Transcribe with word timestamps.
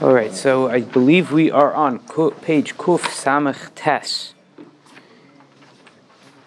All 0.00 0.12
right, 0.12 0.32
so 0.32 0.68
I 0.68 0.82
believe 0.82 1.32
we 1.32 1.50
are 1.50 1.74
on 1.74 1.98
page 1.98 2.76
Kuf 2.76 3.00
Samach 3.00 3.70
Tes. 3.74 4.32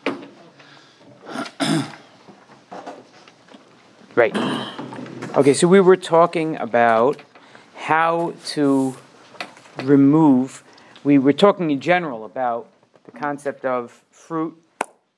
Right. 4.15 4.33
Okay, 5.35 5.53
so 5.53 5.67
we 5.67 5.81
were 5.81 5.97
talking 5.97 6.55
about 6.55 7.21
how 7.75 8.35
to 8.55 8.95
remove, 9.83 10.63
we 11.03 11.17
were 11.17 11.33
talking 11.33 11.71
in 11.71 11.81
general 11.81 12.23
about 12.23 12.69
the 13.03 13.11
concept 13.11 13.65
of 13.65 14.05
fruit, 14.11 14.57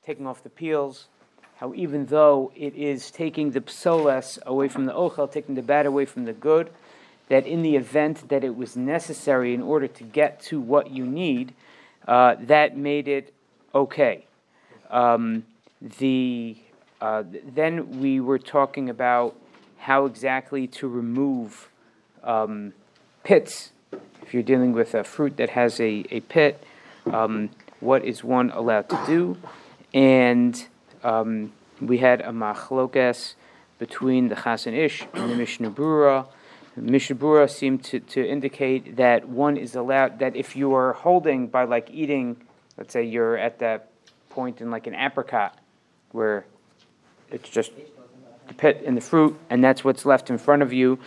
taking 0.04 0.26
off 0.26 0.42
the 0.42 0.50
peels, 0.50 1.06
how 1.58 1.72
even 1.76 2.08
though 2.08 2.52
it 2.56 2.74
is 2.74 3.12
taking 3.12 3.52
the 3.52 3.64
psoles 3.68 4.40
away 4.48 4.70
from 4.70 4.86
the 4.86 4.94
ochel, 4.94 5.32
taking 5.32 5.54
the 5.54 5.62
bad 5.62 5.86
away 5.86 6.06
from 6.06 6.26
the 6.26 6.34
good, 6.34 6.72
that 7.30 7.48
in 7.48 7.62
the 7.62 7.76
event 7.76 8.30
that 8.30 8.44
it 8.44 8.56
was 8.56 8.76
necessary 8.76 9.54
in 9.54 9.62
order 9.62 9.88
to 9.88 10.04
get 10.04 10.42
to 10.42 10.60
what 10.60 10.92
you 10.92 11.06
need, 11.06 11.54
uh, 12.08 12.36
that 12.40 12.78
made 12.78 13.08
it 13.08 13.34
okay. 13.74 14.26
Um, 14.90 15.46
the 15.82 16.58
uh, 17.02 17.24
then 17.46 18.00
we 18.00 18.20
were 18.20 18.40
talking 18.40 18.90
about 18.90 19.36
how 19.80 20.06
exactly 20.06 20.68
to 20.68 20.88
remove 20.88 21.70
um, 22.24 22.74
pits. 23.24 23.72
If 24.22 24.34
you're 24.34 24.44
dealing 24.44 24.72
with 24.72 24.94
a 24.94 25.04
fruit 25.04 25.36
that 25.36 25.50
has 25.50 25.82
a, 25.82 26.06
a 26.10 26.22
pit, 26.22 26.64
um, 27.12 27.50
what 27.82 28.06
is 28.06 28.24
one 28.24 28.50
allowed 28.52 28.88
to 28.90 29.04
do? 29.06 29.38
And 29.94 30.66
um, 31.04 31.52
we 31.82 31.98
had 31.98 32.22
a 32.22 32.30
machlokes 32.30 33.34
between 33.78 34.30
the 34.30 34.36
Chazon 34.36 34.74
Ish 34.74 35.06
and 35.14 35.30
the 35.30 35.36
Mishnah 35.36 35.72
Brura. 35.72 36.28
Mishnah 36.76 37.16
Brura 37.16 37.50
seemed 37.50 37.84
to, 37.86 38.00
to 38.00 38.28
indicate 38.28 38.96
that 38.96 39.28
one 39.30 39.58
is 39.58 39.76
allowed, 39.76 40.20
that 40.20 40.36
if 40.36 40.56
you 40.56 40.74
are 40.74 40.94
holding 40.94 41.48
by 41.48 41.66
like 41.66 41.90
eating, 41.92 42.38
let's 42.78 42.94
say 42.94 43.04
you're 43.04 43.38
at 43.38 43.60
that 43.60 43.90
point 44.30 44.62
in 44.62 44.72
like 44.72 44.88
an 44.88 44.96
apricot 44.96 45.58
where 46.12 46.46
it's 47.30 47.50
just 47.50 47.72
the 48.48 48.54
pit 48.54 48.84
and 48.86 48.98
the 48.98 49.02
fruit, 49.02 49.38
and 49.50 49.64
that's 49.64 49.84
what's 49.84 50.06
left 50.06 50.30
in 50.30 50.38
front 50.38 50.62
of 50.62 50.74
you. 50.74 51.00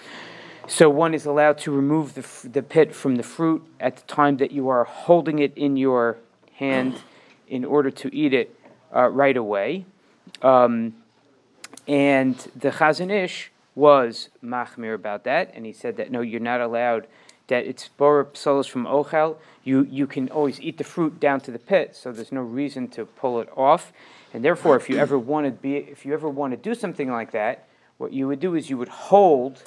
So 0.69 0.91
one 0.91 1.15
is 1.15 1.27
allowed 1.27 1.59
to 1.59 1.71
remove 1.71 2.15
the, 2.15 2.49
the 2.49 2.63
pit 2.63 2.95
from 2.95 3.17
the 3.17 3.23
fruit 3.23 3.65
at 3.79 3.97
the 3.97 4.03
time 4.03 4.39
that 4.39 4.51
you 4.51 4.69
are 4.69 4.85
holding 4.85 5.39
it 5.39 5.57
in 5.57 5.77
your 5.77 6.19
hand 6.55 7.03
in 7.49 7.65
order 7.65 7.91
to 7.91 8.15
eat 8.15 8.33
it 8.33 8.59
uh, 8.95 9.09
right 9.09 9.37
away. 9.37 9.85
Um, 10.43 10.95
and 11.87 12.35
the 12.57 12.71
Chazon 12.71 13.11
Ish 13.11 13.53
was 13.77 14.31
machmir 14.43 14.95
about 14.95 15.23
that, 15.25 15.53
and 15.55 15.65
he 15.65 15.73
said 15.73 15.97
that 15.99 16.11
no, 16.11 16.21
you're 16.23 16.41
not 16.41 16.61
allowed. 16.61 17.07
That 17.47 17.65
it's 17.65 17.87
bor 17.87 18.25
psolos 18.33 18.69
from 18.69 18.87
ochel. 18.87 19.37
You 19.63 19.87
you 19.89 20.09
can 20.09 20.29
always 20.31 20.61
eat 20.61 20.79
the 20.79 20.85
fruit 20.85 21.21
down 21.21 21.41
to 21.43 21.53
the 21.53 21.61
pit, 21.61 21.95
so 21.95 22.11
there's 22.11 22.33
no 22.33 22.41
reason 22.41 22.89
to 22.89 23.05
pull 23.05 23.41
it 23.41 23.49
off. 23.57 23.93
And 24.35 24.45
therefore, 24.45 24.75
if 24.77 24.91
you 24.91 24.99
ever 24.99 25.17
want 25.17 25.47
to 25.47 25.53
be, 25.53 25.77
if 25.77 26.05
you 26.05 26.13
ever 26.13 26.29
want 26.29 26.51
to 26.53 26.57
do 26.57 26.75
something 26.75 27.09
like 27.09 27.31
that, 27.31 27.69
what 27.99 28.13
you 28.13 28.27
would 28.27 28.41
do 28.41 28.57
is 28.57 28.69
you 28.69 28.77
would 28.79 28.89
hold 28.89 29.63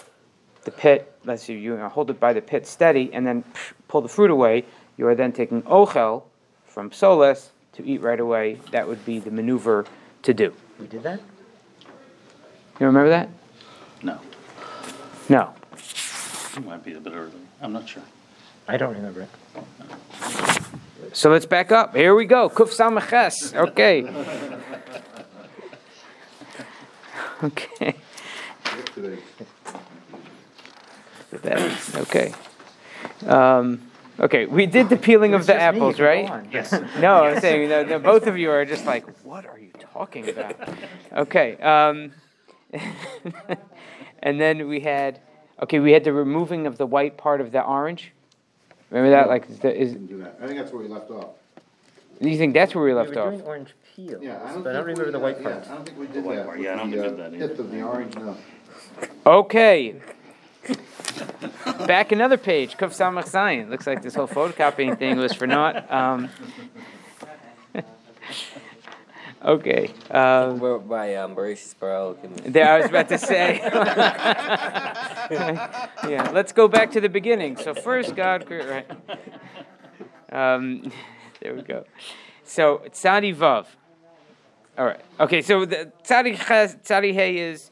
the 0.65 0.71
pit. 0.71 1.15
Let's 1.23 1.43
say 1.43 1.53
you 1.53 1.77
hold 1.77 2.09
it 2.09 2.19
by 2.19 2.33
the 2.33 2.41
pit 2.41 2.67
steady, 2.67 3.11
and 3.13 3.25
then 3.25 3.45
pull 3.87 4.01
the 4.01 4.09
fruit 4.09 4.31
away. 4.31 4.65
You 4.97 5.07
are 5.07 5.15
then 5.15 5.31
taking 5.31 5.61
ochel 5.61 6.23
from 6.65 6.89
solas 6.89 7.49
to 7.73 7.85
eat 7.85 8.01
right 8.01 8.19
away. 8.19 8.59
That 8.71 8.87
would 8.87 9.05
be 9.05 9.19
the 9.19 9.31
maneuver 9.31 9.85
to 10.23 10.33
do. 10.33 10.53
We 10.79 10.87
did 10.87 11.03
that. 11.03 11.21
You 12.79 12.85
remember 12.85 13.09
that? 13.09 13.29
No, 15.29 15.37
No. 15.37 15.53
it 16.57 16.65
might 16.65 16.83
be 16.83 16.93
a 16.93 16.99
bit 16.99 17.13
early. 17.13 17.31
I'm 17.61 17.71
not 17.73 17.87
sure. 17.87 18.03
I 18.67 18.77
don't 18.77 18.93
remember 18.95 19.21
it. 19.21 19.29
So 21.13 21.29
let's 21.31 21.45
back 21.45 21.71
up. 21.71 21.95
Here 21.95 22.13
we 22.15 22.25
go. 22.25 22.49
Kuf 22.49 22.69
Samaches. 22.75 23.55
Okay. 23.55 24.03
Okay. 27.41 27.95
Okay. 31.95 32.33
Um, 33.25 33.81
okay, 34.19 34.45
we 34.45 34.65
did 34.65 34.89
the 34.89 34.97
peeling 34.97 35.33
of 35.33 35.45
the 35.45 35.55
apples, 35.55 35.99
right? 35.99 36.45
Yes. 36.51 36.73
No, 36.99 37.23
I'm 37.23 37.39
saying 37.39 37.69
no, 37.69 37.83
no, 37.85 37.99
both 37.99 38.27
of 38.27 38.37
you 38.37 38.51
are 38.51 38.65
just 38.65 38.85
like, 38.85 39.05
what 39.23 39.45
are 39.45 39.57
you 39.57 39.71
talking 39.79 40.27
about? 40.27 40.55
Okay. 41.13 41.55
Um, 41.57 42.11
and 44.21 44.39
then 44.41 44.67
we 44.67 44.81
had, 44.81 45.21
okay, 45.63 45.79
we 45.79 45.91
had 45.91 46.03
the 46.03 46.13
removing 46.13 46.67
of 46.67 46.77
the 46.77 46.85
white 46.85 47.17
part 47.17 47.41
of 47.41 47.51
the 47.51 47.63
orange. 47.63 48.11
Remember 48.89 49.11
that? 49.11 49.27
Like, 49.27 49.47
the, 49.61 49.75
is, 49.75 49.93
do 49.93 50.17
that. 50.19 50.37
I 50.41 50.47
think 50.47 50.59
that's 50.59 50.71
where 50.71 50.81
we 50.81 50.87
left 50.89 51.11
off. 51.11 51.29
you 52.19 52.37
think 52.37 52.53
that's 52.53 52.73
where 52.73 52.83
we 52.83 52.91
We 52.91 52.95
left 52.97 53.15
off? 53.17 53.31
doing 53.33 53.41
orange 53.43 53.73
peel, 53.95 54.21
Yeah, 54.21 54.41
I 54.43 54.53
don't 54.53 54.63
but 54.63 54.75
I 54.75 54.79
don't 54.81 54.85
think 54.87 54.97
we, 54.97 55.03
remember 55.05 55.11
the 55.11 55.17
uh, 55.17 55.21
white 55.21 55.37
yeah, 55.41 55.49
part. 55.49 55.67
I 55.67 55.75
don't 55.75 55.85
think 55.85 55.99
we 55.99 56.07
did 56.07 56.15
the 56.23 56.27
white 56.27 56.35
that. 56.37 56.45
part, 56.45 56.57
with 56.57 56.65
yeah, 56.65 56.73
I 56.73 56.77
don't 56.77 56.91
the, 56.91 56.97
think 56.97 57.17
we 57.17 57.23
uh, 57.23 57.27
did 57.27 57.33
that 57.33 57.37
either. 57.37 57.47
Pith 57.49 57.59
of 57.59 57.71
the 57.71 57.81
orange, 57.83 58.15
no. 58.15 58.37
Okay. 59.25 59.95
Back 61.87 62.11
another 62.11 62.37
page. 62.37 62.77
Kuf 62.77 62.89
Samach 62.89 63.25
Zayin. 63.29 63.69
Looks 63.69 63.87
like 63.87 64.01
this 64.01 64.15
whole 64.15 64.27
photocopying 64.27 64.97
thing 64.97 65.17
was 65.17 65.33
for 65.33 65.47
naught. 65.47 65.89
Um, 65.91 66.29
okay. 69.43 69.91
Um, 70.11 70.59
We're 70.59 70.77
by 70.79 71.15
um, 71.15 71.35
Bereshit 71.35 71.79
bara. 71.79 72.15
there, 72.45 72.71
I 72.71 72.77
was 72.79 72.89
about 72.89 73.09
to 73.09 73.17
say. 73.17 73.59
yeah, 75.31 76.31
let's 76.33 76.51
go 76.51 76.67
back 76.67 76.91
to 76.91 77.01
the 77.01 77.09
beginning. 77.09 77.57
So 77.57 77.73
first, 77.73 78.15
God, 78.15 78.45
cre- 78.45 78.63
right? 78.63 78.87
Um, 80.31 80.91
there 81.41 81.55
we 81.55 81.61
go. 81.61 81.85
So 82.43 82.81
Tzadi 82.87 83.35
Vav. 83.35 83.65
All 84.77 84.85
right. 84.85 85.01
Okay. 85.19 85.41
So 85.41 85.65
the 85.65 85.91
Tzadi 86.03 86.35
Ches- 86.37 86.75
Tzadi 86.75 87.13
Hay 87.13 87.37
is 87.37 87.71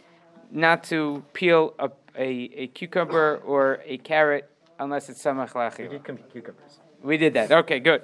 not 0.52 0.84
to 0.86 1.24
peel 1.34 1.74
a, 1.80 1.90
a, 2.18 2.28
a 2.28 2.68
cucumber 2.68 3.42
or 3.46 3.80
a 3.86 3.98
carrot 3.98 4.50
unless 4.80 5.10
it's 5.10 5.24
samach 5.24 5.78
We 5.78 5.88
did 5.88 6.04
cum- 6.04 6.20
cucumbers. 6.32 6.80
We 7.04 7.18
did 7.18 7.34
that. 7.34 7.52
Okay, 7.52 7.80
good. 7.80 8.02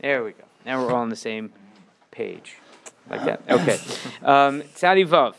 There 0.00 0.24
we 0.24 0.32
go. 0.32 0.44
Now 0.66 0.82
we're 0.84 0.92
all 0.92 1.02
on 1.02 1.08
the 1.08 1.16
same 1.16 1.52
page. 2.10 2.56
Like 3.10 3.24
that. 3.24 3.42
Okay. 3.48 3.78
Um, 4.22 4.62
Tzadi 4.62 5.06
Vav. 5.06 5.34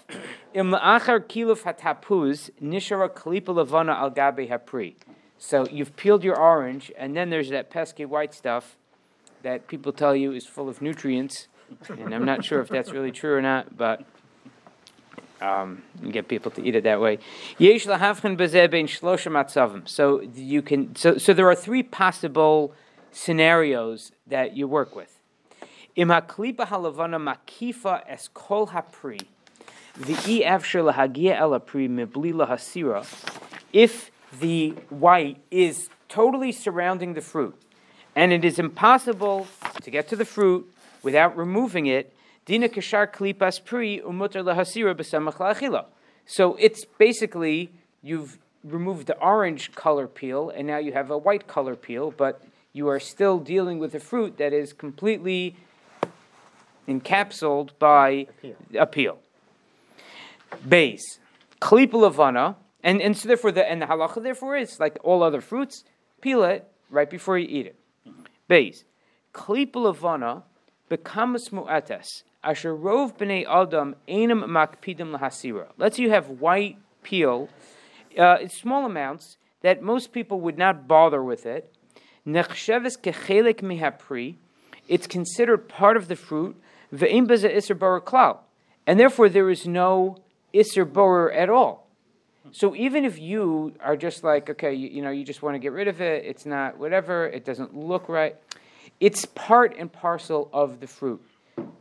Im 0.53 0.71
la'achar 0.71 1.19
kiluf 1.19 1.63
hatapuz 1.63 2.49
nishara 2.61 3.09
kalipa 3.09 3.53
levana 3.55 3.93
al 3.93 4.11
gabe 4.11 4.47
hapri. 4.49 4.95
So 5.37 5.67
you've 5.67 5.95
peeled 5.95 6.23
your 6.23 6.39
orange, 6.39 6.91
and 6.97 7.15
then 7.15 7.29
there's 7.29 7.49
that 7.49 7.69
pesky 7.69 8.05
white 8.05 8.33
stuff 8.33 8.77
that 9.43 9.67
people 9.67 9.91
tell 9.91 10.15
you 10.15 10.31
is 10.31 10.45
full 10.45 10.69
of 10.69 10.81
nutrients. 10.81 11.47
And 11.89 12.13
I'm 12.13 12.25
not 12.25 12.45
sure 12.45 12.61
if 12.61 12.69
that's 12.69 12.91
really 12.91 13.11
true 13.11 13.35
or 13.35 13.41
not, 13.41 13.75
but 13.75 14.05
um, 15.41 15.83
you 16.01 16.11
get 16.11 16.27
people 16.27 16.51
to 16.51 16.63
eat 16.63 16.75
it 16.75 16.83
that 16.83 17.01
way. 17.01 17.19
Yesh. 17.57 17.85
So 19.85 20.21
you 20.21 20.61
can. 20.61 20.95
So 20.95 21.17
so 21.17 21.33
there 21.33 21.47
are 21.49 21.55
three 21.55 21.83
possible 21.83 22.73
scenarios 23.11 24.11
that 24.27 24.55
you 24.55 24.67
work 24.67 24.95
with. 24.95 25.14
Im 25.95 26.09
haklipa 26.09 26.67
halavana 26.67 27.17
makifa 27.17 28.01
es 28.05 28.29
kol 28.33 28.67
hapri, 28.67 29.21
v'i 29.97 30.45
afshir 30.45 30.91
lahagia 30.91 31.39
el 31.39 31.51
hapri 31.51 31.87
mibli 31.87 32.33
lahasira. 32.33 33.05
If 33.71 34.11
the 34.41 34.71
white 34.89 35.37
is 35.49 35.89
totally 36.09 36.51
surrounding 36.51 37.13
the 37.13 37.21
fruit, 37.21 37.55
and 38.13 38.33
it 38.33 38.43
is 38.43 38.59
impossible 38.59 39.47
to 39.83 39.89
get 39.89 40.09
to 40.09 40.17
the 40.17 40.25
fruit 40.25 40.69
without 41.01 41.37
removing 41.37 41.85
it, 41.85 42.13
dina 42.45 42.67
kashar 42.67 43.09
klipas 43.09 43.63
pri 43.63 44.01
umutar 44.01 44.43
lahasira 44.43 44.93
b'samach 44.93 45.35
la'achila. 45.35 45.85
So 46.25 46.57
it's 46.59 46.83
basically 46.83 47.71
you've 48.01 48.37
removed 48.65 49.07
the 49.07 49.17
orange 49.19 49.71
color 49.75 50.07
peel, 50.07 50.49
and 50.49 50.67
now 50.67 50.77
you 50.77 50.91
have 50.91 51.09
a 51.09 51.17
white 51.17 51.47
color 51.47 51.77
peel, 51.77 52.11
but 52.11 52.43
you 52.73 52.89
are 52.89 52.99
still 52.99 53.39
dealing 53.39 53.79
with 53.79 53.95
a 53.95 54.01
fruit 54.01 54.37
that 54.39 54.51
is 54.51 54.73
completely 54.73 55.55
encapsulated 56.87 57.77
by 57.79 58.27
appeal. 58.29 58.55
a 58.77 58.85
peel. 58.85 59.17
Base. 60.67 61.19
Klipa 61.61 61.93
lavana, 61.93 62.55
and, 62.83 63.01
and 63.01 63.17
so 63.17 63.27
therefore 63.27 63.51
the 63.51 63.69
and 63.69 63.81
the 63.81 63.85
halacha 63.85 64.21
therefore 64.21 64.55
is 64.57 64.79
like 64.79 64.97
all 65.03 65.23
other 65.23 65.41
fruits, 65.41 65.83
peel 66.21 66.43
it 66.43 66.67
right 66.89 67.09
before 67.09 67.37
you 67.37 67.47
eat 67.49 67.65
it. 67.67 67.75
Base. 68.47 68.83
Klipa 69.33 69.73
lavana 69.73 70.43
bekamas 70.89 71.49
mu'atas. 71.49 72.23
Asher 72.43 72.75
rov 72.75 73.17
b'nei 73.17 73.45
adam 73.47 73.95
enam 74.07 74.43
makpidim 74.43 75.17
lahasira. 75.17 75.67
Let's 75.77 75.97
say 75.97 76.03
you 76.03 76.11
have 76.11 76.29
white 76.29 76.77
peel, 77.01 77.49
uh, 78.17 78.37
it's 78.41 78.57
small 78.57 78.85
amounts 78.85 79.37
that 79.61 79.81
most 79.81 80.11
people 80.11 80.39
would 80.41 80.57
not 80.57 80.87
bother 80.87 81.23
with 81.23 81.45
it. 81.45 81.73
Nechsheves 82.25 82.99
kechelek 82.99 83.61
mihapri. 83.61 84.35
It's 84.87 85.07
considered 85.07 85.67
part 85.67 85.97
of 85.97 86.07
the 86.07 86.15
fruit. 86.15 86.55
Ve'im 86.95 87.27
beza 87.27 87.55
iser. 87.55 87.77
And 88.87 88.99
therefore 88.99 89.29
there 89.29 89.49
is 89.49 89.67
no 89.67 90.17
iser 90.53 90.85
borer 90.85 91.31
at 91.31 91.49
all. 91.49 91.85
So 92.51 92.75
even 92.75 93.05
if 93.05 93.19
you 93.19 93.73
are 93.81 93.97
just 93.97 94.23
like, 94.23 94.49
okay, 94.49 94.73
you, 94.73 94.87
you 94.87 95.01
know, 95.01 95.09
you 95.09 95.23
just 95.23 95.41
want 95.41 95.55
to 95.55 95.59
get 95.59 95.71
rid 95.71 95.87
of 95.87 95.99
it, 95.99 96.25
it's 96.25 96.45
not 96.45 96.77
whatever, 96.77 97.27
it 97.27 97.43
doesn't 97.43 97.75
look 97.75 98.07
right, 98.07 98.35
it's 98.99 99.25
part 99.25 99.75
and 99.77 99.91
parcel 99.91 100.49
of 100.53 100.79
the 100.79 100.87
fruit. 100.87 101.21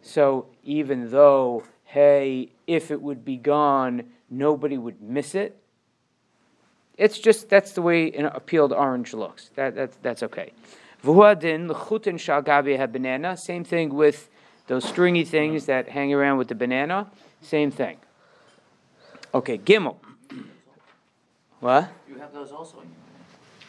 So 0.02 0.46
even 0.64 1.10
though, 1.10 1.64
hey, 1.84 2.50
if 2.66 2.90
it 2.90 3.00
would 3.00 3.24
be 3.24 3.36
gone, 3.36 4.04
nobody 4.30 4.78
would 4.78 5.00
miss 5.02 5.34
it. 5.34 5.56
It's 6.96 7.18
just 7.18 7.48
that's 7.48 7.72
the 7.72 7.82
way 7.82 8.10
an 8.12 8.26
a 8.26 8.40
peeled 8.40 8.72
orange 8.72 9.14
looks. 9.14 9.50
That, 9.56 9.74
that 9.74 10.02
that's 10.02 10.22
okay. 10.22 10.52
V'huadin 11.04 11.68
l'chutin 11.68 12.18
shal 12.18 12.42
gabi 12.42 12.76
banana. 12.90 13.36
Same 13.36 13.64
thing 13.64 13.92
with 13.94 14.30
those 14.66 14.84
stringy 14.84 15.24
things 15.24 15.66
that 15.66 15.88
hang 15.88 16.12
around 16.12 16.38
with 16.38 16.48
the 16.48 16.54
banana. 16.54 17.10
Same 17.42 17.70
thing. 17.70 17.98
Okay, 19.34 19.58
gimel. 19.58 19.96
What? 21.60 21.90
You 22.08 22.18
have 22.18 22.32
those 22.32 22.52
also 22.52 22.80
in 22.80 22.88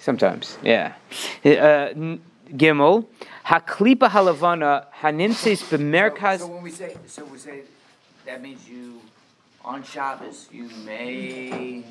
Sometimes, 0.06 0.60
yeah. 0.62 0.94
Uh, 1.44 2.18
Gimel, 2.54 3.08
haklipa 3.44 4.08
halavana 4.08 4.86
hanimtses 5.02 5.58
So, 5.58 5.78
b'merkaz. 5.78 6.40
so 6.40 6.48
when 6.48 6.62
we 6.62 6.70
say, 6.70 6.96
so 7.08 7.26
we 7.26 7.40
say, 7.40 7.62
that 8.28 8.40
means 8.40 8.70
you, 8.70 9.02
on 9.64 9.82
Shabbos, 9.82 10.48
you 10.52 10.70
may, 10.86 11.84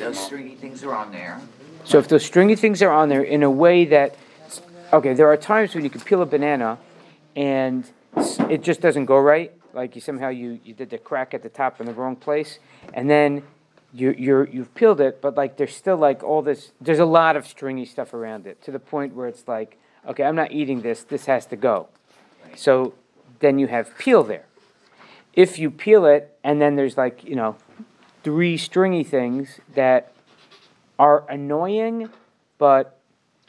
those 0.00 0.18
stringy 0.18 0.56
things 0.56 0.82
are 0.82 0.94
on 0.94 1.12
there. 1.12 1.40
So 1.84 1.98
if 1.98 2.08
those 2.08 2.24
stringy 2.24 2.56
things 2.56 2.82
are 2.82 2.90
on 2.90 3.08
there 3.08 3.22
in 3.22 3.44
a 3.44 3.50
way 3.50 3.84
that, 3.84 4.16
okay, 4.92 5.14
there 5.14 5.28
are 5.28 5.36
times 5.36 5.72
when 5.72 5.84
you 5.84 5.90
can 5.90 6.00
peel 6.00 6.22
a 6.22 6.26
banana 6.26 6.76
and 7.36 7.88
it 8.16 8.62
just 8.62 8.80
doesn't 8.80 9.06
go 9.06 9.18
right. 9.18 9.52
Like 9.72 9.94
you 9.94 10.00
somehow 10.00 10.28
you, 10.28 10.60
you 10.64 10.74
did 10.74 10.90
the 10.90 10.98
crack 10.98 11.34
at 11.34 11.42
the 11.42 11.48
top 11.48 11.80
in 11.80 11.86
the 11.86 11.94
wrong 11.94 12.16
place, 12.16 12.58
and 12.92 13.08
then 13.08 13.42
you 13.92 14.14
you're 14.18 14.48
you've 14.48 14.74
peeled 14.74 15.00
it, 15.00 15.20
but 15.20 15.36
like 15.36 15.56
there's 15.56 15.74
still 15.74 15.96
like 15.96 16.22
all 16.22 16.42
this. 16.42 16.72
There's 16.80 16.98
a 16.98 17.04
lot 17.04 17.36
of 17.36 17.46
stringy 17.46 17.84
stuff 17.84 18.12
around 18.12 18.46
it 18.46 18.62
to 18.62 18.70
the 18.70 18.78
point 18.78 19.14
where 19.14 19.28
it's 19.28 19.46
like, 19.46 19.78
okay, 20.06 20.24
I'm 20.24 20.34
not 20.34 20.52
eating 20.52 20.82
this. 20.82 21.04
This 21.04 21.26
has 21.26 21.46
to 21.46 21.56
go. 21.56 21.88
So 22.56 22.94
then 23.38 23.58
you 23.58 23.68
have 23.68 23.96
peel 23.98 24.24
there. 24.24 24.46
If 25.34 25.58
you 25.58 25.70
peel 25.70 26.04
it 26.06 26.36
and 26.42 26.60
then 26.60 26.76
there's 26.76 26.96
like 26.96 27.22
you 27.24 27.36
know 27.36 27.56
three 28.24 28.56
stringy 28.56 29.04
things 29.04 29.60
that 29.74 30.12
are 30.98 31.24
annoying, 31.30 32.10
but 32.58 32.98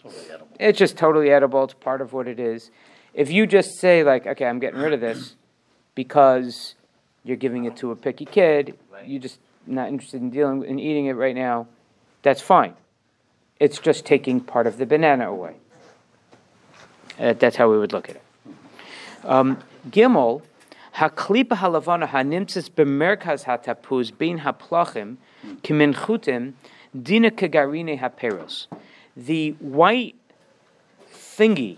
Totally 0.04 0.42
it's 0.60 0.78
just 0.78 0.98
totally 0.98 1.32
edible. 1.32 1.64
It's 1.64 1.74
part 1.74 2.02
of 2.02 2.14
what 2.14 2.28
it 2.28 2.40
is. 2.40 2.72
If 3.14 3.32
you 3.32 3.46
just 3.46 3.80
say 3.80 4.04
like, 4.04 4.26
okay, 4.26 4.46
I'm 4.46 4.60
getting 4.60 4.80
rid 4.80 4.94
of 4.94 5.02
this 5.02 5.36
because 5.96 6.76
you're 7.24 7.38
giving 7.38 7.66
it 7.66 7.76
to 7.78 7.92
a 7.92 7.96
picky 7.96 8.26
kid, 8.26 8.78
you're 9.06 9.22
just 9.22 9.40
not 9.68 9.90
interested 9.90 10.22
in 10.22 10.30
dealing 10.30 10.64
in 10.64 10.80
eating 10.80 11.06
it 11.08 11.14
right 11.14 11.36
now, 11.36 11.68
that's 12.22 12.42
fine. 12.42 12.74
It's 13.60 13.80
just 13.80 14.06
taking 14.06 14.40
part 14.40 14.66
of 14.66 14.78
the 14.78 14.86
banana 14.86 15.30
away. 15.30 15.56
Uh, 17.20 17.34
that's 17.34 17.56
how 17.56 17.70
we 17.70 17.78
would 17.78 17.94
look 17.94 18.10
at 18.10 18.16
it. 18.16 18.24
Um, 19.24 19.60
Gimel, 19.90 20.42
haklipa 20.96 21.58
halavana 21.58 22.08
hanimtzes 22.08 22.70
b'merkaz 22.70 23.46
hatapuz 23.46 24.18
bin 24.18 24.40
haplachim 24.40 25.18
kimin 25.62 25.94
chutim 25.94 26.54
dina 27.00 27.30
kegarine 27.30 28.00
haperos. 28.00 28.68
The 29.16 29.52
white 29.60 30.16
thingy 31.14 31.78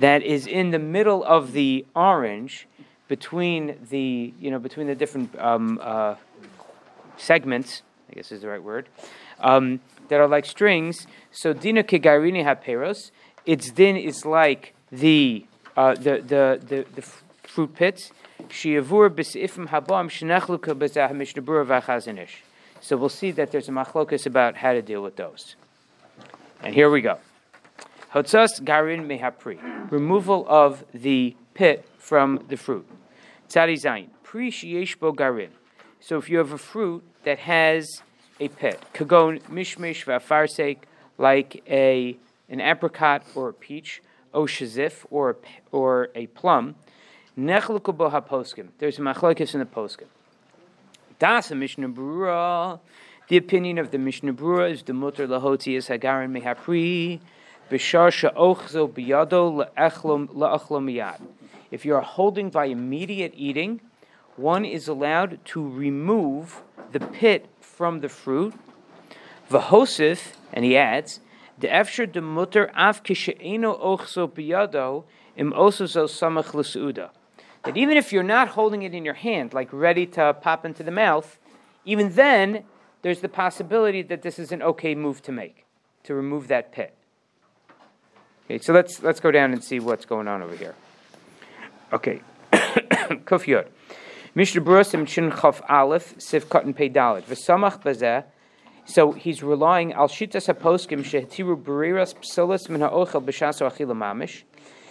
that 0.00 0.22
is 0.22 0.46
in 0.46 0.70
the 0.70 0.78
middle 0.78 1.24
of 1.24 1.52
the 1.52 1.86
orange 1.94 2.66
between 3.08 3.76
the 3.90 4.32
you 4.40 4.50
know 4.50 4.58
between 4.58 4.86
the 4.86 4.94
different 4.94 5.36
um, 5.38 5.78
uh, 5.82 6.14
segments 7.16 7.82
I 8.10 8.14
guess 8.14 8.32
is 8.32 8.42
the 8.42 8.48
right 8.48 8.62
word 8.62 8.88
um, 9.40 9.80
that 10.08 10.20
are 10.20 10.28
like 10.28 10.46
strings. 10.46 11.06
So 11.30 11.52
dina 11.52 11.84
kegarini 11.84 12.44
haperos 12.44 13.10
its 13.46 13.70
din 13.70 13.96
is 13.96 14.24
like 14.24 14.74
the 14.90 15.46
uh, 15.76 15.94
the, 15.94 16.22
the 16.22 16.60
the 16.66 16.86
the 16.94 17.02
fruit 17.42 17.74
pits. 17.74 18.12
Shiavur 18.48 19.10
b'seifim 19.10 19.68
habam 19.68 20.08
shenechluka 20.10 20.74
b'zah 20.74 21.10
mishnabura 21.12 21.64
v'achazinish 21.66 22.42
so 22.84 22.98
we'll 22.98 23.08
see 23.08 23.30
that 23.30 23.50
there's 23.50 23.66
a 23.70 23.72
machlokus 23.72 24.26
about 24.26 24.56
how 24.56 24.74
to 24.74 24.82
deal 24.82 25.02
with 25.02 25.16
those. 25.16 25.56
And 26.62 26.74
here 26.74 26.90
we 26.90 27.00
go 27.00 27.18
Hotzas 28.14 28.64
garin 28.64 29.08
mehapri, 29.08 29.58
removal 29.90 30.46
of 30.48 30.84
the 30.94 31.34
pit 31.52 31.84
from 31.98 32.44
the 32.46 32.56
fruit. 32.56 32.86
Tzadi 33.48 33.74
zayin, 33.74 34.06
pri 34.22 34.52
sheyeshbo 34.52 35.16
garin. 35.16 35.50
So 35.98 36.18
if 36.18 36.30
you 36.30 36.38
have 36.38 36.52
a 36.52 36.58
fruit 36.58 37.02
that 37.24 37.40
has 37.40 38.02
a 38.38 38.46
pit, 38.46 38.80
kagon 38.94 39.42
mishmish 39.44 40.04
v'afarsek, 40.04 40.78
like 41.18 41.64
a 41.68 42.16
an 42.48 42.60
apricot 42.60 43.24
or 43.34 43.48
a 43.48 43.52
peach, 43.52 44.00
o 44.32 44.42
shazif 44.42 45.04
or 45.10 45.30
a, 45.30 45.34
or 45.72 46.10
a 46.14 46.28
plum, 46.28 46.76
nechluku 47.36 47.96
bo 47.96 48.10
haposkim. 48.10 48.68
There's 48.78 49.00
a 49.00 49.02
machlokes 49.02 49.54
in 49.54 49.58
the 49.58 49.66
poskim. 49.66 50.06
Das 51.18 51.50
a 51.50 51.56
Mishnah 51.56 51.88
Brura. 51.88 52.78
The 53.26 53.38
opinion 53.38 53.78
of 53.78 53.90
the 53.90 53.98
Mishnah 53.98 54.34
Brura 54.34 54.70
is 54.70 54.84
the 54.84 54.92
mutter 54.92 55.26
lahoti 55.26 55.76
is 55.76 55.88
hagarin 55.88 56.30
mehapri. 56.40 57.18
If 57.70 57.94
you 61.84 61.94
are 61.94 62.02
holding 62.02 62.50
by 62.50 62.66
immediate 62.66 63.32
eating, 63.36 63.80
one 64.36 64.64
is 64.64 64.88
allowed 64.88 65.38
to 65.46 65.68
remove 65.68 66.62
the 66.92 67.00
pit 67.00 67.48
from 67.60 68.00
the 68.00 68.08
fruit. 68.08 68.54
V'hosif, 69.50 70.34
and 70.52 70.64
he 70.64 70.76
adds, 70.76 71.20
the 71.58 71.68
efsher 71.68 72.10
de 72.10 72.20
mutter 72.20 72.70
av 72.76 73.02
biyado 73.02 75.04
im. 75.36 75.50
That 77.62 77.76
even 77.76 77.96
if 77.96 78.12
you're 78.12 78.22
not 78.22 78.48
holding 78.48 78.82
it 78.82 78.94
in 78.94 79.04
your 79.04 79.14
hand, 79.14 79.54
like 79.54 79.72
ready 79.72 80.06
to 80.06 80.34
pop 80.34 80.66
into 80.66 80.82
the 80.82 80.90
mouth, 80.90 81.38
even 81.84 82.14
then, 82.14 82.64
there's 83.02 83.20
the 83.20 83.28
possibility 83.28 84.02
that 84.02 84.22
this 84.22 84.38
is 84.38 84.52
an 84.52 84.62
okay 84.62 84.94
move 84.94 85.22
to 85.22 85.32
make, 85.32 85.64
to 86.02 86.14
remove 86.14 86.48
that 86.48 86.72
pit. 86.72 86.93
Okay, 88.46 88.58
so 88.58 88.74
let's 88.74 89.02
let's 89.02 89.20
go 89.20 89.30
down 89.30 89.52
and 89.52 89.64
see 89.64 89.80
what's 89.80 90.04
going 90.04 90.28
on 90.28 90.42
over 90.42 90.54
here. 90.54 90.74
Okay, 91.94 92.20
Kuf 92.52 93.46
Yod. 93.46 93.68
Mishnah 94.34 94.60
Brusim 94.60 95.08
Shin 95.08 95.30
Chaf 95.30 95.62
Aleph 95.66 96.14
Sif 96.18 96.46
Katan 96.50 96.76
Pei 96.76 96.90
Dalet 96.90 97.22
V'Samach 97.22 97.82
Bazeh. 97.82 98.24
So 98.84 99.12
he's 99.12 99.42
relying 99.42 99.94
al 99.94 100.08
shitas 100.08 100.52
haposkim 100.52 101.00
shehtiru 101.00 101.56
beriras 101.56 102.14
psolas 102.16 102.68
min 102.68 102.82
ha'ochel 102.82 103.24
b'shaso 103.24 103.70
achila 103.70 103.96
mamish. 103.96 104.42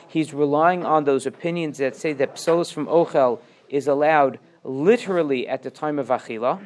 He's 0.07 0.33
relying 0.33 0.83
on 0.83 1.03
those 1.03 1.27
opinions 1.27 1.77
that 1.77 1.95
say 1.95 2.13
that 2.13 2.35
psolas 2.35 2.73
from 2.73 2.87
ochel 2.87 3.39
is 3.69 3.87
allowed 3.87 4.39
literally 4.63 5.47
at 5.47 5.61
the 5.61 5.69
time 5.69 5.99
of 5.99 6.07
achila. 6.07 6.59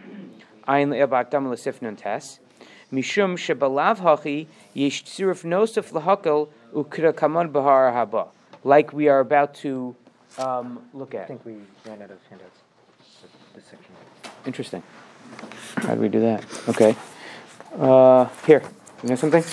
Ayin 0.65 0.89
le'ebak 0.89 1.31
dam 1.31 1.49
l'sif 1.51 1.81
nun 1.81 1.97
tes. 1.97 2.39
Mishum 2.93 3.35
shebalav 3.35 3.97
hachi 3.97 4.47
yesh 4.73 5.03
tziruf 5.03 5.43
nosef 5.43 5.91
lahakel 5.91 6.47
ukra 6.73 7.15
kaman 7.15 7.51
bahar 7.51 7.91
haba. 7.91 8.27
Like 8.63 8.93
we 8.93 9.07
are 9.07 9.19
about 9.19 9.53
to 9.55 9.95
um, 10.37 10.79
look 10.93 11.13
at. 11.13 11.23
I 11.23 11.25
think 11.25 11.45
we 11.45 11.57
ran 11.85 12.01
out 12.01 12.11
of 12.11 12.19
handouts. 12.29 12.59
for 13.21 13.27
This 13.55 13.65
section. 13.65 13.93
Interesting. 14.45 14.83
How 15.77 15.95
do 15.95 16.01
we 16.01 16.09
do 16.09 16.19
that? 16.21 16.43
Okay. 16.69 16.95
Uh, 17.79 18.25
here, 18.45 18.63
you 19.03 19.09
know 19.09 19.15
something? 19.15 19.43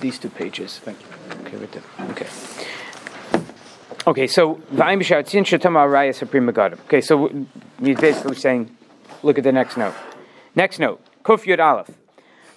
These 0.00 0.18
two 0.18 0.30
pages. 0.30 0.78
Thank 0.78 0.98
you. 1.00 1.06
Okay, 1.44 1.56
right 1.56 1.72
there. 1.72 1.82
Okay. 2.10 2.47
Okay, 4.08 4.26
so 4.26 4.54
V'ayim 4.72 5.00
b'shatzin 5.00 5.44
shetama 5.44 5.84
araya 5.86 6.14
supreme 6.14 6.50
magadim. 6.50 6.80
Okay, 6.86 7.02
so 7.02 7.28
he's 7.78 8.00
basically 8.00 8.36
saying, 8.36 8.74
look 9.22 9.36
at 9.36 9.44
the 9.44 9.52
next 9.52 9.76
note. 9.76 9.92
Next 10.54 10.78
note, 10.78 11.04
Kuf 11.22 11.44
Yud 11.44 11.62
Aleph. 11.62 11.90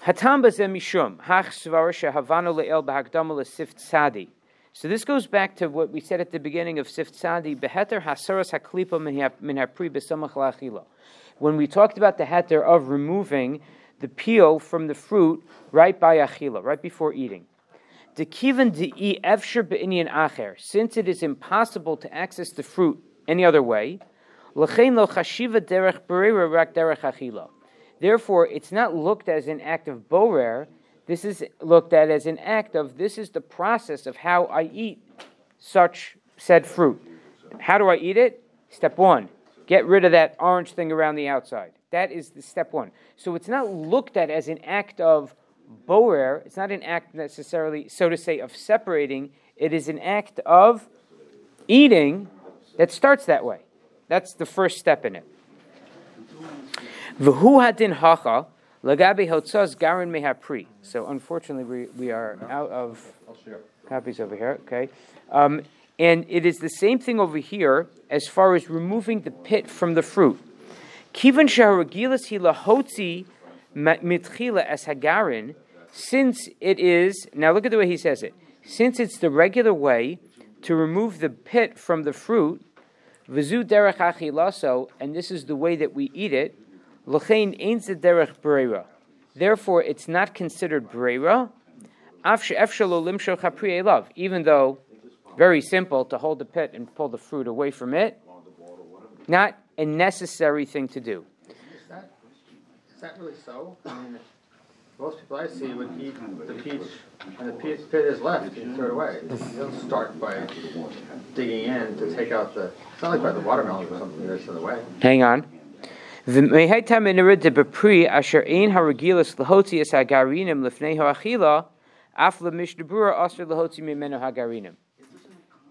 Hatam 0.06 0.46
bazeh 0.46 0.72
mishum 0.72 1.20
hach 1.20 1.48
svara 1.48 1.92
shehavanu 1.92 2.56
le'el 2.56 2.86
b'hakdama 2.86 3.36
le'sift 3.36 3.82
sadi. 3.82 4.30
So 4.72 4.88
this 4.88 5.04
goes 5.04 5.28
back 5.28 5.58
to 5.58 5.68
what 5.68 5.90
we 5.90 6.00
said 6.00 6.22
at 6.22 6.32
the 6.32 6.40
beginning 6.40 6.80
of 6.80 6.88
Sift 6.88 7.14
Sadi, 7.16 7.54
beheter 7.54 8.02
hasaras 8.02 8.58
haklipa 8.58 9.02
min 9.02 9.20
ha- 9.20 9.32
min 9.42 9.58
hapri 9.58 9.90
b'samach 9.90 10.32
la'achila. 10.32 10.86
When 11.40 11.58
we 11.58 11.68
talked 11.68 11.98
about 11.98 12.18
the 12.18 12.24
heter 12.24 12.64
of 12.64 12.88
removing 12.88 13.60
the 14.00 14.08
peel 14.08 14.58
from 14.58 14.88
the 14.88 14.96
fruit 14.96 15.46
right 15.74 16.00
by 16.00 16.16
achila, 16.16 16.64
right 16.64 16.82
before 16.82 17.14
eating. 17.14 17.46
Since 20.58 20.98
it 20.98 21.08
is 21.08 21.24
impossible 21.24 21.98
to 21.98 22.14
access 22.14 22.52
the 22.52 22.64
fruit 22.64 23.02
any 23.28 23.46
other 23.46 23.64
way. 23.64 24.00
Therefore, 28.00 28.48
it's 28.48 28.72
not 28.72 28.96
looked 28.96 29.30
as 29.30 29.48
an 29.48 29.62
act 29.62 29.88
of 29.88 30.10
borer 30.10 30.68
This 31.06 31.26
is 31.26 31.44
looked 31.62 31.94
at 31.94 32.10
as 32.10 32.26
an 32.26 32.38
act 32.38 32.76
of 32.76 32.98
this 32.98 33.18
is 33.18 33.30
the 33.32 33.42
process 33.42 34.06
of 34.06 34.16
how 34.16 34.46
I 34.46 34.64
eat 34.64 35.04
such 35.58 36.18
said 36.38 36.66
fruit. 36.66 37.02
How 37.60 37.78
do 37.78 37.90
I 37.90 37.98
eat 37.98 38.18
it? 38.18 38.44
Step 38.70 38.98
one, 38.98 39.30
get 39.68 39.86
rid 39.86 40.06
of 40.06 40.12
that 40.14 40.36
orange 40.40 40.72
thing 40.72 40.92
around 40.92 41.16
the 41.16 41.28
outside. 41.28 41.74
That 41.92 42.12
is 42.12 42.30
the 42.30 42.42
step 42.42 42.72
one. 42.72 42.92
So 43.18 43.36
it's 43.36 43.50
not 43.50 43.70
looked 43.70 44.16
at 44.16 44.30
as 44.30 44.48
an 44.48 44.60
act 44.64 45.02
of 45.02 45.36
boer. 45.86 46.42
It's 46.46 46.58
not 46.58 46.72
an 46.72 46.84
act 46.84 47.14
necessarily, 47.16 47.88
so 47.90 48.10
to 48.10 48.18
say, 48.18 48.40
of 48.40 48.56
separating. 48.56 49.32
It 49.56 49.74
is 49.74 49.88
an 49.88 50.00
act 50.00 50.40
of 50.46 50.88
eating 51.68 52.28
that 52.78 52.92
starts 52.92 53.26
that 53.26 53.46
way. 53.46 53.60
That's 54.08 54.34
the 54.34 54.46
first 54.46 54.78
step 54.78 55.06
in 55.06 55.16
it. 55.16 55.26
V'hu 57.20 57.62
hadin 57.62 57.94
hacha 57.94 58.48
lagabi 58.84 59.28
hotzaz 59.30 59.78
garin 59.78 60.12
mehapri. 60.12 60.68
So 60.82 61.08
unfortunately, 61.08 61.64
we, 61.64 61.86
we 61.98 62.12
are 62.12 62.38
out 62.50 62.70
of 62.72 63.14
copies 63.88 64.20
over 64.20 64.36
here. 64.36 64.60
Okay, 64.66 64.90
um, 65.32 65.64
and 66.00 66.26
it 66.30 66.46
is 66.46 66.58
the 66.58 66.70
same 66.70 67.00
thing 67.00 67.20
over 67.20 67.38
here 67.38 67.88
as 68.10 68.28
far 68.28 68.56
as 68.56 68.70
removing 68.70 69.22
the 69.22 69.32
pit 69.32 69.70
from 69.70 69.94
the 69.94 70.02
fruit. 70.02 70.40
Kivan 71.14 71.48
shaharagilas 71.48 72.30
hi 72.30 72.38
lahotzi 72.38 73.26
mitchila 73.76 74.66
as 74.66 74.86
hagarin. 74.86 75.56
Since 75.92 76.50
it 76.60 76.80
is 76.80 77.28
now, 77.34 77.52
look 77.52 77.66
at 77.66 77.72
the 77.72 77.78
way 77.78 77.88
he 77.88 77.98
says 77.98 78.24
it. 78.24 78.34
Since 78.64 79.00
it's 79.00 79.18
the 79.18 79.30
regular 79.30 79.74
way 79.74 80.20
to 80.62 80.76
remove 80.76 81.20
the 81.20 81.30
pit 81.30 81.78
from 81.78 82.04
the 82.04 82.14
fruit, 82.14 82.64
v'zu 83.30 83.64
derech 83.64 83.98
achilaso, 83.98 84.90
and 85.00 85.16
this 85.16 85.32
is 85.32 85.46
the 85.46 85.56
way 85.56 85.76
that 85.76 85.94
we 85.94 86.12
eat 86.14 86.34
it. 86.34 86.58
L'chein 87.06 87.56
ein 87.60 87.80
derech 87.80 88.40
breira. 88.42 88.86
Therefore, 89.36 89.82
it's 89.84 90.08
not 90.08 90.34
considered 90.34 90.92
breira. 90.92 91.50
Even 94.16 94.44
though 94.44 94.78
very 95.38 95.62
simple 95.62 96.06
to 96.06 96.18
hold 96.18 96.40
the 96.40 96.46
pit 96.46 96.72
and 96.74 96.94
pull 96.94 97.10
the 97.10 97.18
fruit 97.18 97.48
away 97.48 97.72
from 97.72 97.94
it, 97.94 98.22
not 99.28 99.58
a 99.78 99.86
necessary 99.86 100.66
thing 100.66 100.88
to 100.90 101.00
do. 101.00 101.26
Is 103.02 103.10
that 103.10 103.20
really 103.20 103.34
so? 103.44 103.76
I 103.88 103.96
mean, 103.96 104.20
most 105.00 105.18
people 105.20 105.38
I 105.38 105.48
see 105.48 105.74
would 105.74 105.90
eat 106.00 106.14
the 106.46 106.54
peach, 106.54 106.88
and 107.40 107.50
the 107.50 107.54
peach 107.54 107.80
pit 107.90 108.06
is 108.06 108.22
left, 108.22 108.56
you 108.56 108.76
throw 108.76 108.86
it 108.86 108.92
away. 108.92 109.22
You 109.24 109.58
don't 109.58 109.80
start 109.80 110.20
by 110.20 110.46
digging 111.34 111.64
in 111.64 111.98
to 111.98 112.16
take 112.16 112.32
out 112.32 112.54
the, 112.54 112.72
it's 112.94 113.02
not 113.02 113.10
like 113.10 113.24
by 113.24 113.32
the 113.32 113.40
watermelon 113.40 113.88
or 113.88 113.98
something 113.98 114.28
that's 114.28 114.48
in 114.48 114.54
the 114.54 114.62
way. 114.62 114.80
Hang 115.02 115.24
on. 115.24 115.48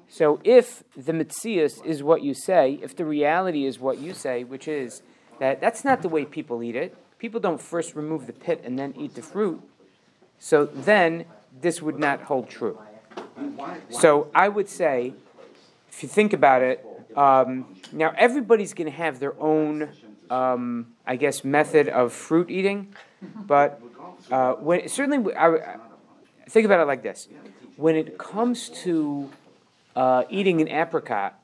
So 0.09 0.41
if 0.43 0.83
the 0.97 1.13
mitzias 1.13 1.81
is 1.87 2.03
what 2.03 2.25
you 2.25 2.35
say, 2.35 2.81
if 2.83 2.97
the 2.97 3.05
reality 3.05 3.67
is 3.67 3.79
what 3.79 3.99
you 3.99 4.15
say, 4.15 4.43
which 4.43 4.67
is 4.67 5.03
that 5.39 5.61
that's 5.61 5.85
not 5.85 6.03
the 6.03 6.09
way 6.09 6.25
people 6.25 6.61
eat 6.65 6.75
it, 6.75 6.97
people 7.21 7.39
don't 7.39 7.61
first 7.61 7.95
remove 7.95 8.27
the 8.27 8.33
pit 8.33 8.63
and 8.65 8.79
then 8.79 8.95
eat 8.99 9.15
the 9.15 9.23
fruit, 9.23 9.61
so 10.39 10.65
then 10.65 11.27
this 11.61 11.81
would 11.83 11.99
not 11.99 12.23
hold 12.23 12.49
true. 12.49 12.79
So 13.91 14.29
I 14.35 14.49
would 14.49 14.69
say, 14.69 15.13
if 15.91 16.03
you 16.03 16.09
think 16.09 16.33
about 16.33 16.63
it, 16.63 16.85
um, 17.17 17.77
now 17.93 18.13
everybody's 18.17 18.73
going 18.73 18.91
to 18.91 18.97
have 18.97 19.21
their 19.21 19.39
own, 19.41 19.91
um, 20.31 20.95
I 21.07 21.17
guess, 21.17 21.45
method 21.45 21.89
of 21.89 22.13
fruit 22.13 22.51
eating, 22.51 22.95
but 23.47 23.81
uh, 24.31 24.55
when 24.55 24.89
certainly 24.89 25.35
I, 25.35 25.57
I 25.57 25.77
think 26.49 26.65
about 26.65 26.81
it 26.81 26.87
like 26.87 27.03
this: 27.03 27.29
when 27.77 27.97
it 27.97 28.17
comes 28.17 28.69
to 28.85 29.29
uh, 29.95 30.25
eating 30.31 30.61
an 30.61 30.69
apricot, 30.69 31.40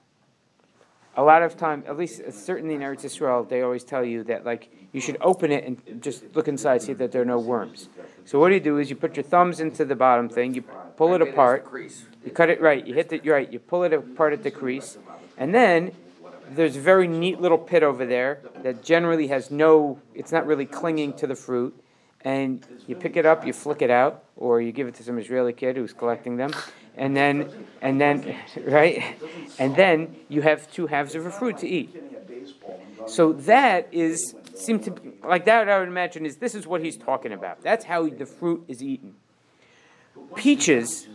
a 1.16 1.22
lot 1.22 1.42
of 1.42 1.56
time, 1.56 1.82
at 1.86 1.96
least 1.96 2.20
certainly 2.32 2.74
in 2.74 2.80
Eretz 2.82 3.04
Israel, 3.04 3.42
they 3.44 3.62
always 3.62 3.84
tell 3.84 4.04
you 4.04 4.22
that 4.24 4.44
like 4.44 4.70
you 4.92 5.00
should 5.00 5.16
open 5.20 5.50
it 5.50 5.64
and 5.64 6.02
just 6.02 6.24
look 6.34 6.46
inside, 6.46 6.82
see 6.82 6.92
that 6.92 7.10
there 7.12 7.22
are 7.22 7.26
no 7.26 7.38
worms. 7.38 7.88
So 8.24 8.38
what 8.38 8.48
do 8.48 8.54
you 8.54 8.60
do 8.60 8.78
is 8.78 8.90
you 8.90 8.96
put 8.96 9.16
your 9.16 9.22
thumbs 9.22 9.60
into 9.60 9.84
the 9.84 9.96
bottom 9.96 10.28
thing, 10.28 10.54
you 10.54 10.62
pull 10.62 11.14
it 11.14 11.18
Maybe 11.18 11.24
there's 11.24 11.30
a 11.30 11.32
apart, 11.32 11.66
you 12.24 12.30
cut 12.32 12.50
it 12.50 12.60
right, 12.60 12.86
you 12.86 12.94
hit 12.94 13.08
the 13.08 13.20
you're 13.22 13.34
right, 13.34 13.50
you 13.50 13.58
pull 13.58 13.84
it 13.84 13.92
apart 13.92 14.32
at 14.34 14.42
the 14.42 14.50
crease, 14.50 14.98
and 15.38 15.54
then 15.54 15.92
there's 16.50 16.76
a 16.76 16.80
very 16.80 17.08
neat 17.08 17.40
little 17.40 17.58
pit 17.58 17.82
over 17.82 18.04
there 18.04 18.40
that 18.62 18.82
generally 18.82 19.28
has 19.28 19.50
no, 19.50 19.98
it's 20.14 20.32
not 20.32 20.46
really 20.46 20.66
clinging 20.66 21.12
to 21.14 21.26
the 21.26 21.34
fruit, 21.34 21.74
and 22.20 22.66
you 22.86 22.94
pick 22.94 23.16
it 23.16 23.24
up, 23.24 23.46
you 23.46 23.52
flick 23.52 23.80
it 23.80 23.90
out, 23.90 24.24
or 24.36 24.60
you 24.60 24.72
give 24.72 24.86
it 24.86 24.94
to 24.96 25.02
some 25.02 25.18
Israeli 25.18 25.52
kid 25.52 25.76
who's 25.76 25.92
collecting 25.92 26.36
them, 26.36 26.52
and 26.96 27.16
then 27.16 27.50
and 27.82 28.00
then 28.00 28.36
right, 28.64 29.02
and 29.58 29.74
then 29.76 30.16
you 30.28 30.42
have 30.42 30.70
two 30.70 30.86
halves 30.86 31.14
of 31.14 31.26
a 31.26 31.30
fruit 31.30 31.58
to 31.58 31.68
eat. 31.68 31.94
So 33.06 33.32
that 33.32 33.88
is 33.92 34.34
seem 34.54 34.80
to 34.80 34.90
be, 34.90 35.12
like 35.22 35.44
that. 35.44 35.68
I 35.68 35.78
would 35.78 35.88
imagine 35.88 36.26
is 36.26 36.36
this 36.36 36.54
is 36.54 36.66
what 36.66 36.82
he's 36.82 36.96
talking 36.96 37.32
about. 37.32 37.62
That's 37.62 37.84
how 37.84 38.08
the 38.08 38.26
fruit 38.26 38.64
is 38.68 38.82
eaten. 38.82 39.14
Peaches. 40.34 41.06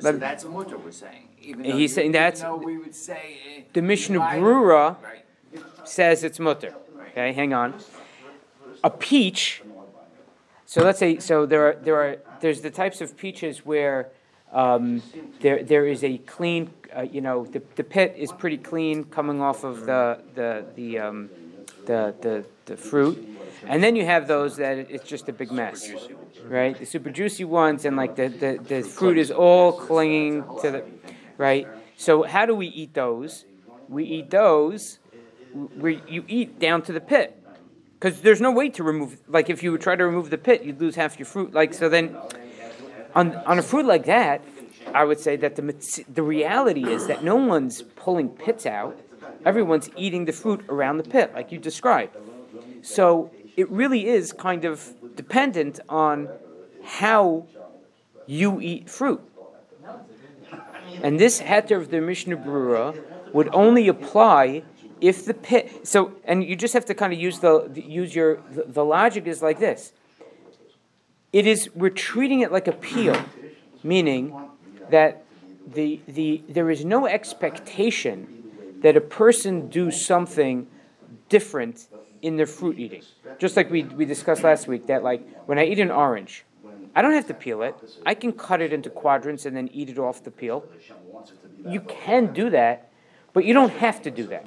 So 0.00 0.12
that's 0.12 0.44
mutter 0.44 0.78
we're 0.78 0.90
saying. 0.92 1.28
Even 1.40 1.64
He's 1.64 1.94
saying 1.94 2.12
that's- 2.12 2.44
we 2.64 2.78
would 2.78 2.94
say. 2.94 3.38
eh, 3.56 3.62
The 3.72 3.82
Mishnah 3.82 4.20
Brura 4.20 4.96
says 5.84 6.22
it's 6.22 6.38
mutter. 6.38 6.74
Okay, 7.10 7.32
hang 7.32 7.52
on. 7.52 7.74
A 8.84 8.90
peach. 8.90 9.62
So 10.72 10.82
let's 10.82 10.98
say 10.98 11.18
so 11.18 11.44
there 11.44 11.68
are 11.68 11.74
there 11.74 11.96
are 11.96 12.16
there's 12.40 12.62
the 12.62 12.70
types 12.70 13.02
of 13.02 13.14
peaches 13.14 13.58
where 13.58 14.08
um, 14.52 15.02
there 15.42 15.62
there 15.62 15.86
is 15.86 16.02
a 16.02 16.16
clean 16.16 16.70
uh, 16.96 17.02
you 17.02 17.20
know 17.20 17.44
the, 17.44 17.62
the 17.76 17.84
pit 17.84 18.14
is 18.16 18.32
pretty 18.32 18.56
clean 18.56 19.04
coming 19.04 19.42
off 19.42 19.64
of 19.64 19.84
the 19.84 20.22
the 20.34 20.64
the 20.74 20.98
um, 20.98 21.28
the, 21.84 22.14
the 22.22 22.46
the 22.64 22.78
fruit, 22.78 23.38
and 23.66 23.84
then 23.84 23.96
you 23.96 24.06
have 24.06 24.26
those 24.26 24.56
that 24.56 24.78
it's 24.78 25.06
just 25.06 25.28
a 25.28 25.32
big 25.34 25.52
mess, 25.52 25.90
right? 26.46 26.78
The 26.78 26.86
super 26.86 27.10
juicy 27.10 27.44
ones 27.44 27.84
and 27.84 27.94
like 27.94 28.16
the, 28.16 28.28
the, 28.28 28.58
the 28.66 28.82
fruit 28.82 29.18
is 29.18 29.30
all 29.30 29.72
clinging 29.72 30.42
to 30.62 30.70
the 30.70 30.84
right. 31.36 31.68
So 31.98 32.22
how 32.22 32.46
do 32.46 32.54
we 32.54 32.68
eat 32.68 32.94
those? 32.94 33.44
We 33.90 34.04
eat 34.04 34.30
those 34.30 35.00
where 35.52 36.00
you 36.08 36.24
eat 36.28 36.58
down 36.58 36.80
to 36.84 36.94
the 36.94 37.00
pit 37.02 37.41
because 38.02 38.20
there's 38.22 38.40
no 38.40 38.50
way 38.50 38.68
to 38.68 38.82
remove 38.82 39.20
like 39.28 39.48
if 39.48 39.62
you 39.62 39.70
would 39.70 39.80
try 39.80 39.94
to 39.94 40.04
remove 40.04 40.30
the 40.30 40.38
pit 40.38 40.64
you'd 40.64 40.80
lose 40.80 40.96
half 40.96 41.18
your 41.18 41.26
fruit 41.26 41.54
like 41.54 41.72
so 41.72 41.88
then 41.88 42.16
on 43.14 43.36
on 43.50 43.58
a 43.58 43.62
fruit 43.62 43.86
like 43.86 44.06
that 44.06 44.42
i 44.92 45.04
would 45.04 45.20
say 45.20 45.36
that 45.36 45.54
the 45.54 45.62
the 46.08 46.22
reality 46.22 46.84
is 46.88 47.06
that 47.06 47.22
no 47.22 47.36
one's 47.36 47.82
pulling 48.04 48.28
pits 48.28 48.66
out. 48.66 48.98
Everyone's 49.44 49.90
eating 49.96 50.24
the 50.24 50.32
fruit 50.32 50.64
around 50.68 50.98
the 50.98 51.04
pit 51.04 51.32
like 51.34 51.52
you 51.52 51.58
described. 51.58 52.16
So 52.82 53.30
it 53.56 53.70
really 53.70 54.06
is 54.06 54.32
kind 54.32 54.64
of 54.64 54.94
dependent 55.16 55.80
on 55.88 56.28
how 56.84 57.46
you 58.26 58.60
eat 58.60 58.90
fruit. 58.90 59.20
And 61.02 61.18
this 61.18 61.40
heter 61.40 61.76
of 61.76 61.90
the 61.90 62.00
Mishnah 62.00 62.36
Brura 62.36 62.96
would 63.32 63.48
only 63.52 63.88
apply 63.88 64.62
if 65.02 65.26
the 65.26 65.34
pit. 65.34 65.86
So, 65.86 66.12
and 66.24 66.42
you 66.42 66.56
just 66.56 66.72
have 66.72 66.86
to 66.86 66.94
kind 66.94 67.12
of 67.12 67.18
use 67.18 67.40
the 67.40 67.70
use 67.74 68.14
your 68.14 68.36
the, 68.50 68.64
the 68.66 68.84
logic 68.84 69.26
is 69.26 69.42
like 69.42 69.58
this. 69.58 69.92
It 71.32 71.46
is 71.46 71.68
we're 71.74 71.90
treating 71.90 72.40
it 72.40 72.52
like 72.52 72.68
a 72.68 72.72
peel, 72.72 73.22
meaning 73.82 74.34
that 74.90 75.24
the 75.66 76.00
the 76.06 76.42
there 76.48 76.70
is 76.70 76.84
no 76.84 77.06
expectation 77.06 78.78
that 78.82 78.96
a 78.96 79.00
person 79.00 79.68
do 79.68 79.90
something 79.90 80.68
different 81.28 81.88
in 82.22 82.36
their 82.36 82.46
fruit 82.46 82.78
eating. 82.78 83.02
Just 83.38 83.56
like 83.56 83.70
we 83.70 83.82
we 83.82 84.04
discussed 84.04 84.44
last 84.44 84.68
week 84.68 84.86
that 84.86 85.02
like 85.02 85.26
when 85.46 85.58
I 85.58 85.64
eat 85.64 85.80
an 85.80 85.90
orange, 85.90 86.44
I 86.94 87.02
don't 87.02 87.14
have 87.14 87.26
to 87.26 87.34
peel 87.34 87.62
it. 87.62 87.74
I 88.06 88.14
can 88.14 88.32
cut 88.32 88.60
it 88.60 88.72
into 88.72 88.88
quadrants 88.88 89.46
and 89.46 89.56
then 89.56 89.68
eat 89.72 89.88
it 89.90 89.98
off 89.98 90.22
the 90.22 90.30
peel. 90.30 90.64
You 91.66 91.80
can 91.80 92.32
do 92.32 92.50
that, 92.50 92.91
but 93.32 93.44
you 93.44 93.54
don't 93.54 93.72
have 93.72 94.02
to 94.02 94.10
do 94.10 94.26
that. 94.26 94.46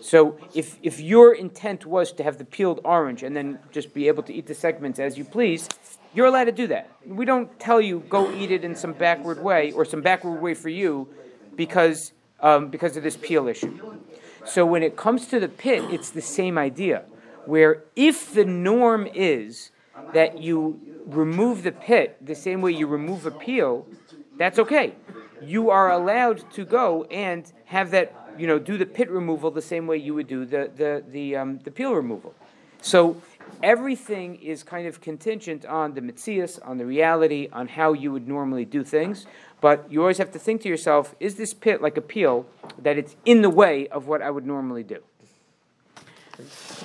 So 0.00 0.36
if, 0.54 0.78
if 0.82 1.00
your 1.00 1.32
intent 1.34 1.86
was 1.86 2.12
to 2.12 2.24
have 2.24 2.38
the 2.38 2.44
peeled 2.44 2.80
orange 2.84 3.22
and 3.22 3.36
then 3.36 3.58
just 3.70 3.94
be 3.94 4.08
able 4.08 4.22
to 4.24 4.32
eat 4.32 4.46
the 4.46 4.54
segments 4.54 4.98
as 4.98 5.16
you 5.16 5.24
please, 5.24 5.68
you're 6.14 6.26
allowed 6.26 6.44
to 6.44 6.52
do 6.52 6.66
that. 6.68 6.90
We 7.06 7.24
don't 7.24 7.58
tell 7.58 7.80
you 7.80 8.00
go 8.08 8.32
eat 8.34 8.50
it 8.50 8.64
in 8.64 8.74
some 8.74 8.92
backward 8.92 9.42
way 9.42 9.72
or 9.72 9.84
some 9.84 10.02
backward 10.02 10.40
way 10.40 10.54
for 10.54 10.68
you 10.68 11.08
because, 11.56 12.12
um, 12.40 12.68
because 12.68 12.96
of 12.96 13.02
this 13.02 13.16
peel 13.16 13.48
issue. 13.48 13.78
So 14.44 14.66
when 14.66 14.82
it 14.82 14.96
comes 14.96 15.26
to 15.26 15.38
the 15.38 15.48
pit, 15.48 15.84
it's 15.90 16.10
the 16.10 16.22
same 16.22 16.58
idea, 16.58 17.04
where 17.46 17.84
if 17.94 18.34
the 18.34 18.44
norm 18.44 19.06
is 19.14 19.70
that 20.12 20.42
you 20.42 20.80
remove 21.06 21.62
the 21.62 21.72
pit 21.72 22.16
the 22.20 22.34
same 22.34 22.60
way 22.60 22.72
you 22.72 22.86
remove 22.86 23.24
a 23.24 23.30
peel, 23.30 23.86
that's 24.36 24.58
okay. 24.58 24.94
You 25.44 25.70
are 25.70 25.90
allowed 25.90 26.50
to 26.52 26.64
go 26.64 27.04
and 27.04 27.50
have 27.66 27.90
that, 27.90 28.14
you 28.38 28.46
know, 28.46 28.58
do 28.58 28.76
the 28.78 28.86
pit 28.86 29.10
removal 29.10 29.50
the 29.50 29.62
same 29.62 29.86
way 29.86 29.96
you 29.96 30.14
would 30.14 30.28
do 30.28 30.44
the 30.44 30.70
the 30.76 31.02
the 31.10 31.36
um, 31.36 31.58
the 31.64 31.70
peel 31.70 31.94
removal. 31.94 32.34
So 32.80 33.16
everything 33.62 34.36
is 34.36 34.62
kind 34.62 34.86
of 34.86 35.00
contingent 35.00 35.64
on 35.64 35.94
the 35.94 36.00
mitzias, 36.00 36.58
on 36.66 36.78
the 36.78 36.86
reality, 36.86 37.48
on 37.52 37.68
how 37.68 37.92
you 37.92 38.10
would 38.12 38.26
normally 38.26 38.64
do 38.64 38.82
things. 38.82 39.26
But 39.60 39.86
you 39.90 40.00
always 40.00 40.18
have 40.18 40.32
to 40.32 40.38
think 40.38 40.62
to 40.62 40.68
yourself, 40.68 41.14
is 41.20 41.36
this 41.36 41.54
pit 41.54 41.80
like 41.80 41.96
a 41.96 42.00
peel 42.00 42.46
that 42.78 42.98
it's 42.98 43.14
in 43.24 43.42
the 43.42 43.50
way 43.50 43.86
of 43.88 44.08
what 44.08 44.20
I 44.20 44.30
would 44.30 44.44
normally 44.46 44.82
do? 44.82 44.98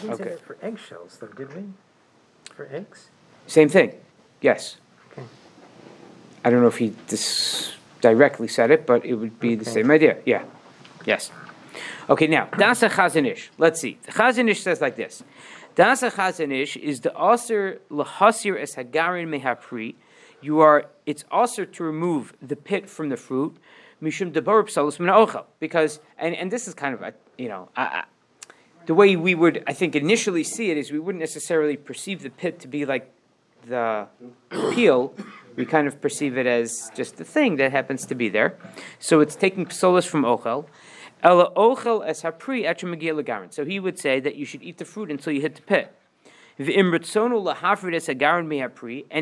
We 0.04 0.10
Okay. 0.12 0.24
that 0.26 0.42
for 0.42 0.58
eggshells, 0.62 1.18
though, 1.20 1.28
did 1.28 1.56
we? 1.56 1.64
For 2.54 2.68
eggs? 2.72 3.10
Same 3.48 3.70
thing, 3.70 3.94
yes. 4.42 4.78
Okay. 5.12 5.24
I 6.46 6.50
don't 6.52 6.62
know 6.62 6.68
if 6.68 6.78
he 6.78 6.94
dis- 7.08 7.77
directly 8.02 8.48
said 8.48 8.72
it, 8.72 8.86
but 8.86 9.06
it 9.06 9.16
would 9.16 9.40
be 9.40 9.56
the 9.56 9.66
same 9.66 9.92
idea, 9.92 10.18
yeah, 10.26 10.44
yes. 11.06 11.32
Okay, 12.10 12.28
now, 12.28 12.46
Dasa 12.54 12.90
Chazanish, 12.90 13.50
let's 13.58 13.82
see. 13.82 13.98
Chazanish 14.08 14.62
says 14.62 14.80
like 14.82 14.96
this. 14.96 15.24
Dasa 15.76 16.12
Chazanish 16.12 16.78
is 16.78 17.02
the 17.02 17.12
Aser 17.12 17.82
lahasir 17.92 18.60
es 18.60 18.76
hagarin 18.76 19.28
mehapri. 19.28 19.96
You 20.42 20.60
are, 20.60 20.86
it's 21.06 21.26
also 21.30 21.66
to 21.66 21.84
remove 21.84 22.34
the 22.42 22.56
pit 22.56 22.90
from 22.90 23.10
the 23.10 23.18
fruit, 23.18 23.58
mishum 24.02 24.32
debar 24.32 24.68
psalus 24.70 24.98
ochel. 24.98 25.46
Because, 25.60 26.00
and, 26.18 26.36
and 26.36 26.52
this 26.52 26.68
is 26.68 26.74
kind 26.74 26.94
of 26.94 27.02
a, 27.02 27.14
you 27.38 27.50
know, 27.50 27.70
I, 27.76 27.84
I, 27.84 28.04
the 28.86 28.94
way 28.94 29.16
we 29.18 29.36
would, 29.36 29.64
I 29.68 29.74
think, 29.74 29.96
initially 29.96 30.44
see 30.44 30.72
it 30.72 30.78
is 30.78 30.92
we 30.92 31.00
wouldn't 31.00 31.20
necessarily 31.20 31.76
perceive 31.76 32.24
the 32.24 32.30
pit 32.30 32.60
to 32.62 32.68
be 32.68 32.86
like 32.86 33.12
the 33.68 34.08
peel. 34.74 35.14
We 35.58 35.66
kind 35.66 35.88
of 35.88 36.00
perceive 36.00 36.38
it 36.38 36.46
as 36.46 36.92
just 36.96 37.20
a 37.20 37.26
thing 37.26 37.58
that 37.58 37.72
happens 37.72 38.06
to 38.06 38.16
be 38.16 38.30
there. 38.30 38.58
So 39.00 39.20
it's 39.20 39.36
taking 39.36 39.66
psolas 39.66 40.08
from 40.08 40.24
ochel. 40.24 40.68
Ela 41.24 41.52
ochel 41.56 42.08
es 42.08 42.22
hapri 42.22 42.64
legarin. 42.64 43.52
So 43.52 43.66
he 43.66 43.80
would 43.80 43.98
say 43.98 44.20
that 44.20 44.36
you 44.36 44.46
should 44.46 44.62
eat 44.62 44.78
the 44.78 44.86
fruit 44.86 45.10
until 45.10 45.34
you 45.34 45.42
hit 45.42 45.56
the 45.56 45.64
pit. 45.64 45.92
And 46.60 46.70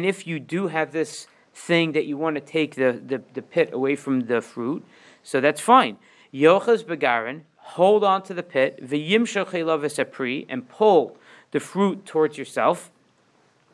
if 0.05 0.27
you 0.27 0.39
do 0.39 0.67
have 0.67 0.91
this 0.91 1.27
thing 1.53 1.91
that 1.93 2.05
you 2.05 2.17
want 2.17 2.35
to 2.35 2.41
take 2.41 2.75
the, 2.75 3.01
the, 3.05 3.23
the 3.33 3.41
pit 3.41 3.69
away 3.71 3.95
from 3.95 4.27
the 4.27 4.41
fruit, 4.41 4.83
so 5.23 5.39
that's 5.39 5.61
fine. 5.61 5.95
Yochas 6.33 6.83
begarin, 6.83 7.43
hold 7.55 8.03
on 8.03 8.23
to 8.23 8.33
the 8.33 8.43
pit, 8.43 8.85
v'yimshach 8.85 10.45
and 10.49 10.69
pull 10.69 11.17
the 11.51 11.61
fruit 11.61 12.05
towards 12.05 12.37
yourself 12.37 12.91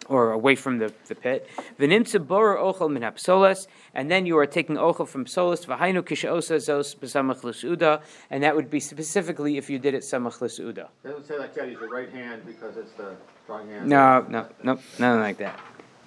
or 0.07 0.31
away 0.31 0.55
from 0.55 0.79
the, 0.79 0.93
the 1.07 1.15
pit. 1.15 1.47
V'nimtze 1.79 2.25
borer 2.25 2.57
ochel 2.57 2.91
min 2.91 3.03
hapsolas, 3.03 3.67
and 3.93 4.09
then 4.11 4.25
you 4.25 4.37
are 4.37 4.45
taking 4.45 4.75
ochel 4.75 5.07
from 5.07 5.25
solas. 5.25 5.65
V'hainu 5.65 6.01
kishaosa 6.01 6.57
zos 6.57 6.95
b'samach 6.95 7.43
l'suda, 7.43 8.01
and 8.29 8.43
that 8.43 8.55
would 8.55 8.69
be 8.69 8.79
specifically 8.79 9.57
if 9.57 9.69
you 9.69 9.79
did 9.79 9.93
it 9.93 10.03
samach 10.03 10.41
l'suda. 10.41 10.87
It 11.03 11.07
doesn't 11.07 11.27
say 11.27 11.37
like, 11.37 11.55
yeah, 11.55 11.65
use 11.65 11.79
your 11.79 11.89
right 11.89 12.09
hand 12.09 12.45
because 12.45 12.77
it's 12.77 12.91
the 12.93 13.15
strong 13.43 13.69
hand. 13.69 13.87
No, 13.87 14.25
no, 14.29 14.47
no, 14.63 14.79
nothing 14.99 15.21
like 15.21 15.37
that. 15.37 15.59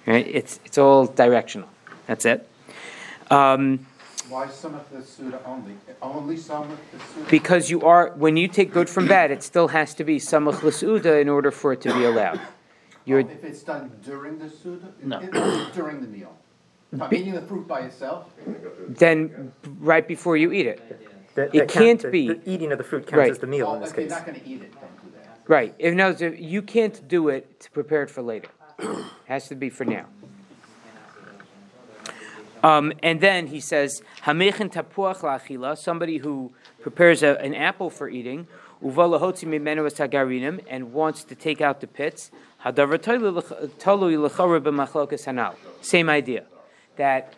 Right? 0.05 0.27
It's 0.27 0.59
it's 0.65 0.77
all 0.77 1.07
directional. 1.07 1.69
That's 2.05 2.25
it. 2.25 2.47
Um, 3.31 3.87
Why 4.29 4.47
some 4.49 4.75
of 4.75 4.87
the 4.91 5.01
Suda 5.01 5.39
only? 5.45 5.73
Only 6.01 6.37
some 6.37 6.63
of 6.63 6.79
the 6.91 6.99
Suda? 6.99 7.29
because 7.29 7.71
you 7.71 7.81
are 7.81 8.11
when 8.15 8.37
you 8.37 8.47
take 8.47 8.71
good 8.71 8.89
from 8.89 9.07
bad, 9.07 9.31
it 9.31 9.41
still 9.41 9.69
has 9.69 9.95
to 9.95 10.03
be 10.03 10.17
samach 10.17 10.61
l'suda 10.61 11.19
in 11.19 11.29
order 11.29 11.49
for 11.49 11.73
it 11.73 11.81
to 11.81 11.93
be 11.93 12.03
allowed. 12.03 12.39
You're 13.05 13.19
If 13.19 13.43
it's 13.43 13.61
done 13.63 13.91
during 14.03 14.39
the 14.39 14.49
Suda? 14.49 14.87
No. 15.03 15.19
During 15.73 16.01
the 16.01 16.07
meal? 16.07 16.35
If 16.91 17.01
I'm 17.01 17.13
eating 17.13 17.33
the 17.33 17.41
fruit 17.41 17.67
by 17.67 17.81
itself? 17.81 18.31
then 18.87 19.51
right 19.79 20.07
before 20.07 20.37
you 20.37 20.51
eat 20.51 20.65
it. 20.67 20.79
The- 21.35 21.43
It 21.43 21.51
that 21.51 21.59
count- 21.69 21.71
can't 21.71 22.01
the- 22.01 22.09
be. 22.09 22.27
The 22.29 22.41
eating 22.49 22.71
of 22.71 22.77
the 22.77 22.83
fruit 22.83 23.05
counts 23.05 23.17
Right. 23.17 23.31
as 23.31 23.39
the 23.39 23.47
meal 23.47 23.65
Well, 23.67 23.75
in 23.75 23.81
this 23.81 23.91
if 23.91 23.97
you're 23.97 24.05
case. 24.05 24.11
not 24.11 24.25
gonna 24.25 24.39
eat 24.45 24.61
it, 24.61 24.71
don't 24.73 25.03
do 25.03 25.09
that. 25.17 25.39
Right. 25.47 25.75
If 25.77 25.93
no, 25.93 26.15
so 26.15 26.27
you 26.27 26.61
can't 26.61 27.07
do 27.07 27.27
it 27.29 27.59
to 27.59 27.71
prepare 27.71 28.03
it 28.03 28.09
for 28.09 28.21
later. 28.21 28.49
Has 29.25 29.47
to 29.49 29.55
be 29.55 29.69
for 29.69 29.85
now. 29.85 30.05
Um, 32.63 32.93
and 33.03 33.21
then 33.21 33.47
he 33.47 33.59
says, 33.59 34.01
"Hamechin 34.23 34.71
tapuach 34.71 35.19
la'achila," 35.19 35.77
somebody 35.77 36.17
who 36.17 36.51
prepares 36.81 37.21
a, 37.21 37.37
an 37.41 37.53
apple 37.53 37.89
for 37.91 38.09
eating, 38.09 38.47
uva 38.81 39.01
lahotzi 39.03 39.45
mimenu 39.47 39.85
es 39.85 39.95
hagarinim, 39.95 40.63
and 40.67 40.91
wants 40.93 41.23
to 41.25 41.35
take 41.35 41.61
out 41.61 41.79
the 41.81 41.87
pits. 41.87 42.31
Hadavar 42.65 42.97
talui 42.97 44.17
l'chara 44.17 44.59
b'machlokas 44.59 45.25
hanal. 45.25 45.55
Same 45.81 46.09
idea. 46.09 46.45
That 46.95 47.35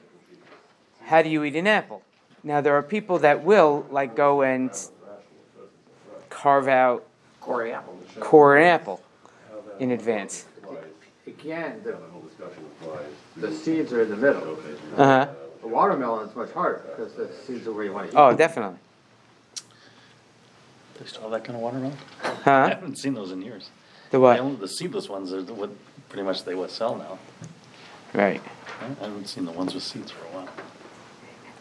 how 1.03 1.21
do 1.21 1.29
you 1.29 1.43
eat 1.43 1.55
an 1.55 1.67
apple? 1.67 2.01
Now 2.43 2.61
there 2.61 2.75
are 2.75 2.83
people 2.83 3.19
that 3.19 3.43
will 3.43 3.85
like 3.91 4.15
go 4.15 4.41
and 4.41 4.71
carve 6.29 6.67
out 6.67 7.05
Corey 7.41 7.73
apple. 7.73 7.97
core 8.19 8.57
an 8.57 8.63
apple 8.63 9.01
in 9.79 9.91
advance. 9.91 10.45
Again, 11.25 11.81
the, 11.83 11.97
the 13.35 13.53
seeds 13.53 13.91
are 13.91 14.03
in 14.03 14.09
the 14.09 14.15
middle. 14.15 14.57
Uh 14.95 15.05
huh. 15.05 15.27
The 15.61 15.67
watermelon 15.67 16.29
is 16.29 16.35
much 16.35 16.51
harder 16.51 16.83
because 16.89 17.13
the 17.13 17.29
seeds 17.45 17.67
are 17.67 17.73
where 17.73 17.83
you 17.83 17.93
want 17.93 18.11
to 18.11 18.17
eat. 18.17 18.19
Oh, 18.19 18.35
definitely. 18.35 18.77
They 20.99 21.05
still 21.05 21.23
have 21.23 21.31
that 21.31 21.43
kind 21.43 21.57
of 21.57 21.61
watermelon? 21.61 21.97
Huh? 22.21 22.51
I 22.51 22.69
haven't 22.69 22.97
seen 22.97 23.13
those 23.13 23.31
in 23.31 23.41
years. 23.41 23.69
The 24.11 24.19
what? 24.19 24.39
only- 24.39 24.55
The 24.57 24.67
seedless 24.67 25.09
ones 25.09 25.33
are 25.33 25.41
the- 25.41 25.53
what, 25.53 25.69
pretty 26.09 26.23
much 26.23 26.43
they 26.45 26.55
what 26.55 26.71
sell 26.71 26.95
now. 26.95 27.19
Right. 28.13 28.41
I 28.81 29.03
haven't 29.05 29.27
seen 29.27 29.45
the 29.45 29.51
ones 29.51 29.73
with 29.73 29.83
seeds 29.83 30.11
for 30.11 30.23
a 30.25 30.29
while. 30.29 30.49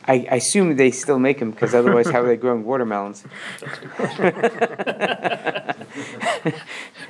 I, 0.08 0.26
I 0.30 0.36
assume 0.36 0.76
they 0.76 0.92
still 0.92 1.18
make 1.18 1.40
them 1.40 1.50
because 1.50 1.74
otherwise, 1.74 2.08
how 2.08 2.20
are 2.22 2.26
they 2.28 2.36
growing 2.36 2.64
watermelons? 2.64 3.24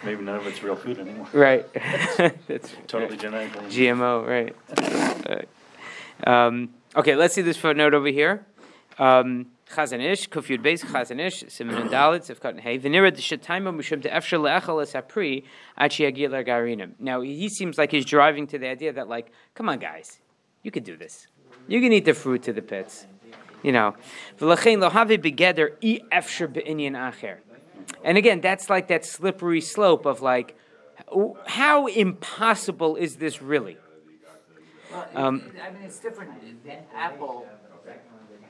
Maybe 0.04 0.22
none 0.22 0.36
of 0.36 0.46
it's 0.46 0.62
real 0.62 0.76
food 0.76 0.98
anymore. 0.98 1.26
right. 1.32 1.66
That's 2.46 2.72
Totally 2.86 3.16
genetically. 3.16 3.68
GMO. 3.68 4.26
Right. 4.26 4.56
Right. 5.28 5.48
Um, 6.46 6.70
okay. 6.94 7.16
Let's 7.16 7.34
see 7.34 7.42
this 7.42 7.56
footnote 7.56 7.92
over 7.94 8.08
here. 8.08 8.46
Um, 8.98 9.46
Chazanish, 9.70 10.28
Kufyud 10.28 10.62
Beis, 10.62 10.84
Chazanish, 10.84 11.50
Simon 11.50 11.88
Dalit, 11.88 12.20
Sivkot 12.20 12.50
and 12.50 12.60
Hey, 12.60 12.78
Venira 12.78 13.12
de 13.12 13.20
Shetaima 13.20 13.74
Mushim 13.74 14.00
de 14.00 14.08
Efshel 14.08 14.40
Le'echel 14.40 14.82
Es 14.82 14.92
Hapri, 14.92 15.42
Achi 15.76 16.04
Agil 16.04 16.30
Garinim. 16.46 16.92
Now, 17.00 17.20
he 17.20 17.48
seems 17.48 17.76
like 17.76 17.90
he's 17.90 18.04
driving 18.04 18.46
to 18.48 18.58
the 18.58 18.68
idea 18.68 18.92
that, 18.92 19.08
like, 19.08 19.32
come 19.54 19.68
on, 19.68 19.78
guys, 19.78 20.20
you 20.62 20.70
can 20.70 20.84
do 20.84 20.96
this. 20.96 21.26
You 21.66 21.80
can 21.80 21.92
eat 21.92 22.04
the 22.04 22.14
fruit 22.14 22.44
to 22.44 22.52
the 22.52 22.62
pits. 22.62 23.06
You 23.62 23.72
know. 23.72 23.96
V'lachein 24.38 24.78
lo 24.78 24.88
have 24.90 25.08
begeder 25.08 25.72
i 25.82 26.00
efsher 26.12 26.52
be'inyan 26.52 26.92
acher. 26.92 27.38
And 28.04 28.16
again, 28.16 28.40
that's 28.40 28.70
like 28.70 28.86
that 28.88 29.04
slippery 29.04 29.60
slope 29.60 30.06
of 30.06 30.22
like, 30.22 30.56
how 31.46 31.86
impossible 31.86 32.96
is 32.96 33.16
this 33.16 33.42
really? 33.42 33.78
Well, 34.92 35.08
Um, 35.14 35.50
I 35.62 35.70
mean, 35.70 35.82
it's 35.82 35.98
different. 35.98 36.30
Apple, 36.94 37.46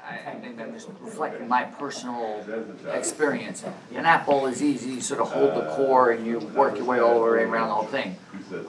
I, 0.07 0.31
I 0.31 0.35
think 0.35 0.61
I'm 0.61 0.73
just 0.73 0.88
reflecting 1.01 1.49
my 1.49 1.64
personal 1.64 2.45
experience. 2.92 3.64
An 3.95 4.07
apple 4.07 4.47
is 4.47 4.62
easy, 4.62 4.90
you 4.90 5.01
sort 5.01 5.21
of 5.21 5.33
hold 5.33 5.55
the 5.55 5.69
core 5.75 6.12
and 6.12 6.27
you 6.27 6.38
work 6.38 6.77
your 6.77 6.85
way 6.85 7.01
all 7.01 7.14
the 7.14 7.33
way 7.33 7.42
around 7.42 7.69
the 7.69 7.75
whole 7.75 7.87
thing. 7.87 8.16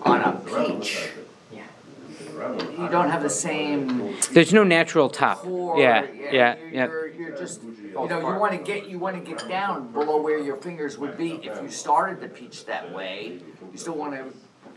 On 0.03 0.21
a 0.21 0.33
peach, 0.39 1.09
you 1.53 2.89
don't 2.89 3.09
have 3.09 3.21
the 3.21 3.29
same 3.29 4.15
There's 4.31 4.53
no 4.53 4.63
natural 4.63 5.09
top. 5.09 5.39
core. 5.39 5.79
Yeah, 5.79 6.05
yeah, 6.05 6.57
you're, 6.57 6.69
yeah. 6.71 6.87
You're, 6.87 7.07
you're 7.09 7.37
just, 7.37 7.61
you 7.63 7.93
know, 7.93 8.19
you 8.19 8.39
wanna 8.39 8.57
get, 8.57 8.87
you 8.87 8.97
wanna 8.97 9.19
get 9.19 9.47
down 9.47 9.91
below 9.91 10.21
where 10.21 10.39
your 10.39 10.57
fingers 10.57 10.97
would 10.97 11.17
be. 11.17 11.33
If 11.43 11.61
you 11.61 11.69
started 11.69 12.19
the 12.19 12.29
peach 12.29 12.65
that 12.65 12.91
way, 12.93 13.39
you 13.71 13.77
still 13.77 13.95
wanna 13.95 14.25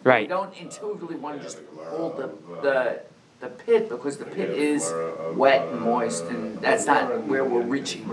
Right. 0.02 0.22
You 0.22 0.28
don't 0.28 0.56
intuitively 0.56 1.16
want 1.16 1.38
to 1.38 1.42
just 1.42 1.58
hold 1.76 2.16
the, 2.16 2.30
the, 2.62 3.02
the 3.40 3.48
pit 3.48 3.88
because 3.88 4.18
the 4.18 4.24
pit 4.24 4.50
is 4.50 4.92
wet 5.34 5.66
and 5.68 5.80
moist 5.80 6.24
and 6.26 6.58
that's 6.58 6.86
not 6.86 7.24
where 7.26 7.44
we're 7.44 7.62
reaching. 7.62 8.08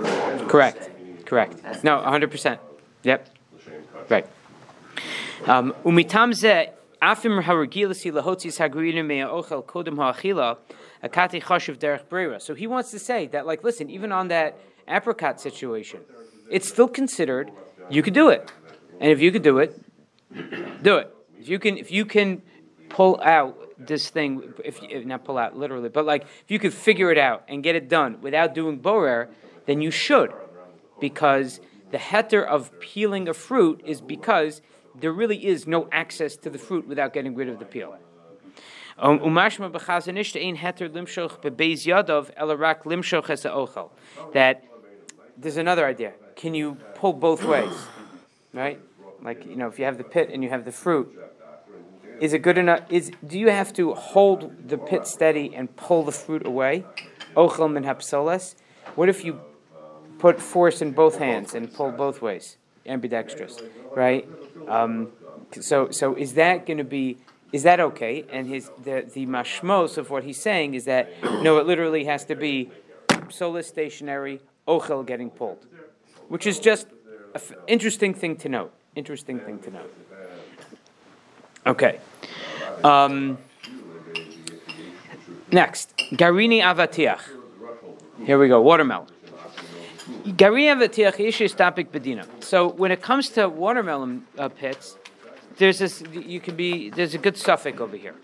Correct. 0.47 0.89
Correct. 1.25 1.83
No, 1.83 1.97
100%. 1.97 2.59
Yep. 3.03 3.29
Right. 4.09 4.25
Um, 5.45 5.73
Umitam 5.83 6.33
ze 6.33 6.69
afim 7.01 7.43
haragilasi 7.43 8.11
lahotzis 8.11 8.57
hagrinim 8.57 9.05
mea 9.05 9.25
ochel 9.25 9.63
kodem 9.63 9.97
ha'achila 9.97 10.57
akati 11.03 11.41
chashiv 11.41 11.77
derech 11.77 12.07
brera. 12.09 12.39
So 12.39 12.55
he 12.55 12.65
wants 12.65 12.91
to 12.91 12.99
say 12.99 13.27
that, 13.27 13.45
like, 13.45 13.63
listen, 13.63 13.89
even 13.89 14.11
on 14.11 14.29
that 14.29 14.57
apricot 14.87 15.39
situation, 15.41 16.01
it's 16.49 16.67
still 16.67 16.87
considered 16.87 17.51
you 17.89 18.01
could 18.01 18.13
do 18.13 18.29
it, 18.29 18.49
and 18.99 19.11
if 19.11 19.21
you 19.21 19.31
could 19.31 19.43
do 19.43 19.59
it, 19.59 19.79
do 20.81 20.95
it. 20.95 21.13
If 21.39 21.49
you 21.49 21.59
can, 21.59 21.77
if 21.77 21.91
you 21.91 22.05
can 22.05 22.41
pull 22.89 23.19
out 23.21 23.66
this 23.79 24.09
thing, 24.09 24.53
if, 24.63 24.81
if 24.83 25.05
not 25.05 25.23
pull 25.23 25.37
out 25.37 25.57
literally, 25.57 25.89
but 25.89 26.05
like 26.05 26.23
if 26.23 26.49
you 26.49 26.59
could 26.59 26.73
figure 26.73 27.11
it 27.11 27.17
out 27.17 27.43
and 27.47 27.63
get 27.63 27.75
it 27.75 27.87
done 27.87 28.19
without 28.21 28.53
doing 28.53 28.77
borer, 28.77 29.29
then 29.65 29.81
you 29.81 29.91
should, 29.91 30.31
because 30.99 31.59
the 31.91 31.97
heter 31.97 32.45
of 32.45 32.77
peeling 32.79 33.27
a 33.27 33.33
fruit 33.33 33.81
is 33.85 34.01
because 34.01 34.61
there 34.99 35.11
really 35.11 35.45
is 35.45 35.67
no 35.67 35.87
access 35.91 36.35
to 36.37 36.49
the 36.49 36.57
fruit 36.57 36.87
without 36.87 37.13
getting 37.13 37.35
rid 37.35 37.49
of 37.49 37.59
the 37.59 37.65
peel. 37.65 37.97
Um. 38.97 39.19
That 44.33 44.63
there's 45.37 45.57
another 45.57 45.85
idea. 45.85 46.13
Can 46.35 46.55
you 46.55 46.77
pull 46.95 47.13
both 47.13 47.43
ways? 47.43 47.73
Right? 48.53 48.79
Like, 49.21 49.45
you 49.45 49.55
know, 49.55 49.67
if 49.67 49.77
you 49.77 49.85
have 49.85 49.97
the 49.97 50.03
pit 50.03 50.29
and 50.31 50.43
you 50.43 50.49
have 50.49 50.65
the 50.65 50.71
fruit, 50.71 51.15
is 52.19 52.33
it 52.33 52.41
good 52.41 52.57
enough? 52.57 52.81
Is 52.89 53.11
do 53.25 53.37
you 53.37 53.49
have 53.49 53.73
to 53.73 53.93
hold 53.93 54.69
the 54.69 54.77
pit 54.77 55.07
steady 55.07 55.53
and 55.55 55.75
pull 55.75 56.03
the 56.03 56.11
fruit 56.11 56.45
away? 56.45 56.85
Ochel 57.35 57.71
min 57.71 57.83
hapsoles. 57.83 58.55
What 58.95 59.09
if 59.09 59.23
you 59.23 59.39
put 60.17 60.41
force 60.41 60.81
in 60.81 60.91
both 60.91 61.17
hands 61.17 61.53
and 61.53 61.71
pull 61.71 61.91
both 61.91 62.21
ways, 62.21 62.57
ambidextrous, 62.85 63.59
right? 63.95 64.27
Um, 64.67 65.09
so 65.59 65.91
so 65.91 66.15
is 66.15 66.33
that 66.33 66.65
going 66.65 66.77
to 66.77 66.83
be? 66.83 67.17
Is 67.53 67.63
that 67.63 67.79
okay? 67.79 68.25
And 68.31 68.47
his 68.47 68.71
the 68.83 69.05
the 69.13 69.25
mashmos 69.25 69.97
of 69.97 70.09
what 70.09 70.23
he's 70.23 70.39
saying 70.39 70.73
is 70.73 70.85
that 70.85 71.09
no, 71.43 71.57
it 71.57 71.67
literally 71.67 72.05
has 72.05 72.25
to 72.25 72.35
be 72.35 72.69
solus 73.29 73.67
stationary, 73.67 74.41
ochel 74.67 75.05
getting 75.05 75.29
pulled, 75.29 75.65
which 76.27 76.47
is 76.47 76.59
just 76.59 76.87
an 77.35 77.41
interesting 77.67 78.13
thing 78.13 78.35
to 78.37 78.49
note. 78.49 78.73
Interesting 78.95 79.39
thing 79.39 79.59
to 79.59 79.71
note. 79.71 80.06
Okay. 81.67 81.99
Um, 82.81 83.37
next, 85.51 85.97
Garini 86.13 86.61
Avatiach. 86.61 87.19
Here 88.23 88.39
we 88.39 88.47
go, 88.47 88.61
watermelon. 88.61 89.07
Garini 90.27 90.73
Avatiach 90.73 91.15
Ishish 91.15 91.57
topic 91.57 91.91
Bedina. 91.91 92.25
So 92.41 92.69
when 92.69 92.93
it 92.93 93.01
comes 93.01 93.27
to 93.31 93.49
watermelon 93.49 94.25
uh, 94.37 94.47
pits, 94.47 94.97
there's 95.57 95.79
this, 95.79 96.01
you 96.13 96.39
can 96.39 96.55
be, 96.55 96.89
there's 96.89 97.13
a 97.13 97.17
good 97.17 97.35
suffix 97.35 97.81
over 97.81 97.97
here. 97.97 98.15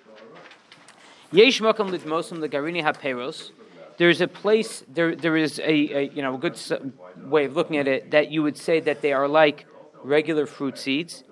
Yesh 1.34 1.60
makam 1.60 1.90
litmosim 1.90 2.40
the 2.40 2.48
Garini 2.48 2.82
HaPeros. 2.82 3.52
There's 3.98 4.22
a 4.22 4.28
place, 4.28 4.86
there, 4.88 5.16
there 5.18 5.36
is 5.36 5.60
a, 5.60 5.70
a, 5.70 6.04
you 6.14 6.22
know, 6.22 6.36
a 6.36 6.38
good 6.38 6.58
way 7.18 7.44
of 7.44 7.58
looking 7.58 7.76
at 7.76 7.90
it 7.90 8.12
that 8.12 8.32
you 8.32 8.42
would 8.42 8.58
say 8.58 8.80
that 8.80 9.02
they 9.02 9.12
are 9.12 9.28
like 9.28 9.66
regular 10.02 10.46
fruit 10.46 10.78
seeds. 10.78 11.26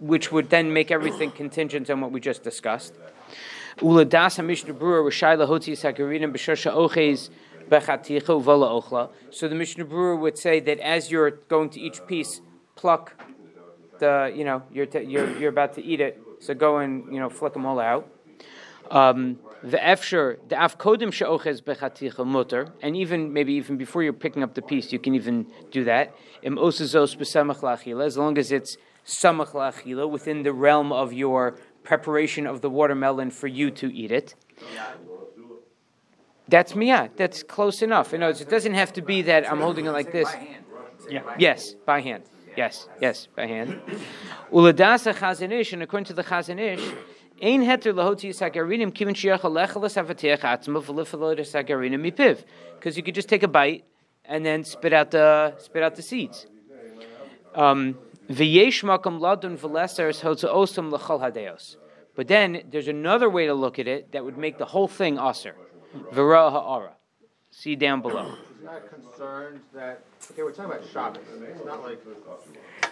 Which 0.00 0.32
would 0.32 0.50
then 0.50 0.72
make 0.72 0.90
everything 0.90 1.30
contingent 1.30 1.88
on 1.90 2.00
what 2.00 2.10
we 2.10 2.18
just 2.18 2.42
discussed. 2.42 2.94
So 9.30 9.46
the 9.46 9.54
Mishnah 9.54 9.84
Brura 9.84 10.18
would 10.18 10.36
say 10.36 10.58
that 10.58 10.80
as 10.80 11.08
you're 11.08 11.30
going 11.30 11.70
to 11.70 11.80
each 11.80 12.04
piece, 12.04 12.40
pluck 12.74 13.12
the, 14.00 14.32
you 14.34 14.44
know, 14.44 14.64
you're, 14.72 14.86
t- 14.86 15.04
you're, 15.04 15.38
you're 15.38 15.50
about 15.50 15.74
to 15.74 15.84
eat 15.84 16.00
it, 16.00 16.20
so 16.40 16.52
go 16.52 16.78
and, 16.78 17.04
you 17.14 17.20
know, 17.20 17.30
flick 17.30 17.52
them 17.52 17.64
all 17.64 17.78
out. 17.78 18.10
Um, 18.90 19.38
the 19.62 19.76
efsher, 19.76 20.38
the 20.48 20.56
afkodim 20.56 21.12
she'oches 21.12 21.60
bechaticha 21.60 22.26
mutter, 22.26 22.68
and 22.82 22.96
even 22.96 23.32
maybe 23.32 23.52
even 23.54 23.76
before 23.76 24.02
you're 24.02 24.12
picking 24.12 24.42
up 24.42 24.54
the 24.54 24.62
piece, 24.62 24.92
you 24.92 24.98
can 24.98 25.14
even 25.14 25.46
do 25.70 25.84
that. 25.84 26.14
Im 26.42 26.56
osazos 26.56 27.16
b'samach 27.16 28.04
as 28.04 28.16
long 28.16 28.38
as 28.38 28.52
it's 28.52 28.76
samach 29.04 29.52
lachila 29.52 30.08
within 30.08 30.42
the 30.42 30.52
realm 30.52 30.92
of 30.92 31.12
your 31.12 31.56
preparation 31.82 32.46
of 32.46 32.60
the 32.60 32.70
watermelon 32.70 33.30
for 33.30 33.46
you 33.46 33.70
to 33.70 33.92
eat 33.94 34.12
it. 34.12 34.34
That's 36.48 36.72
miyat. 36.72 37.16
That's 37.16 37.42
close 37.42 37.80
enough. 37.82 38.12
In 38.12 38.22
other 38.22 38.30
words, 38.30 38.40
it 38.40 38.48
doesn't 38.48 38.74
have 38.74 38.92
to 38.94 39.02
be 39.02 39.22
that 39.22 39.50
I'm 39.50 39.60
holding 39.60 39.86
it 39.86 39.92
like 39.92 40.12
this. 40.12 40.28
Yeah. 41.08 41.22
Yes, 41.38 41.74
by 41.86 42.00
hand. 42.00 42.24
Yes, 42.56 42.88
yes, 43.00 43.28
by 43.36 43.46
hand. 43.46 43.80
Uladasa 44.52 45.14
chazanish, 45.14 45.72
and 45.72 45.82
according 45.82 46.06
to 46.06 46.12
the 46.12 46.24
chazanish, 46.24 46.82
ein 47.42 47.62
heter 47.62 47.94
shiach 47.94 49.40
mipiv, 52.00 52.44
because 52.74 52.96
you 52.96 53.02
could 53.02 53.14
just 53.14 53.28
take 53.28 53.42
a 53.42 53.48
bite 53.48 53.84
and 54.24 54.44
then 54.44 54.64
spit 54.64 54.92
out 54.92 55.10
the 55.10 55.54
spit 55.58 55.82
out 55.82 55.96
the 55.96 56.02
seeds. 56.02 56.46
Um, 57.54 57.98
ladun 58.28 59.58
hadeos. 61.20 61.76
But 62.14 62.28
then 62.28 62.62
there's 62.70 62.88
another 62.88 63.30
way 63.30 63.46
to 63.46 63.54
look 63.54 63.78
at 63.78 63.88
it 63.88 64.12
that 64.12 64.24
would 64.24 64.36
make 64.36 64.58
the 64.58 64.66
whole 64.66 64.88
thing 64.88 65.18
aser. 65.18 65.54
Ha'ara. 66.50 66.94
See 67.50 67.74
down 67.74 68.00
below. 68.02 68.34
Not 68.62 68.88
concerned 68.88 69.60
that, 69.74 70.04
okay, 70.30 70.42
we're 70.42 70.52
talking 70.52 70.72
about. 70.72 70.84
It's 70.84 70.94
not 71.64 71.82
like 71.82 71.98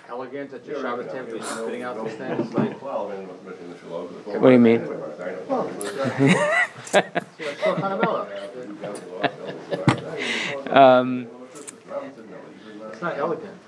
elegant 0.09 0.53
at 0.53 0.65
your 0.67 0.81
Shabbos 0.81 1.11
table, 1.13 1.29
you're 1.31 1.43
spitting 1.43 1.83
out 1.83 2.05
these 2.05 2.15
things, 2.15 2.55
like, 2.55 2.81
What 2.83 4.41
do 4.43 4.51
you 4.51 4.59
mean? 4.59 4.81
it's 4.81 5.21
like 6.95 7.25
so 7.65 7.77
Um, 10.71 11.27
It's 12.93 13.03
not 13.03 13.19
elegant. 13.19 13.59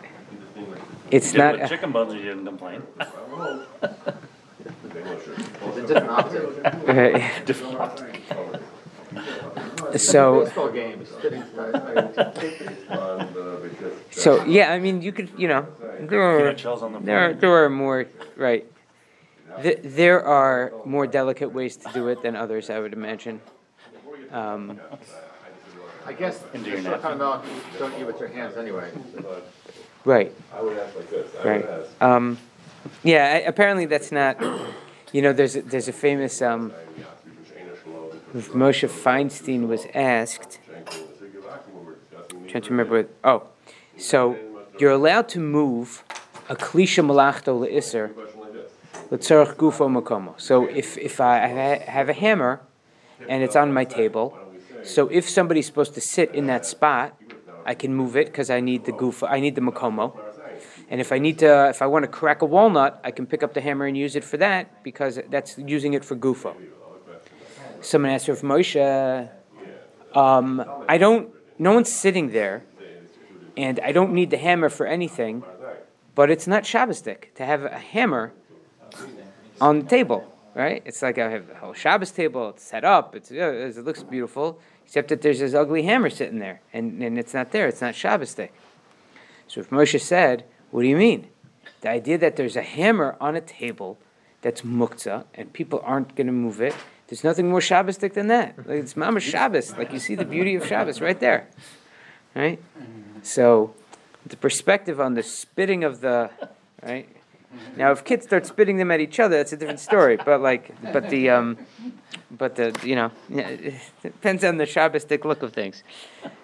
it's 1.10 1.34
not. 1.34 1.60
with 1.60 1.68
chicken 1.68 1.92
bones, 1.92 2.14
you 2.14 2.22
didn't 2.22 2.46
complain. 2.46 2.82
It's 5.62 5.78
a 5.78 5.82
different 5.86 6.10
optic. 7.80 8.20
so 9.96 10.44
Baseball 10.44 10.70
game, 10.70 11.06
so 14.10 14.44
yeah. 14.44 14.72
I 14.72 14.78
mean, 14.78 15.02
you 15.02 15.12
could 15.12 15.30
you 15.36 15.48
know 15.48 15.66
there 16.06 16.22
are 16.22 16.38
Peanut 16.38 16.60
shells 16.60 16.82
on 16.82 16.92
the 16.92 17.00
there 17.00 17.18
are, 17.18 17.34
there 17.34 17.64
are 17.64 17.70
more 17.70 18.06
right. 18.36 18.64
Th- 19.62 19.80
there 19.82 20.24
are 20.24 20.72
more 20.84 21.06
delicate 21.06 21.52
ways 21.52 21.76
to 21.78 21.92
do 21.92 22.08
it 22.08 22.22
than 22.22 22.36
others, 22.36 22.70
I 22.70 22.78
would 22.78 22.92
imagine. 22.92 23.40
Um, 24.30 24.80
I 26.06 26.12
guess, 26.12 26.42
Into 26.54 26.70
your 26.70 26.80
just 26.80 26.88
for 27.02 27.14
napkin. 27.14 27.18
Hanamela, 27.18 27.44
you 27.72 27.78
don't 27.78 28.00
eat 28.00 28.04
with 28.04 28.20
your 28.20 28.28
hands 28.28 28.56
anyway. 28.56 28.90
right. 30.04 30.32
I 30.54 30.62
would 30.62 30.78
ask 30.78 30.96
like 30.96 31.10
this. 31.10 31.30
Right. 31.44 31.64
Um, 32.00 32.38
yeah. 33.02 33.24
I, 33.34 33.48
apparently, 33.48 33.86
that's 33.86 34.12
not. 34.12 34.40
You 35.12 35.22
know, 35.22 35.32
there's 35.32 35.56
a, 35.56 35.62
there's 35.62 35.88
a 35.88 35.92
famous. 35.92 36.40
Um, 36.40 36.72
Moshe 38.34 38.88
Feinstein 38.88 39.66
was 39.66 39.86
asked. 39.94 40.60
trying 42.48 42.62
to 42.62 42.70
remember. 42.70 43.02
What, 43.02 43.10
oh, 43.24 43.48
so 43.98 44.38
you're 44.80 44.92
allowed 44.92 45.28
to 45.28 45.38
move 45.38 46.02
a 46.48 46.56
klisha 46.56 47.04
malachto 47.04 47.52
leisser 47.60 48.12
letzarach 49.10 49.54
gufo 49.56 49.88
makomo. 49.88 50.40
So 50.40 50.66
if 50.66 50.96
if 50.98 51.20
I 51.20 51.38
have 51.98 52.08
a 52.08 52.12
hammer 52.12 52.60
and 53.28 53.42
it's 53.42 53.56
on 53.56 53.72
my 53.72 53.84
table, 53.84 54.38
so 54.82 55.08
if 55.08 55.28
somebody's 55.28 55.66
supposed 55.66 55.94
to 55.94 56.00
sit 56.00 56.34
in 56.34 56.46
that 56.46 56.64
spot, 56.64 57.14
I 57.64 57.74
can 57.74 57.94
move 57.94 58.16
it 58.16 58.26
because 58.26 58.50
I 58.50 58.60
need 58.60 58.84
the 58.84 58.92
gufo. 58.92 59.28
I 59.28 59.40
need 59.40 59.54
the 59.54 59.60
makomo. 59.60 60.18
And 60.88 61.00
if 61.00 61.12
I 61.12 61.18
need 61.18 61.38
to, 61.38 61.68
if 61.68 61.82
I 61.82 61.86
want 61.86 62.04
to 62.04 62.08
crack 62.08 62.42
a 62.42 62.44
walnut, 62.44 63.00
I 63.04 63.12
can 63.12 63.26
pick 63.26 63.42
up 63.42 63.54
the 63.54 63.60
hammer 63.60 63.86
and 63.86 63.96
use 63.96 64.16
it 64.16 64.24
for 64.24 64.36
that 64.38 64.82
because 64.82 65.20
that's 65.30 65.56
using 65.58 65.94
it 65.94 66.04
for 66.04 66.16
gufo. 66.16 66.54
Someone 67.80 68.10
asked 68.10 68.28
Rav 68.28 68.40
Moshe, 68.40 69.30
um, 70.14 70.64
I 70.88 70.98
don't, 70.98 71.30
no 71.58 71.72
one's 71.72 71.92
sitting 71.92 72.30
there, 72.32 72.64
and 73.60 73.78
I 73.80 73.92
don't 73.92 74.12
need 74.12 74.30
the 74.30 74.38
hammer 74.38 74.70
for 74.70 74.86
anything, 74.86 75.44
but 76.14 76.30
it's 76.30 76.46
not 76.46 76.62
Shabbosdik 76.62 77.34
to 77.34 77.44
have 77.44 77.62
a 77.64 77.78
hammer 77.78 78.32
on 79.60 79.80
the 79.80 79.86
table, 79.86 80.24
right? 80.54 80.82
It's 80.86 81.02
like 81.02 81.18
I 81.18 81.28
have 81.28 81.46
the 81.46 81.56
whole 81.56 81.74
Shabbos 81.74 82.10
table, 82.10 82.48
it's 82.48 82.64
set 82.64 82.84
up, 82.84 83.14
it's, 83.14 83.30
it 83.30 83.84
looks 83.84 84.02
beautiful, 84.02 84.58
except 84.86 85.08
that 85.08 85.20
there's 85.20 85.40
this 85.40 85.52
ugly 85.52 85.82
hammer 85.82 86.08
sitting 86.08 86.38
there, 86.38 86.62
and, 86.72 87.02
and 87.02 87.18
it's 87.18 87.34
not 87.34 87.52
there, 87.52 87.68
it's 87.68 87.82
not 87.82 87.92
Shabbosdik. 87.92 88.48
So 89.46 89.60
if 89.60 89.68
Moshe 89.68 90.00
said, 90.00 90.44
what 90.70 90.80
do 90.80 90.88
you 90.88 90.96
mean? 90.96 91.28
The 91.82 91.90
idea 91.90 92.16
that 92.16 92.36
there's 92.36 92.56
a 92.56 92.62
hammer 92.62 93.16
on 93.20 93.36
a 93.36 93.42
table 93.42 93.98
that's 94.40 94.62
muktzah, 94.62 95.24
and 95.34 95.52
people 95.52 95.82
aren't 95.84 96.16
going 96.16 96.28
to 96.28 96.32
move 96.32 96.62
it, 96.62 96.74
there's 97.08 97.24
nothing 97.24 97.50
more 97.50 97.60
Shabbosdik 97.60 98.14
than 98.14 98.28
that. 98.28 98.56
Like, 98.56 98.78
it's 98.78 98.96
Mama 98.96 99.20
Shabbos. 99.20 99.76
Like 99.76 99.92
you 99.92 99.98
see 99.98 100.14
the 100.14 100.24
beauty 100.24 100.54
of 100.54 100.64
Shabbos 100.64 101.00
right 101.00 101.18
there. 101.18 101.48
Right? 102.34 102.62
So 103.22 103.74
the 104.26 104.36
perspective 104.36 105.00
on 105.00 105.14
the 105.14 105.22
spitting 105.22 105.84
of 105.84 106.00
the 106.00 106.30
right? 106.82 107.08
Now 107.76 107.90
if 107.90 108.04
kids 108.04 108.26
start 108.26 108.46
spitting 108.46 108.76
them 108.76 108.90
at 108.90 109.00
each 109.00 109.18
other, 109.18 109.36
that's 109.36 109.52
a 109.52 109.56
different 109.56 109.80
story. 109.80 110.16
But 110.16 110.40
like 110.40 110.74
but 110.92 111.10
the 111.10 111.30
um 111.30 111.58
but 112.30 112.56
the 112.56 112.78
you 112.84 112.94
know 112.94 113.10
it 113.30 113.74
depends 114.02 114.44
on 114.44 114.56
the 114.56 114.64
Shabbosdik 114.64 115.24
look 115.24 115.42
of 115.42 115.52
things. 115.52 115.82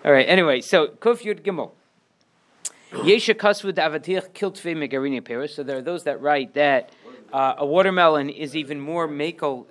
All 0.04 0.12
right, 0.12 0.28
anyway, 0.28 0.60
so 0.60 0.88
Kuf 0.88 1.22
Yud 1.22 1.42
Gimel. 1.42 1.70
Yesha 2.92 3.34
Kasvud 3.34 3.74
Avatich 3.74 4.30
Kiltve 4.30 4.74
Megarini 4.76 5.24
Paris. 5.24 5.54
So 5.54 5.62
there 5.62 5.78
are 5.78 5.82
those 5.82 6.04
that 6.04 6.20
write 6.20 6.54
that 6.54 6.90
uh, 7.32 7.54
a 7.58 7.66
watermelon 7.66 8.30
is 8.30 8.56
even 8.56 8.80
more 8.80 9.08
makel. 9.08 9.66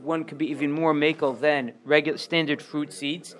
One 0.00 0.24
could 0.24 0.38
be 0.38 0.50
even 0.50 0.70
more 0.70 0.94
makel 0.94 1.38
than 1.38 1.72
regular 1.84 2.18
standard 2.18 2.60
fruit 2.62 2.92
seeds. 2.92 3.34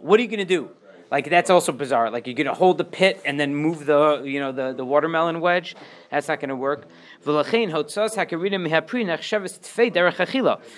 What 0.00 0.18
are 0.18 0.22
you 0.22 0.28
going 0.28 0.38
to 0.38 0.44
do? 0.44 0.70
Like 1.12 1.28
that's 1.28 1.50
also 1.50 1.72
bizarre. 1.72 2.10
Like 2.10 2.26
you're 2.26 2.34
going 2.34 2.46
to 2.46 2.54
hold 2.54 2.78
the 2.78 2.84
pit 2.84 3.20
and 3.26 3.38
then 3.38 3.54
move 3.54 3.84
the 3.84 4.22
you 4.24 4.40
know 4.40 4.50
the, 4.50 4.72
the 4.72 4.84
watermelon 4.84 5.40
wedge. 5.40 5.76
That's 6.10 6.26
not 6.28 6.40
going 6.40 6.48
to 6.48 6.56
work. 6.56 6.88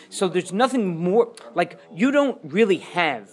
So 0.09 0.29
there's 0.29 0.53
nothing 0.53 0.97
more. 0.99 1.33
Like 1.55 1.79
you 1.93 2.11
don't 2.11 2.39
really 2.43 2.79
have 2.79 3.31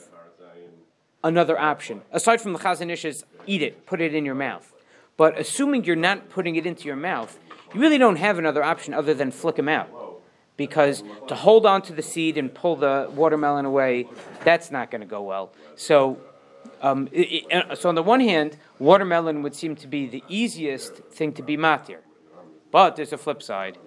another 1.24 1.58
option. 1.58 2.02
Aside 2.12 2.40
from 2.40 2.54
the 2.54 2.60
Chazanish's 2.60 3.26
eat 3.48 3.64
it, 3.64 3.88
put 3.88 4.00
it 4.00 4.14
in 4.14 4.24
your 4.24 4.36
mouth. 4.36 4.72
But 5.18 5.40
assuming 5.40 5.86
you're 5.86 5.96
not 5.96 6.30
putting 6.30 6.56
it 6.56 6.68
into 6.68 6.86
your 6.86 6.96
mouth, 6.96 7.40
you 7.74 7.82
really 7.82 7.98
don't 7.98 8.18
have 8.18 8.38
another 8.38 8.64
option 8.64 8.94
other 8.94 9.16
than 9.16 9.32
flick 9.32 9.56
them 9.56 9.70
out. 9.70 9.90
Because 10.66 11.04
to 11.28 11.34
hold 11.34 11.66
on 11.66 11.82
to 11.88 11.94
the 12.00 12.04
seed 12.04 12.38
and 12.38 12.54
pull 12.54 12.76
the 12.76 13.10
watermelon 13.16 13.66
away, 13.66 14.08
that's 14.48 14.70
not 14.70 14.92
going 14.92 15.02
to 15.02 15.08
go 15.08 15.22
well. 15.24 15.48
So, 15.76 15.96
um, 16.84 17.10
i- 17.22 17.42
i- 17.52 17.56
uh, 17.58 17.76
so 17.80 17.90
on 17.90 17.96
the 17.96 18.04
one 18.04 18.20
hand, 18.20 18.52
watermelon 18.78 19.42
would 19.42 19.56
seem 19.56 19.74
to 19.78 19.88
be 19.88 20.06
the 20.06 20.24
easiest 20.42 20.94
thing 21.18 21.34
to 21.34 21.42
be 21.42 21.58
matir. 21.58 22.02
But 22.70 22.96
there's 22.96 23.12
a 23.12 23.18
flip 23.18 23.42
side. 23.42 23.80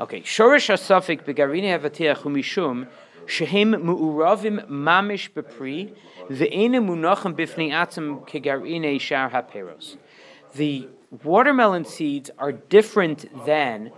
Okay, 0.00 0.22
shorish 0.22 0.68
asafik 0.76 1.20
begarini 1.28 1.70
avatiach 1.78 2.22
umishum 2.28 2.88
shehem 3.26 3.72
mu'uravim 3.88 4.56
mamish 4.86 5.28
bepri 5.36 5.92
ve'ena 6.30 6.80
munachim 6.88 7.34
bifnei 7.40 7.70
atzim 7.82 8.06
kegarine 8.30 8.98
shar 8.98 9.28
haperos. 9.28 9.96
The 10.56 10.88
watermelon 11.22 11.84
seeds 11.84 12.30
are 12.38 12.52
different 12.52 13.20
than 13.44 13.90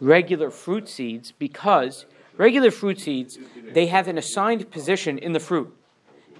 regular 0.00 0.50
fruit 0.50 0.88
seeds 0.88 1.32
because 1.32 2.06
regular 2.36 2.70
fruit 2.70 3.00
seeds 3.00 3.38
they 3.72 3.86
have 3.86 4.08
an 4.08 4.18
assigned 4.18 4.70
position 4.70 5.18
in 5.18 5.32
the 5.32 5.40
fruit, 5.40 5.74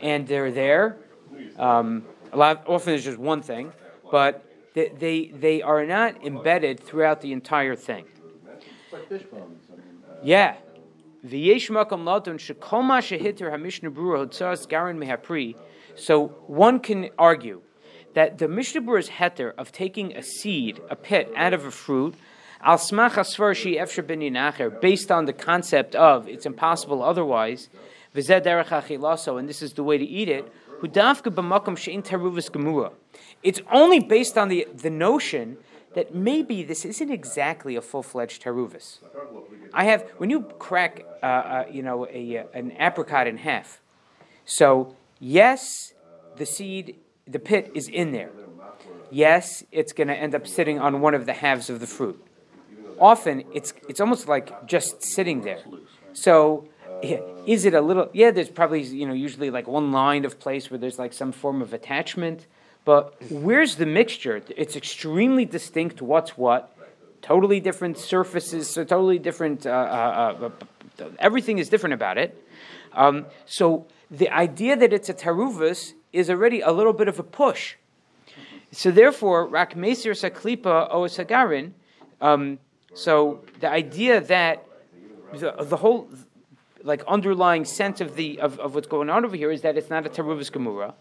and 0.00 0.26
they're 0.26 0.50
there. 0.50 0.96
Um, 1.58 2.04
a 2.32 2.36
lot 2.36 2.64
often 2.66 2.92
there's 2.92 3.04
just 3.04 3.18
one 3.18 3.42
thing, 3.42 3.72
but 4.10 4.44
they, 4.74 4.88
they 4.88 5.26
they 5.28 5.62
are 5.62 5.84
not 5.86 6.24
embedded 6.24 6.80
throughout 6.80 7.20
the 7.20 7.32
entire 7.32 7.76
thing. 7.76 8.04
Yeah. 10.22 10.56
So 15.96 16.28
one 16.46 16.80
can 16.80 17.10
argue 17.18 17.62
that 18.14 18.38
the 18.38 18.48
Mishnah 18.48 18.82
Berurah's 18.82 19.08
heter 19.08 19.54
of 19.56 19.72
taking 19.72 20.16
a 20.16 20.22
seed, 20.22 20.80
a 20.90 20.96
pit, 20.96 21.32
out 21.36 21.52
of 21.52 21.64
a 21.64 21.70
fruit, 21.70 22.14
al 22.64 22.78
smach 22.78 24.06
ben 24.06 24.20
yinacher, 24.20 24.80
based 24.80 25.12
on 25.12 25.26
the 25.26 25.32
concept 25.32 25.94
of 25.94 26.26
it's 26.28 26.46
impossible 26.46 27.02
otherwise, 27.02 27.68
v'zeh 28.14 28.42
derech 28.42 28.68
achilaso, 28.68 29.38
and 29.38 29.48
this 29.48 29.60
is 29.62 29.74
the 29.74 29.84
way 29.84 29.98
to 29.98 30.04
eat 30.04 30.28
it, 30.28 30.50
she'in 31.76 32.02
gemura. 32.02 32.92
It's 33.42 33.60
only 33.70 34.00
based 34.00 34.38
on 34.38 34.48
the, 34.48 34.66
the 34.74 34.90
notion 34.90 35.58
that 35.94 36.14
maybe 36.14 36.62
this 36.62 36.84
isn't 36.84 37.10
exactly 37.10 37.76
a 37.76 37.80
full-fledged 37.80 38.42
teruvus. 38.42 38.98
I 39.72 39.84
have 39.84 40.02
when 40.18 40.30
you 40.30 40.42
crack, 40.58 41.04
uh, 41.22 41.26
uh, 41.26 41.64
you 41.70 41.82
know, 41.82 42.06
a, 42.10 42.38
uh, 42.38 42.44
an 42.54 42.72
apricot 42.78 43.26
in 43.26 43.36
half. 43.38 43.80
So 44.44 44.96
yes, 45.20 45.94
the 46.36 46.46
seed, 46.46 46.96
the 47.26 47.38
pit 47.38 47.70
is 47.74 47.88
in 47.88 48.12
there. 48.12 48.30
Yes, 49.10 49.62
it's 49.70 49.92
going 49.92 50.08
to 50.08 50.14
end 50.14 50.34
up 50.34 50.46
sitting 50.46 50.80
on 50.80 51.00
one 51.00 51.14
of 51.14 51.26
the 51.26 51.34
halves 51.34 51.70
of 51.70 51.78
the 51.80 51.86
fruit. 51.86 52.20
Often, 52.98 53.44
it's 53.52 53.72
it's 53.88 54.00
almost 54.00 54.28
like 54.28 54.66
just 54.66 55.02
sitting 55.02 55.42
there. 55.42 55.62
So, 56.12 56.68
is 57.46 57.64
it 57.64 57.74
a 57.74 57.80
little? 57.80 58.08
Yeah, 58.12 58.30
there's 58.30 58.50
probably 58.50 58.82
you 58.82 59.06
know 59.06 59.14
usually 59.14 59.50
like 59.50 59.66
one 59.66 59.92
line 59.92 60.24
of 60.24 60.38
place 60.38 60.70
where 60.70 60.78
there's 60.78 60.98
like 60.98 61.12
some 61.12 61.32
form 61.32 61.62
of 61.62 61.72
attachment. 61.72 62.46
But 62.84 63.14
where's 63.30 63.76
the 63.76 63.86
mixture? 63.86 64.42
It's 64.56 64.76
extremely 64.76 65.44
distinct. 65.44 66.02
What's 66.02 66.36
what? 66.36 66.76
Totally 67.22 67.58
different 67.58 67.96
surfaces. 67.96 68.68
So 68.68 68.84
totally 68.84 69.18
different. 69.18 69.66
Uh, 69.66 69.70
uh, 69.70 70.50
uh, 71.00 71.04
everything 71.18 71.58
is 71.58 71.68
different 71.70 71.94
about 71.94 72.18
it. 72.18 72.46
Um, 72.92 73.26
so 73.46 73.86
the 74.10 74.28
idea 74.28 74.76
that 74.76 74.92
it's 74.92 75.08
a 75.08 75.14
taruvus 75.14 75.94
is 76.12 76.28
already 76.28 76.60
a 76.60 76.70
little 76.70 76.92
bit 76.92 77.08
of 77.08 77.18
a 77.18 77.22
push. 77.22 77.76
So 78.70 78.90
therefore, 78.90 79.46
rak 79.46 79.74
mesir 79.74 80.12
saklipa 80.12 80.88
o 80.90 81.02
sagarin. 81.02 81.72
Um, 82.20 82.58
so 82.94 83.42
the 83.60 83.68
idea 83.68 84.20
that 84.20 84.66
the, 85.32 85.52
the 85.60 85.76
whole 85.76 86.08
like 86.84 87.02
underlying 87.08 87.64
sense 87.64 88.00
of 88.00 88.14
the 88.14 88.40
of, 88.40 88.58
of 88.60 88.74
what's 88.74 88.86
going 88.86 89.10
on 89.10 89.24
over 89.24 89.36
here 89.36 89.50
is 89.50 89.62
that 89.62 89.76
it's 89.76 89.90
not 89.90 90.06
a 90.06 90.08
taruvus 90.08 90.50
gemura. 90.50 90.94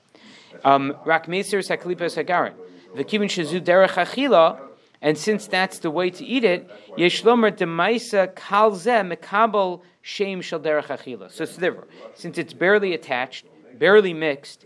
Um, 0.64 0.96
rak 1.06 1.28
mesir 1.28 1.60
saklipa 1.60 2.06
sagarin. 2.06 2.54
V'kivin 2.96 3.30
shazu 3.30 3.62
derech 3.62 3.90
achila. 3.90 4.60
And 5.02 5.18
since 5.18 5.48
that's 5.48 5.80
the 5.80 5.92
way 5.92 6.10
to 6.12 6.24
eat 6.24 6.46
it, 6.46 6.70
yeshlomer 6.98 7.52
demaisa 7.52 8.34
kalze 8.34 9.16
mekabel 9.16 9.82
shem 10.02 10.42
shel 10.42 10.62
derech 10.62 10.86
achila. 10.86 11.30
So 11.30 11.46
sliver, 11.46 11.88
since 12.16 12.38
it's 12.38 12.54
barely 12.54 12.94
attached, 12.94 13.46
barely 13.78 14.14
mixed, 14.14 14.66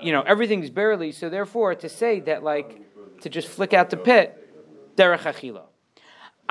you 0.00 0.12
know, 0.12 0.22
everything's 0.22 0.70
barely. 0.70 1.10
So 1.10 1.28
therefore, 1.28 1.74
to 1.74 1.88
say 1.88 2.20
that 2.20 2.44
like 2.44 2.80
to 3.22 3.28
just 3.28 3.48
flick 3.48 3.74
out 3.74 3.90
the 3.90 3.96
pit, 3.96 4.38
derech 4.96 5.22
achila. 5.22 5.64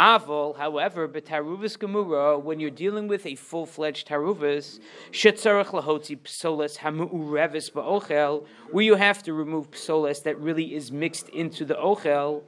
Avol, 0.01 0.57
however, 0.57 1.07
b'taruvus 1.07 1.77
gemura, 1.77 2.41
when 2.41 2.59
you're 2.59 2.71
dealing 2.71 3.07
with 3.07 3.23
a 3.27 3.35
full-fledged 3.35 4.07
taruvus, 4.07 4.79
shetzarach 5.11 5.67
lahotzi 5.67 6.17
psoles 6.23 6.77
hamu'urevis 6.77 7.71
ba'ochel, 7.71 8.43
where 8.71 8.83
you 8.83 8.95
have 8.95 9.21
to 9.21 9.31
remove 9.31 9.69
psoles 9.69 10.23
that 10.23 10.39
really 10.39 10.73
is 10.73 10.91
mixed 10.91 11.29
into 11.29 11.63
the 11.63 11.75
ochel, 11.75 12.41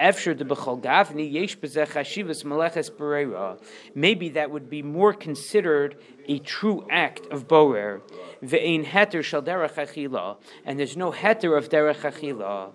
efsher 0.00 0.36
de 0.36 0.44
b'chol 0.44 0.82
gavni 0.82 1.32
yesh 1.32 1.56
b'zeh 1.56 1.86
chashivas 1.86 2.42
meleches 2.42 2.90
bereira. 2.90 3.56
Maybe 3.94 4.30
that 4.30 4.50
would 4.50 4.68
be 4.68 4.82
more 4.82 5.12
considered 5.12 5.96
a 6.26 6.40
true 6.40 6.84
act 6.90 7.24
of 7.30 7.46
borer. 7.46 8.02
Ve'ein 8.42 8.84
heter 8.84 9.22
shal 9.22 9.42
derech 9.42 9.74
achila, 9.74 10.38
and 10.64 10.76
there's 10.76 10.96
no 10.96 11.12
heter 11.12 11.56
of 11.56 11.68
derech 11.68 12.00
achila. 12.00 12.72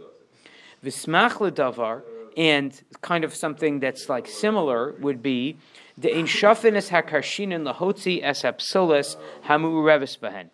V'smach 0.82 1.34
ledavar, 1.34 2.04
and 2.38 2.82
kind 3.02 3.24
of 3.24 3.36
something 3.36 3.80
that's 3.80 4.10
like 4.10 4.28
similar 4.28 4.94
would 5.00 5.22
be 5.22 5.58
the 5.98 6.16
in 6.18 6.26
shafinis 6.26 6.90
hakarshinan 6.90 7.72
lahotzi 7.72 8.22
es 8.24 8.44
apsolis 8.44 9.18
hamu 9.44 9.84
revis 9.84 10.18
behen. 10.18 10.50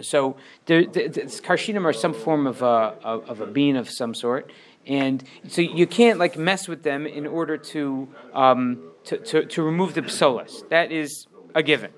So 0.00 0.36
the, 0.66 0.86
the, 0.86 1.08
the 1.08 1.20
karshinim 1.22 1.84
are 1.84 1.92
some 1.92 2.14
form 2.14 2.46
of 2.46 2.62
a, 2.62 2.96
of, 3.02 3.40
a 3.40 3.46
bean 3.46 3.76
of 3.76 3.90
some 3.90 4.14
sort, 4.14 4.50
and 4.86 5.22
so 5.48 5.60
you 5.60 5.86
can't 5.86 6.18
like 6.18 6.36
mess 6.36 6.66
with 6.66 6.82
them 6.82 7.06
in 7.06 7.26
order 7.26 7.56
to 7.56 8.08
um, 8.32 8.82
to, 9.04 9.18
to, 9.18 9.44
to 9.44 9.62
remove 9.62 9.94
the 9.94 10.02
psolas. 10.02 10.68
That 10.70 10.92
is 10.92 11.26
a 11.54 11.62
given. 11.62 11.90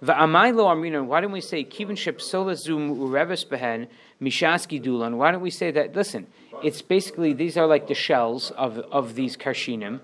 Why 0.00 0.50
don't 1.20 1.32
we 1.32 1.40
say 1.40 1.64
kivin 1.64 1.96
shep 1.96 2.18
psolas 2.18 2.64
zum 2.64 2.96
urevis 2.96 3.46
behen 3.46 3.86
mishaski 4.20 4.82
dulan? 4.82 5.16
Why 5.16 5.30
don't 5.30 5.40
we 5.40 5.50
say 5.50 5.70
that? 5.70 5.94
Listen, 5.94 6.26
it's 6.62 6.82
basically 6.82 7.32
these 7.32 7.56
are 7.56 7.66
like 7.66 7.88
the 7.88 7.94
shells 7.94 8.50
of, 8.52 8.78
of 8.90 9.14
these 9.14 9.36
karshinim, 9.36 10.00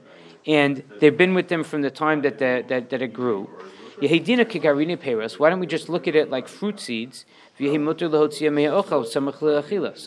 and 0.46 0.82
they've 1.00 1.16
been 1.16 1.34
with 1.34 1.48
them 1.48 1.64
from 1.64 1.82
the 1.82 1.90
time 1.90 2.22
that 2.22 2.38
the, 2.38 2.64
that, 2.68 2.90
that 2.90 3.02
it 3.02 3.12
grew. 3.12 3.48
Why 4.00 5.50
don't 5.50 5.60
we 5.60 5.66
just 5.66 5.88
look 5.88 6.06
at 6.06 6.14
it 6.14 6.30
like 6.30 6.48
fruit 6.48 6.80
seeds? 6.80 7.24
So 7.58 7.64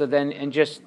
then, 0.06 0.32
and 0.32 0.54
just 0.54 0.82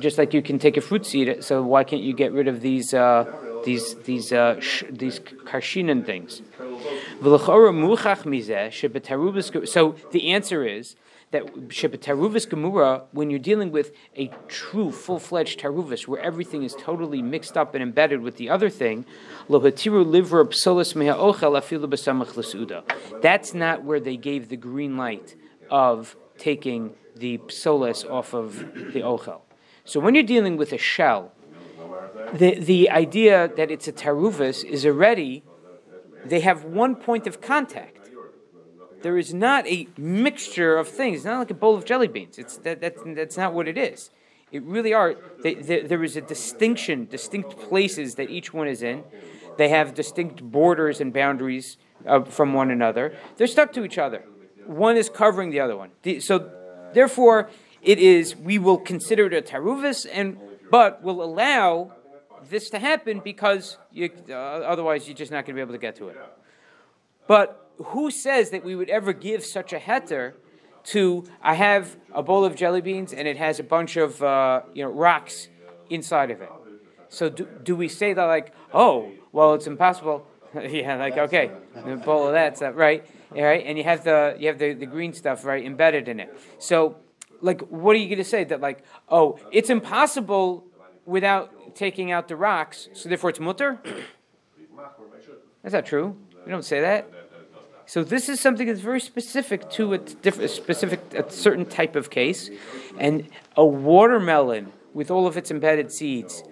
just 0.00 0.18
like 0.18 0.34
you 0.34 0.42
can 0.42 0.58
take 0.58 0.76
a 0.76 0.80
fruit 0.80 1.06
seed, 1.06 1.44
so 1.44 1.62
why 1.62 1.84
can't 1.84 2.02
you 2.02 2.14
get 2.14 2.32
rid 2.32 2.48
of 2.48 2.60
these 2.60 2.92
uh, 2.94 3.32
these 3.64 3.94
these 3.96 4.32
uh, 4.32 4.58
sh- 4.60 4.84
these 4.90 5.20
karshinan 5.20 6.04
things? 6.04 6.42
So 9.66 9.94
the 10.10 10.32
answer 10.32 10.66
is 10.66 10.96
that 11.32 11.46
Shebetaruvus 11.46 12.46
Gemura, 12.46 13.04
when 13.12 13.30
you're 13.30 13.38
dealing 13.38 13.72
with 13.72 13.92
a 14.16 14.30
true 14.48 14.92
full-fledged 14.92 15.58
taruvus, 15.58 16.06
where 16.06 16.20
everything 16.20 16.62
is 16.62 16.76
totally 16.78 17.22
mixed 17.22 17.56
up 17.56 17.74
and 17.74 17.82
embedded 17.82 18.20
with 18.20 18.36
the 18.36 18.48
other 18.48 18.68
thing. 18.70 19.04
That's 23.22 23.54
not 23.54 23.84
where 23.84 24.00
they 24.00 24.16
gave 24.16 24.48
the 24.48 24.56
green 24.56 24.96
light 24.96 25.34
of 25.70 26.16
taking 26.38 26.94
the 27.16 27.38
psolis 27.38 28.08
off 28.08 28.34
of 28.34 28.58
the 28.92 29.00
ochel. 29.00 29.40
So 29.84 30.00
when 30.00 30.14
you're 30.14 30.24
dealing 30.24 30.56
with 30.56 30.72
a 30.72 30.78
shell, 30.78 31.32
the, 32.34 32.58
the 32.58 32.90
idea 32.90 33.50
that 33.56 33.70
it's 33.70 33.88
a 33.88 33.92
taruvus 33.92 34.64
is 34.64 34.86
already, 34.86 35.44
they 36.24 36.40
have 36.40 36.64
one 36.64 36.94
point 36.94 37.26
of 37.26 37.40
contact 37.40 37.91
there 39.02 39.18
is 39.18 39.34
not 39.34 39.66
a 39.66 39.88
mixture 39.96 40.76
of 40.76 40.88
things. 40.88 41.18
It's 41.18 41.24
not 41.24 41.38
like 41.38 41.50
a 41.50 41.54
bowl 41.54 41.74
of 41.74 41.84
jelly 41.84 42.08
beans. 42.08 42.38
It's 42.38 42.56
that, 42.58 42.80
that 42.80 42.94
that's 43.14 43.36
not 43.36 43.52
what 43.54 43.68
it 43.68 43.76
is. 43.76 44.10
It 44.50 44.62
really 44.64 44.92
are. 44.92 45.14
They, 45.42 45.54
they, 45.54 45.80
there 45.80 46.04
is 46.04 46.16
a 46.16 46.20
distinction, 46.20 47.06
distinct 47.06 47.58
places 47.58 48.16
that 48.16 48.30
each 48.30 48.52
one 48.52 48.68
is 48.68 48.82
in. 48.82 49.04
They 49.56 49.70
have 49.70 49.94
distinct 49.94 50.42
borders 50.42 51.00
and 51.00 51.12
boundaries 51.12 51.78
uh, 52.06 52.22
from 52.24 52.52
one 52.52 52.70
another. 52.70 53.16
They're 53.36 53.46
stuck 53.46 53.72
to 53.74 53.84
each 53.84 53.98
other. 53.98 54.24
One 54.66 54.96
is 54.96 55.08
covering 55.08 55.50
the 55.50 55.60
other 55.60 55.76
one. 55.76 55.90
The, 56.02 56.20
so, 56.20 56.50
therefore, 56.92 57.50
it 57.80 57.98
is. 57.98 58.36
We 58.36 58.58
will 58.58 58.78
consider 58.78 59.26
it 59.26 59.32
a 59.32 59.42
taruvis, 59.42 60.06
and 60.10 60.38
but 60.70 61.02
will 61.02 61.22
allow 61.22 61.92
this 62.48 62.70
to 62.70 62.78
happen 62.78 63.20
because 63.24 63.78
you, 63.90 64.10
uh, 64.28 64.32
otherwise 64.32 65.06
you're 65.06 65.16
just 65.16 65.32
not 65.32 65.44
going 65.46 65.54
to 65.54 65.54
be 65.54 65.60
able 65.60 65.72
to 65.72 65.78
get 65.78 65.96
to 65.96 66.08
it. 66.08 66.16
But 67.26 67.61
who 67.76 68.10
says 68.10 68.50
that 68.50 68.64
we 68.64 68.74
would 68.74 68.90
ever 68.90 69.12
give 69.12 69.44
such 69.44 69.72
a 69.72 69.78
heter 69.78 70.34
to 70.84 71.24
I 71.42 71.54
have 71.54 71.96
a 72.12 72.22
bowl 72.22 72.44
of 72.44 72.56
jelly 72.56 72.80
beans 72.80 73.12
and 73.12 73.28
it 73.28 73.36
has 73.36 73.60
a 73.60 73.62
bunch 73.62 73.96
of 73.96 74.22
uh, 74.22 74.62
you 74.74 74.82
know 74.84 74.90
rocks 74.90 75.48
inside 75.90 76.30
of 76.30 76.40
it. 76.40 76.50
So 77.08 77.28
do, 77.28 77.46
do 77.62 77.76
we 77.76 77.88
say 77.88 78.12
that 78.12 78.24
like 78.24 78.54
oh 78.72 79.12
well 79.32 79.54
it's 79.54 79.66
impossible? 79.66 80.26
yeah, 80.68 80.96
like 80.96 81.16
okay, 81.16 81.50
a 81.76 81.96
bowl 81.96 82.26
of 82.26 82.32
that 82.34 82.56
stuff, 82.56 82.74
right? 82.76 83.06
All 83.34 83.42
right, 83.42 83.64
and 83.64 83.78
you 83.78 83.84
have 83.84 84.04
the 84.04 84.36
you 84.38 84.48
have 84.48 84.58
the, 84.58 84.74
the 84.74 84.86
green 84.86 85.12
stuff 85.12 85.44
right 85.44 85.64
embedded 85.64 86.08
in 86.08 86.20
it. 86.20 86.36
So 86.58 86.96
like 87.40 87.60
what 87.68 87.96
are 87.96 87.98
you 87.98 88.06
going 88.06 88.18
to 88.18 88.24
say 88.24 88.44
that 88.44 88.60
like 88.60 88.84
oh 89.08 89.38
it's 89.50 89.70
impossible 89.70 90.66
without 91.06 91.74
taking 91.74 92.12
out 92.12 92.28
the 92.28 92.36
rocks, 92.36 92.88
so 92.92 93.08
therefore 93.08 93.30
it's 93.30 93.40
mutter? 93.40 93.80
That's 95.62 95.74
not 95.74 95.86
true. 95.86 96.16
We 96.44 96.50
don't 96.50 96.64
say 96.64 96.80
that. 96.80 97.08
So 97.86 98.04
this 98.04 98.28
is 98.28 98.40
something 98.40 98.66
that's 98.66 98.80
very 98.80 99.00
specific 99.00 99.68
to 99.70 99.94
a 99.94 99.98
different, 99.98 100.50
specific, 100.50 101.00
a 101.14 101.30
certain 101.30 101.66
type 101.66 101.96
of 101.96 102.10
case, 102.10 102.50
and 102.98 103.28
a 103.56 103.64
watermelon 103.64 104.72
with 104.94 105.10
all 105.10 105.26
of 105.26 105.36
its 105.36 105.50
embedded 105.50 105.92
seeds, 105.92 106.42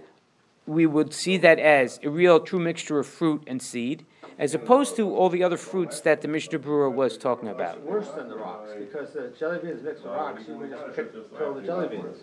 we 0.66 0.86
would 0.86 1.12
see 1.12 1.36
that 1.38 1.58
as 1.58 2.00
a 2.02 2.10
real 2.10 2.40
true 2.40 2.58
mixture 2.58 2.98
of 2.98 3.06
fruit 3.06 3.42
and 3.46 3.62
seed, 3.62 4.04
as 4.38 4.54
opposed 4.54 4.96
to 4.96 5.14
all 5.14 5.28
the 5.28 5.42
other 5.42 5.56
fruits 5.56 6.00
that 6.00 6.22
the 6.22 6.28
Mishnah 6.28 6.58
Berurah 6.58 6.92
was 6.92 7.18
talking 7.18 7.48
about. 7.48 7.82
Worse 7.82 8.08
than 8.10 8.28
the 8.28 8.36
rocks, 8.36 8.70
because 8.78 9.12
the 9.12 9.32
jelly 9.38 9.58
beans 9.58 9.82
mixed 9.82 10.02
with 10.02 10.12
rocks, 10.12 10.42
you 10.48 10.54
would 10.54 10.70
just 10.70 10.96
pick, 10.96 11.12
pull 11.38 11.54
the 11.54 11.62
jelly 11.62 11.88
beans. 11.88 12.18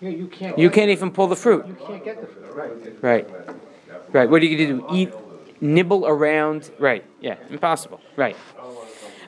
Here, 0.00 0.10
you 0.10 0.26
can't. 0.26 0.58
You 0.58 0.68
can't 0.68 0.90
even 0.90 1.10
pull 1.10 1.26
the 1.26 1.36
fruit. 1.36 1.66
You 1.66 1.76
can't 1.86 2.04
get 2.04 2.20
the 2.20 2.26
fruit, 2.26 2.54
right. 2.54 3.02
Right. 3.02 3.30
Right. 4.12 4.30
What 4.30 4.42
are 4.42 4.44
you 4.44 4.56
going 4.56 4.80
to 4.80 4.86
do? 4.86 4.94
Eat, 4.94 5.14
nibble 5.74 6.06
around? 6.06 6.70
Right. 6.78 7.04
Yeah. 7.20 7.36
Impossible. 7.50 8.00
Right. 8.16 8.36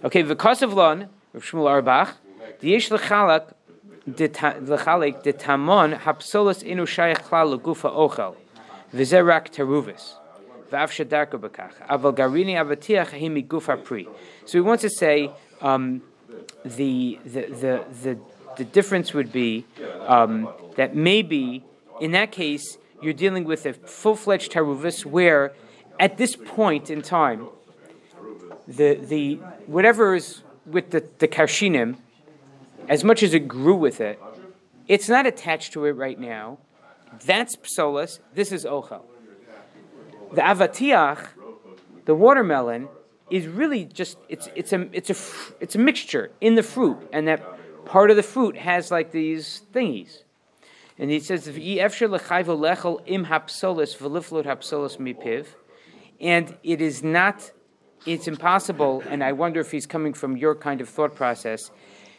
Okay. 0.04 0.20
Of 0.20 0.72
lon, 0.72 1.08
Rav 1.32 1.42
Shmuel 1.42 1.82
Arbach, 1.82 2.14
the 2.60 2.70
yesh 2.70 2.88
lechalak 2.90 3.52
lechalek 4.08 5.22
de 5.22 5.32
tamon 5.32 5.98
hapsolas 5.98 6.62
inu 6.64 6.84
shayach 6.86 7.22
klal 7.22 7.58
legufa 7.58 7.90
ochel 7.94 8.36
v'zerak 8.94 9.50
teruvis. 9.50 10.14
V'av 10.70 10.90
shedarko 10.90 11.38
bekach. 11.38 11.72
Aval 11.88 12.14
garini 12.14 12.54
avatiach 12.54 13.10
himi 13.18 13.46
gufa 13.46 13.82
pri. 13.82 14.08
So 14.44 14.58
he 14.58 14.60
wants 14.60 14.82
to 14.82 14.90
say 14.90 15.30
um, 15.60 16.02
the, 16.64 17.18
the, 17.24 17.42
the, 17.46 17.84
the, 18.02 18.18
the 18.56 18.64
difference 18.64 19.14
would 19.14 19.32
be 19.32 19.64
um, 20.06 20.48
that 20.76 20.94
maybe 20.94 21.64
in 22.00 22.12
that 22.12 22.32
case 22.32 22.78
you're 23.00 23.12
dealing 23.12 23.44
with 23.44 23.64
a 23.66 23.72
full-fledged 23.72 24.52
taruvis 24.52 25.04
where 25.04 25.52
at 25.98 26.16
this 26.16 26.36
point 26.36 26.90
in 26.90 27.02
time 27.02 27.48
the, 28.66 28.94
the 28.94 29.34
whatever 29.66 30.14
is 30.14 30.42
with 30.66 30.90
the, 30.90 31.08
the 31.18 31.28
karshinim 31.28 31.96
as 32.88 33.02
much 33.04 33.22
as 33.22 33.34
it 33.34 33.48
grew 33.48 33.76
with 33.76 34.00
it 34.00 34.18
it's 34.86 35.08
not 35.08 35.26
attached 35.26 35.72
to 35.72 35.84
it 35.84 35.92
right 35.92 36.18
now 36.18 36.58
that's 37.24 37.56
psolus. 37.56 38.20
this 38.34 38.52
is 38.52 38.64
ochel 38.64 39.02
the 40.32 40.42
avatiach 40.42 41.28
the 42.04 42.14
watermelon 42.14 42.88
is 43.30 43.46
really 43.46 43.84
just 43.84 44.16
it's 44.28 44.48
it's 44.54 44.72
a 44.72 44.88
it's 44.92 45.10
a 45.10 45.16
it's 45.60 45.74
a 45.74 45.78
mixture 45.78 46.30
in 46.40 46.54
the 46.54 46.62
fruit, 46.62 46.98
and 47.12 47.28
that 47.28 47.42
part 47.84 48.10
of 48.10 48.16
the 48.16 48.22
fruit 48.22 48.56
has 48.56 48.90
like 48.90 49.12
these 49.12 49.62
thingies. 49.72 50.22
And 50.98 51.10
he 51.10 51.20
says, 51.20 51.46
"V'yi 51.46 51.76
efshar 51.78 52.10
l'chayvo 52.10 53.02
im 53.06 53.26
hapsolis 53.26 53.96
v'liflot 53.96 54.44
hapsolis 54.44 54.96
mipiv," 54.96 55.48
and 56.20 56.56
it 56.62 56.80
is 56.80 57.02
not, 57.02 57.52
it's 58.06 58.28
impossible. 58.28 59.02
And 59.08 59.22
I 59.22 59.32
wonder 59.32 59.60
if 59.60 59.70
he's 59.70 59.86
coming 59.86 60.14
from 60.14 60.36
your 60.36 60.54
kind 60.54 60.80
of 60.80 60.88
thought 60.88 61.14
process 61.14 61.70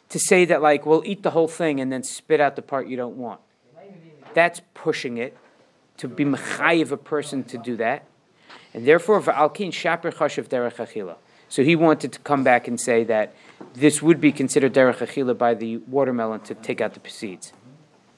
to 0.10 0.20
say 0.20 0.46
that 0.46 0.62
like, 0.62 0.86
well, 0.86 1.04
eat 1.06 1.24
the 1.24 1.32
whole 1.32 1.48
thing 1.48 1.80
and 1.80 1.92
then 1.92 2.04
spit 2.04 2.40
out 2.42 2.56
the 2.56 2.62
part 2.62 2.88
you 2.88 2.98
don't 2.98 3.18
want. 3.18 3.42
That's 4.34 4.62
pushing 4.74 5.18
it 5.18 5.36
to 5.98 6.08
be 6.08 6.24
mechayiv 6.24 6.92
a 6.92 6.98
person 6.98 7.44
to 7.46 7.58
do 7.58 7.76
that. 7.78 8.06
And 8.74 8.86
therefore, 8.86 9.22
va'alkin 9.22 9.74
shaper 9.74 10.12
chashav 10.12 10.48
derech 10.48 10.76
achila. 10.76 11.16
So 11.50 11.64
he 11.64 11.76
wanted 11.76 12.14
to 12.14 12.20
come 12.20 12.44
back 12.44 12.68
and 12.68 12.80
say 12.80 13.04
that 13.06 13.34
this 13.74 14.02
would 14.02 14.22
be 14.22 14.32
considered 14.32 14.74
derech 14.74 14.98
achila 14.98 15.38
by 15.38 15.56
the 15.56 15.78
watermelon 15.78 16.42
to 16.42 16.56
take 16.56 16.80
out 16.80 16.94
the 16.94 17.10
seeds. 17.10 17.54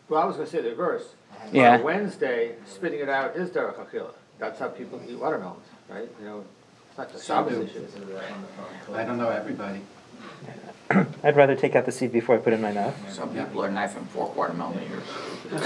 Well, 0.10 0.22
I 0.22 0.26
was 0.26 0.36
gonna 0.36 0.48
say 0.48 0.62
the 0.62 0.70
reverse. 0.72 1.16
Yeah. 1.54 1.76
On 1.76 1.84
Wednesday, 1.84 2.56
spitting 2.66 3.00
it 3.00 3.10
out 3.10 3.36
is 3.38 3.50
derech 3.50 3.76
achila. 3.76 4.14
That's 4.38 4.60
how 4.60 4.68
people 4.68 5.00
eat 5.08 5.18
watermelons, 5.18 5.66
right? 5.94 6.10
You 6.20 6.26
know, 6.26 6.44
it's 6.90 6.98
not 6.98 7.12
just 7.12 7.26
Some 7.26 7.48
Shabbos 7.50 7.72
do. 7.72 7.80
issue. 7.80 8.96
I 8.96 9.04
don't 9.04 9.18
know 9.18 9.30
everybody. 9.30 9.82
I'd 11.24 11.36
rather 11.36 11.56
take 11.56 11.76
out 11.76 11.86
the 11.86 11.92
seed 11.92 12.12
before 12.12 12.36
I 12.36 12.40
put 12.40 12.54
it 12.54 12.58
in 12.58 12.62
my 12.62 12.72
mouth. 12.72 12.96
Some 13.12 13.30
people 13.34 13.64
are 13.64 13.72
knife 13.72 13.96
and 13.98 14.10
fork 14.10 14.36
watermelon 14.36 14.80
eaters. 14.84 15.04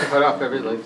Cut 0.10 0.24
off 0.24 0.42
every, 0.42 0.60
like, 0.60 0.80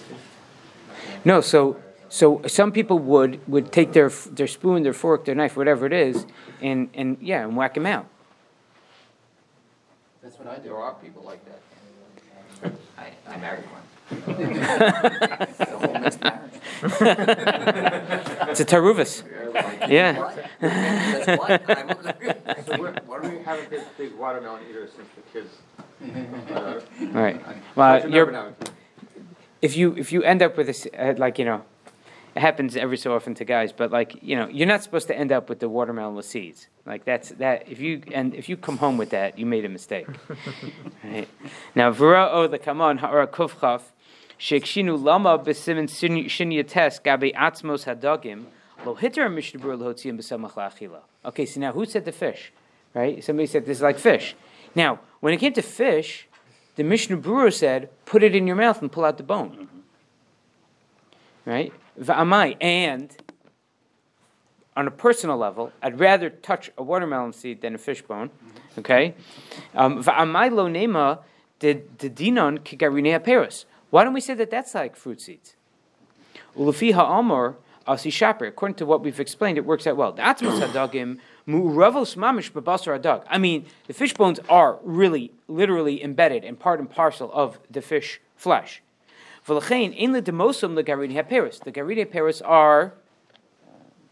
No, 1.25 1.41
so 1.41 1.78
so 2.10 2.41
some 2.47 2.71
people 2.71 2.99
would 2.99 3.39
would 3.47 3.71
take 3.71 3.93
their 3.93 4.08
f- 4.08 4.30
their 4.32 4.47
spoon, 4.47 4.84
their 4.84 4.93
fork, 4.93 5.25
their 5.25 5.36
knife, 5.36 5.56
whatever 5.58 5.86
it 5.86 5.93
is, 5.93 6.25
and 6.62 6.89
and 6.93 7.17
yeah, 7.21 7.43
and 7.43 7.56
whack 7.56 7.73
them 7.73 7.86
out. 7.86 8.08
That's 10.21 10.38
what 10.39 10.47
I 10.47 10.56
do. 10.58 10.63
There 10.69 10.78
are 10.78 10.93
people 10.95 11.23
like 11.23 11.39
that. 11.45 12.71
I, 12.97 13.12
I 13.28 13.38
married 13.38 13.63
one. 13.71 13.82
The 14.09 15.65
whole 15.79 15.99
mixed 15.99 16.21
marriage. 16.21 16.51
It's 18.49 18.59
a 18.59 18.65
taruvis. 18.65 19.23
Yeah. 19.87 20.33
That's 20.61 21.39
what, 21.39 21.69
I 21.69 21.83
was- 21.85 22.65
so 22.65 22.77
why 23.05 23.21
don't 23.21 23.31
we 23.37 23.43
have 23.43 23.69
big, 23.69 23.81
big 23.97 24.15
watermelon 24.15 24.63
eaters 24.69 24.91
since 24.95 25.07
the 25.15 25.21
kids? 25.33 25.51
uh, 26.51 26.79
All 27.17 27.21
right. 27.21 27.41
Well, 27.75 28.07
you 28.09 28.15
you're, 28.15 28.53
if 29.61 29.75
you 29.75 29.95
if 29.97 30.11
you 30.11 30.23
end 30.23 30.41
up 30.41 30.57
with 30.57 30.67
this, 30.67 30.87
uh, 30.97 31.13
like 31.17 31.37
you 31.39 31.45
know, 31.45 31.63
it 32.35 32.39
happens 32.39 32.75
every 32.77 32.97
so 32.97 33.13
often 33.15 33.33
to 33.35 33.45
guys, 33.45 33.71
but 33.73 33.91
like 33.91 34.17
you 34.21 34.35
know, 34.35 34.47
you're 34.47 34.67
not 34.67 34.83
supposed 34.83 35.07
to 35.07 35.17
end 35.17 35.31
up 35.31 35.49
with 35.49 35.59
the 35.59 35.67
watermelon 35.69 36.15
with 36.15 36.25
seeds. 36.25 36.67
Like 36.85 37.03
that's 37.05 37.29
that. 37.31 37.67
If 37.69 37.79
you 37.79 38.01
and 38.13 38.33
if 38.33 38.47
you 38.49 38.55
come 38.57 38.77
home 38.77 38.97
with 38.97 39.09
that, 39.11 39.37
you 39.37 39.45
made 39.45 39.65
a 39.65 39.69
mistake. 39.69 40.07
right. 41.03 41.27
Now, 41.75 41.89
o 41.89 42.47
the 42.47 42.59
kamon 42.59 42.99
ha'ara 42.99 43.27
kufchaf 43.27 43.81
shekshinu 44.39 45.02
lama 45.02 45.38
b'simin 45.38 45.88
shinyates 45.88 47.04
gabe 47.04 47.34
atzmos 47.34 47.86
hadagim 47.86 48.45
lo 48.86 48.95
hitter 48.95 49.30
mishnebur 49.30 49.78
lehotziim 49.78 50.17
b'samach 50.17 50.54
la'achila. 50.54 51.02
Okay, 51.25 51.45
so 51.45 51.60
now 51.60 51.71
who 51.73 51.86
said 51.86 52.06
the 52.06 52.12
fish? 52.12 52.54
Right? 52.93 53.23
Somebody 53.23 53.47
said 53.47 53.65
this 53.65 53.78
is 53.78 53.82
like 53.84 53.99
fish. 53.99 54.36
Now, 54.73 54.99
when 55.19 55.34
it 55.34 55.38
came 55.38 55.54
to 55.54 55.62
fish, 55.62 56.28
the 56.75 56.84
Mishnah 56.84 57.17
Berurah 57.17 57.54
said, 57.54 57.89
put 58.06 58.23
it 58.23 58.36
in 58.36 58.47
your 58.47 58.56
mouth 58.56 58.82
and 58.82 58.91
pull 58.91 59.04
out 59.04 59.17
the 59.17 59.23
bone. 59.23 59.67
Right? 61.45 61.73
Va'amai, 61.99 62.56
and 62.62 63.15
on 64.78 64.88
a 64.88 64.91
personal 64.91 65.38
level, 65.38 65.73
I'd 65.82 65.99
rather 65.99 66.30
touch 66.30 66.71
a 66.78 66.84
watermelon 66.84 67.34
seed 67.34 67.62
than 67.62 67.75
a 67.75 67.78
fish 67.78 68.02
bone. 68.02 68.30
Okay? 68.78 69.13
Um, 69.75 70.02
Va'amai 70.02 70.52
lo 70.52 70.67
nema 70.67 71.19
de 71.60 71.73
dinon 71.73 72.60
kigarinea 72.60 73.19
peros. 73.19 73.65
Why 73.89 74.04
don't 74.04 74.13
we 74.13 74.21
say 74.21 74.34
that 74.36 74.52
that's 74.52 74.75
like 74.75 74.95
fruit 74.95 75.21
seeds? 75.21 75.56
Ulufi 76.58 76.93
ha'amor 76.93 77.56
asi 77.88 78.10
shaper. 78.10 78.45
According 78.45 78.75
to 78.75 78.86
what 78.86 79.02
we've 79.02 79.19
explained, 79.19 79.58
it 79.58 79.65
works 79.65 79.88
out 79.88 79.97
well. 79.97 80.12
The 80.12 80.21
atzmos 80.21 80.60
hadagim 80.67 81.19
mu'ravos 81.47 82.15
mamish 82.15 82.52
bebasar 82.52 83.02
hadag. 83.02 83.23
I 83.28 83.38
mean, 83.38 83.65
the 83.88 83.93
fish 83.93 84.13
bones 84.13 84.39
are 84.47 84.80
really, 84.84 85.32
literally 85.47 86.04
embedded 86.04 86.43
and 86.43 86.60
part 86.60 86.80
and 86.80 86.89
parcel 86.89 87.32
of 87.34 87.60
the 87.69 87.82
fish 87.82 88.21
flesh. 88.36 88.82
V'lachein 89.47 89.95
in 89.95 90.12
the 90.12 90.21
demosum 90.21 90.75
the 90.75 90.84
garini 90.84 91.13
haperos. 91.13 91.63
The 91.63 91.71
garini 91.71 92.06
haperos 92.06 92.41
are 92.45 92.93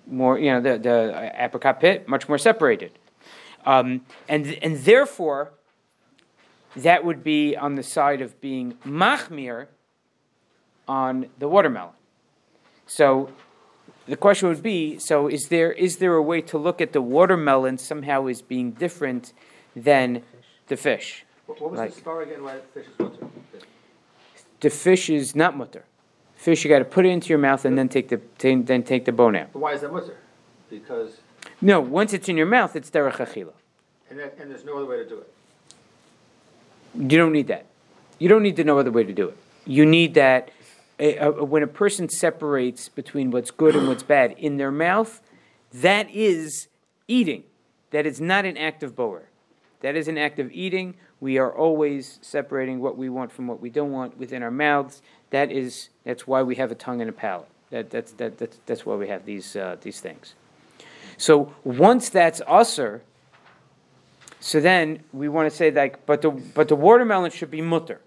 more, 0.08 0.40
you 0.40 0.52
know, 0.52 0.62
the, 0.62 0.80
the 0.80 1.32
apricot 1.38 1.80
pit, 1.80 2.08
much 2.08 2.28
more 2.28 2.38
separated. 2.38 2.92
Um, 3.66 4.06
and, 4.30 4.58
and 4.62 4.78
therefore, 4.78 5.52
that 6.78 7.04
would 7.04 7.24
be 7.24 7.56
on 7.56 7.76
the 7.76 7.84
side 7.84 8.22
of 8.22 8.40
being 8.42 8.76
machmir 8.86 9.67
on 10.88 11.28
the 11.40 11.48
watermelon. 11.48 11.94
So 12.86 13.30
the 14.08 14.15
question 14.15 14.48
would 14.50 14.63
be, 14.63 14.98
so 15.00 15.28
is 15.28 15.48
there, 15.50 15.71
is 15.71 15.98
there 15.98 16.13
a 16.13 16.21
way 16.21 16.42
to 16.42 16.58
look 16.58 16.80
at 16.82 16.94
the 16.94 17.02
watermelon 17.02 17.78
somehow 17.78 18.28
as 18.28 18.42
being 18.42 18.71
different 18.71 19.34
than 19.75 20.23
the 20.67 20.78
fish? 20.78 21.25
What 21.46 21.62
what 21.62 21.71
was 21.71 21.78
Like- 21.80 21.94
the 21.94 22.00
story 22.00 22.25
again, 22.25 22.44
why 22.44 22.56
the 22.56 22.62
fish 22.62 22.86
is 22.88 23.00
mutter? 23.00 23.28
The 24.60 24.69
fish 24.69 25.10
is 25.10 25.36
not 25.36 25.56
mutter. 25.58 25.86
Fish, 26.36 26.63
you 26.63 26.69
got 26.69 26.80
to 26.80 26.86
put 26.86 27.06
it 27.06 27.10
into 27.10 27.30
your 27.30 27.38
mouth 27.40 27.65
and 27.65 27.78
then 27.78 27.90
take 27.90 28.10
the, 28.10 28.21
then 28.40 28.84
take 28.84 29.06
the 29.06 29.12
bone 29.12 29.36
out. 29.36 29.52
But 29.54 29.60
why 29.60 29.73
is 29.73 29.82
that 29.82 29.92
mutter? 29.92 30.17
Because, 30.69 31.17
No, 31.62 31.80
once 31.80 32.13
it's 32.13 32.30
in 32.30 32.38
your 32.38 32.46
mouth, 32.46 32.75
it's 32.75 32.90
derech 32.90 33.13
achila. 33.17 33.54
and 34.10 34.19
that, 34.19 34.38
and 34.40 34.50
there's 34.52 34.63
no 34.63 34.78
other 34.78 34.86
way 34.86 34.98
to 34.98 35.08
do 35.08 35.17
it. 35.17 35.34
You 36.98 37.17
don't 37.17 37.31
need 37.31 37.48
that. 37.48 37.65
You 38.19 38.27
don't 38.27 38.43
need 38.43 38.56
to 38.56 38.63
know 38.63 38.79
other 38.79 38.91
way 38.91 39.04
to 39.04 39.13
do 39.13 39.29
it. 39.29 39.37
You 39.65 39.85
need 39.85 40.15
that 40.15 40.50
uh, 41.00 41.04
uh, 41.04 41.31
when 41.45 41.62
a 41.62 41.67
person 41.67 42.10
separates 42.10 42.89
between 42.89 43.29
what's 43.29 43.52
good 43.52 43.75
and 43.75 43.87
what's 43.87 44.04
bad 44.04 44.31
in 44.37 44.58
their 44.58 44.71
mouth, 44.71 45.21
that 45.71 46.10
is 46.10 46.67
eating. 47.08 47.43
That 47.91 48.06
is 48.06 48.19
not 48.19 48.45
an 48.45 48.58
act 48.58 48.81
of 48.81 48.95
borer. 48.95 49.29
That 49.81 49.95
is 49.95 50.08
an 50.08 50.17
act 50.17 50.39
of 50.39 50.52
eating 50.52 50.95
We 51.19 51.37
are 51.37 51.52
always 51.52 52.19
separating 52.21 52.79
what 52.79 52.98
we 52.98 53.10
want 53.10 53.31
from 53.31 53.48
what 53.48 53.60
we 53.60 53.69
don't 53.69 53.91
want 53.91 54.17
within 54.17 54.43
our 54.43 54.52
mouths. 54.52 55.02
That 55.31 55.52
is, 55.52 55.89
that's 56.04 56.27
why 56.27 56.43
we 56.43 56.56
have 56.56 56.71
a 56.71 56.75
tongue 56.75 57.02
and 57.02 57.10
a 57.10 57.13
palate. 57.13 57.48
That, 57.71 57.89
that's, 57.89 58.12
that, 58.13 58.37
that's, 58.37 58.60
that's 58.65 58.85
why 58.85 58.95
we 58.95 59.08
have 59.08 59.25
these, 59.25 59.56
uh, 59.56 59.77
these 59.81 60.00
things. 60.00 60.35
So 61.17 61.54
once 61.63 62.10
that's 62.10 62.39
usser, 62.41 63.02
so 64.48 64.62
then 64.62 65.04
we 65.12 65.27
want 65.27 65.52
to 65.52 65.54
say 65.54 65.71
like, 65.71 66.06
but 66.06 66.21
the, 66.21 66.29
but 66.29 66.69
the 66.69 66.75
watermelon 66.77 67.31
should 67.31 67.52
be 67.52 67.60
mutter. 67.60 68.00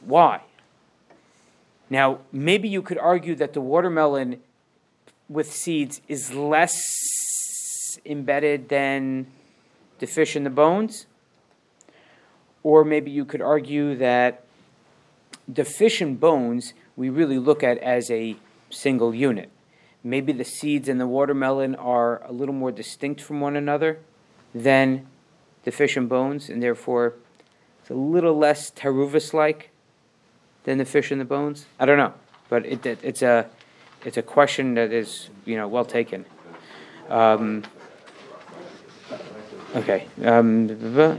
Why? 0.00 0.40
Now, 1.90 2.20
maybe 2.32 2.70
you 2.70 2.80
could 2.80 2.96
argue 2.96 3.34
that 3.34 3.52
the 3.52 3.60
watermelon 3.60 4.40
with 5.28 5.52
seeds 5.52 6.00
is 6.08 6.32
less 6.32 7.98
embedded 8.06 8.70
than 8.70 9.26
the 9.98 10.06
fish 10.06 10.36
in 10.36 10.44
the 10.44 10.48
bones. 10.48 11.04
Or 12.62 12.82
maybe 12.82 13.10
you 13.10 13.26
could 13.26 13.42
argue 13.42 13.96
that 13.96 14.42
the 15.46 15.66
fish 15.66 16.00
and 16.00 16.18
bones 16.18 16.72
we 16.96 17.10
really 17.10 17.38
look 17.38 17.62
at 17.62 17.76
as 17.76 18.10
a 18.10 18.36
single 18.70 19.14
unit. 19.14 19.50
Maybe 20.02 20.32
the 20.32 20.46
seeds 20.46 20.88
and 20.88 20.98
the 20.98 21.06
watermelon 21.06 21.74
are 21.74 22.24
a 22.24 22.32
little 22.32 22.54
more 22.54 22.72
distinct 22.72 23.20
from 23.20 23.42
one 23.42 23.54
another 23.54 23.98
than 24.54 25.06
the 25.64 25.70
fish 25.70 25.96
and 25.96 26.08
bones, 26.08 26.48
and 26.48 26.62
therefore 26.62 27.14
it's 27.80 27.90
a 27.90 27.94
little 27.94 28.36
less 28.36 28.70
taruvus 28.70 29.32
like 29.32 29.70
than 30.64 30.78
the 30.78 30.84
fish 30.84 31.10
and 31.10 31.20
the 31.20 31.24
bones. 31.24 31.66
I 31.78 31.86
don't 31.86 31.98
know, 31.98 32.14
but 32.48 32.66
it, 32.66 32.84
it, 32.86 32.98
it's 33.02 33.22
a 33.22 33.48
it's 34.04 34.16
a 34.16 34.22
question 34.22 34.74
that 34.74 34.92
is 34.92 35.28
you 35.44 35.56
know 35.56 35.68
well 35.68 35.84
taken. 35.84 36.24
Um, 37.08 37.64
okay, 39.74 40.06
um, 40.24 41.18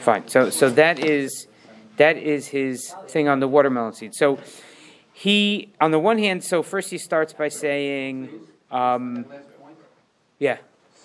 fine. 0.00 0.28
So 0.28 0.50
so 0.50 0.70
that 0.70 0.98
is 0.98 1.48
that 1.96 2.16
is 2.16 2.48
his 2.48 2.94
thing 3.08 3.28
on 3.28 3.40
the 3.40 3.48
watermelon 3.48 3.92
seed. 3.92 4.14
So 4.14 4.38
he 5.12 5.72
on 5.80 5.90
the 5.90 5.98
one 5.98 6.18
hand, 6.18 6.44
so 6.44 6.62
first 6.62 6.90
he 6.90 6.98
starts 6.98 7.32
by 7.32 7.48
saying, 7.48 8.28
um, 8.70 9.26
yeah. 10.38 10.58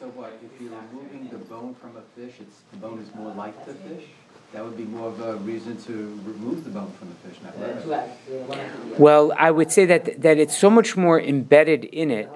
So 0.03 0.09
what, 0.09 0.37
if 0.43 0.61
you're 0.61 0.77
removing 0.91 1.29
the 1.29 1.37
bone 1.37 1.73
from 1.75 1.95
a 1.95 2.01
fish, 2.01 2.33
it's, 2.41 2.57
the 2.71 2.77
bone 2.77 2.99
is 2.99 3.15
more 3.15 3.33
like 3.35 3.65
the 3.65 3.73
fish? 3.73 4.03
That 4.51 4.65
would 4.65 4.75
be 4.75 4.83
more 4.83 5.07
of 5.07 5.21
a 5.21 5.37
reason 5.37 5.77
to 5.83 5.93
remove 6.25 6.65
the 6.65 6.71
bone 6.71 6.91
from 6.99 7.07
the 7.07 7.15
fish, 7.29 7.41
not 7.41 7.87
right? 7.87 8.99
Well, 8.99 9.31
I 9.37 9.49
would 9.49 9.71
say 9.71 9.85
that 9.85 10.21
that 10.21 10.37
it's 10.37 10.57
so 10.57 10.69
much 10.69 10.97
more 10.97 11.19
embedded 11.19 11.85
in 11.85 12.11
it 12.11 12.29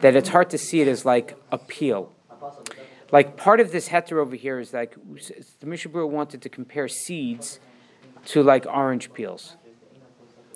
that 0.00 0.14
it's 0.14 0.28
hard 0.28 0.50
to 0.50 0.58
see 0.58 0.82
it 0.82 0.88
as 0.88 1.06
like 1.06 1.36
a 1.50 1.58
peel. 1.58 2.12
Like 3.10 3.36
part 3.36 3.60
of 3.60 3.72
this 3.72 3.88
heter 3.88 4.18
over 4.18 4.36
here 4.36 4.60
is 4.60 4.74
like 4.74 4.94
the 5.60 5.66
Mishnah 5.66 5.90
Berurah 5.90 6.08
wanted 6.08 6.42
to 6.42 6.48
compare 6.48 6.86
seeds 6.86 7.60
to 8.26 8.42
like 8.42 8.66
orange 8.66 9.12
peels. 9.14 9.56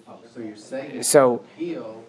Oh, 0.07 0.18
so 0.32 0.40
you're 0.40 0.57
saying 0.57 0.99
it's 0.99 1.09
So 1.09 1.42
peel, 1.57 2.05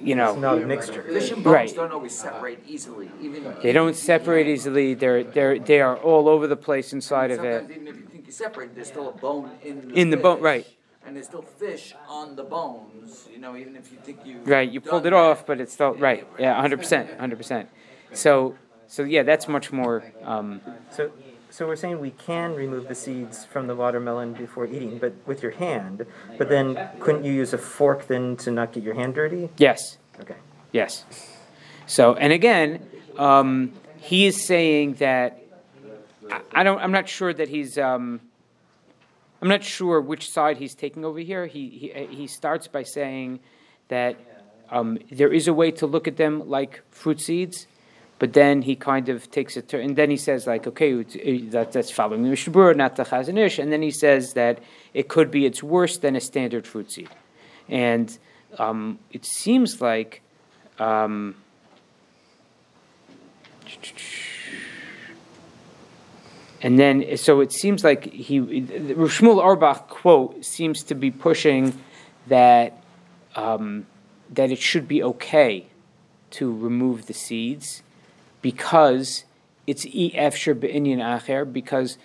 you 0.00 0.12
It's 0.12 0.16
know 0.16 0.34
not 0.36 0.58
a 0.62 0.66
mixture. 0.66 1.02
Fish 1.02 1.30
and 1.30 1.44
Right. 1.44 1.74
don't 1.74 1.92
always 1.92 2.16
separate 2.16 2.60
easily, 2.66 3.10
even. 3.20 3.54
they 3.62 3.72
don't 3.72 3.96
separate 3.96 4.46
easily. 4.46 4.94
They're 4.94 5.24
they're 5.24 5.58
they 5.58 5.80
are 5.80 5.96
all 5.96 6.28
over 6.28 6.46
the 6.46 6.56
place 6.56 6.92
inside 6.92 7.30
of 7.30 7.38
Sometimes 7.38 7.70
it. 7.70 7.74
even 7.76 7.88
if 7.88 7.96
you 7.96 8.06
think 8.06 8.26
you 8.26 8.32
separate, 8.32 8.74
there's 8.74 8.88
still 8.88 9.08
a 9.08 9.12
bone 9.12 9.50
in 9.62 9.88
the 9.88 9.94
In 9.94 10.10
the 10.10 10.16
bone, 10.16 10.40
right. 10.40 10.66
And 11.06 11.14
there's 11.14 11.26
still 11.26 11.42
fish 11.42 11.94
on 12.08 12.34
the 12.34 12.42
bones, 12.42 13.28
you 13.32 13.38
know, 13.38 13.56
even 13.56 13.76
if 13.76 13.92
you 13.92 13.98
think 13.98 14.26
you. 14.26 14.40
Right, 14.44 14.68
you 14.68 14.80
pulled 14.80 15.06
it 15.06 15.12
off, 15.12 15.46
but 15.46 15.60
it's 15.60 15.72
still 15.72 15.94
right. 15.94 16.26
Yeah, 16.38 16.60
hundred 16.60 16.78
percent, 16.78 17.18
hundred 17.20 17.36
percent. 17.36 17.68
So 18.12 18.56
so 18.88 19.02
yeah, 19.04 19.22
that's 19.22 19.46
much 19.48 19.72
more. 19.72 20.04
Um, 20.24 20.60
So, 20.90 21.10
so 21.56 21.66
we're 21.66 21.74
saying 21.74 21.98
we 22.00 22.10
can 22.10 22.54
remove 22.54 22.86
the 22.86 22.94
seeds 22.94 23.46
from 23.46 23.66
the 23.66 23.74
watermelon 23.74 24.34
before 24.34 24.66
eating, 24.66 24.98
but 24.98 25.14
with 25.24 25.42
your 25.42 25.52
hand. 25.52 26.04
But 26.36 26.50
then, 26.50 26.90
couldn't 27.00 27.24
you 27.24 27.32
use 27.32 27.54
a 27.54 27.58
fork 27.58 28.08
then 28.08 28.36
to 28.38 28.50
not 28.50 28.72
get 28.74 28.82
your 28.82 28.92
hand 28.92 29.14
dirty? 29.14 29.48
yes. 29.56 29.96
Okay. 30.20 30.36
Yes. 30.72 31.06
So, 31.86 32.14
and 32.14 32.30
again, 32.30 32.86
um, 33.16 33.72
he 33.96 34.26
is 34.26 34.44
saying 34.44 34.96
that 34.96 35.42
I, 36.30 36.40
I 36.52 36.62
don't. 36.62 36.78
I'm 36.78 36.92
not 36.92 37.08
sure 37.08 37.32
that 37.32 37.48
he's. 37.48 37.78
Um, 37.78 38.20
I'm 39.40 39.48
not 39.48 39.64
sure 39.64 39.98
which 40.02 40.30
side 40.30 40.58
he's 40.58 40.74
taking 40.74 41.06
over 41.06 41.20
here. 41.20 41.46
He 41.46 41.70
he 41.70 42.06
he 42.10 42.26
starts 42.26 42.68
by 42.68 42.82
saying 42.82 43.40
that 43.88 44.16
um, 44.68 44.98
there 45.10 45.32
is 45.32 45.48
a 45.48 45.54
way 45.54 45.70
to 45.70 45.86
look 45.86 46.06
at 46.06 46.18
them 46.18 46.50
like 46.50 46.82
fruit 46.90 47.18
seeds, 47.18 47.66
but 48.18 48.32
then 48.32 48.62
he 48.62 48.74
kind 48.74 49.08
of 49.08 49.30
takes 49.30 49.56
a 49.56 49.62
turn, 49.62 49.82
and 49.82 49.96
then 49.96 50.10
he 50.10 50.16
says 50.16 50.46
like, 50.46 50.66
okay, 50.66 51.00
uh, 51.00 51.04
that, 51.50 51.72
that's 51.72 51.90
following 51.90 52.22
the 52.22 52.30
Mishnah 52.30 52.74
not 52.74 52.96
the 52.96 53.04
Chazon 53.04 53.38
Ish, 53.38 53.58
and 53.58 53.70
then 53.70 53.82
he 53.82 53.90
says 53.90 54.32
that 54.32 54.60
it 54.94 55.08
could 55.08 55.30
be 55.30 55.44
it's 55.44 55.62
worse 55.62 55.98
than 55.98 56.16
a 56.16 56.20
standard 56.20 56.66
fruit 56.66 56.90
seed, 56.90 57.10
and 57.68 58.18
um, 58.58 58.98
it 59.12 59.24
seems 59.24 59.80
like. 59.80 60.22
Um, 60.78 61.36
and 66.62 66.78
then, 66.78 67.16
so 67.16 67.40
it 67.40 67.50
seems 67.52 67.82
like 67.82 68.12
he, 68.12 68.38
the 68.38 68.94
Shmuel 68.94 69.42
Arbach 69.42 69.88
quote 69.88 70.44
seems 70.44 70.82
to 70.84 70.94
be 70.94 71.10
pushing 71.10 71.78
that 72.28 72.82
um, 73.34 73.86
that 74.32 74.50
it 74.50 74.58
should 74.58 74.86
be 74.86 75.02
okay 75.02 75.66
to 76.30 76.52
remove 76.52 77.06
the 77.06 77.14
seeds 77.14 77.82
because 78.46 79.24
it's 79.66 79.84
ef 79.92 80.36
shir 80.36 80.54
be'inyan 80.54 81.00
acher 81.00 81.52
because 81.52 81.98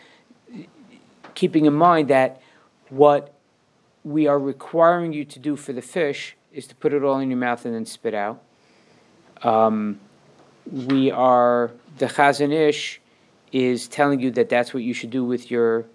keeping 1.36 1.66
in 1.66 1.74
mind 1.74 2.08
that 2.08 2.42
what 2.90 3.32
we 4.04 4.26
are 4.26 4.40
requiring 4.40 5.14
you 5.14 5.24
to 5.24 5.38
do 5.38 5.56
for 5.56 5.72
the 5.72 5.84
fish 5.84 6.36
is 6.52 6.66
to 6.66 6.74
put 6.74 6.94
it 6.94 7.04
all 7.04 7.20
in 7.20 7.30
your 7.30 7.38
mouth 7.38 7.64
and 7.64 7.76
then 7.76 7.86
spit 7.86 8.16
out. 8.16 8.42
Um, 9.44 10.00
we 10.66 11.12
are 11.12 11.70
the 12.00 12.08
Chazon 12.08 12.52
Ish 12.52 13.00
is 13.52 13.88
telling 13.88 14.20
you 14.20 14.32
that 14.32 14.50
that's 14.50 14.74
what 14.74 14.82
you 14.82 14.96
should 14.96 15.12
do 15.12 15.24
with 15.24 15.52
your 15.52 15.86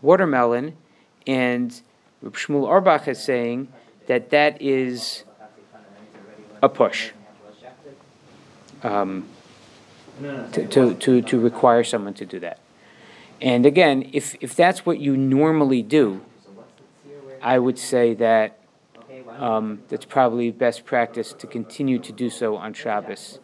watermelon, 0.00 0.76
and 1.28 1.80
Shmuel 2.24 2.66
Arbach 2.66 3.06
is 3.06 3.22
saying 3.22 3.68
that 4.08 4.30
that 4.30 4.60
is 4.60 5.22
a 6.60 6.68
push 6.68 7.12
um, 8.82 9.28
to, 10.20 10.66
to, 10.68 10.94
to, 10.94 11.22
to 11.22 11.40
require 11.40 11.84
someone 11.84 12.14
to 12.14 12.26
do 12.26 12.40
that. 12.40 12.58
And 13.40 13.66
again, 13.66 14.10
if, 14.12 14.36
if 14.40 14.54
that's 14.54 14.86
what 14.86 15.00
you 15.00 15.16
normally 15.16 15.82
do, 15.82 16.20
I 17.40 17.58
would 17.58 17.78
say 17.78 18.14
that 18.14 18.58
um, 19.38 19.82
that's 19.88 20.04
probably 20.04 20.50
best 20.50 20.84
practice 20.84 21.32
to 21.32 21.46
continue 21.46 21.98
to 21.98 22.12
do 22.12 22.30
so 22.30 22.56
on 22.56 22.72
Shabbos, 22.72 23.40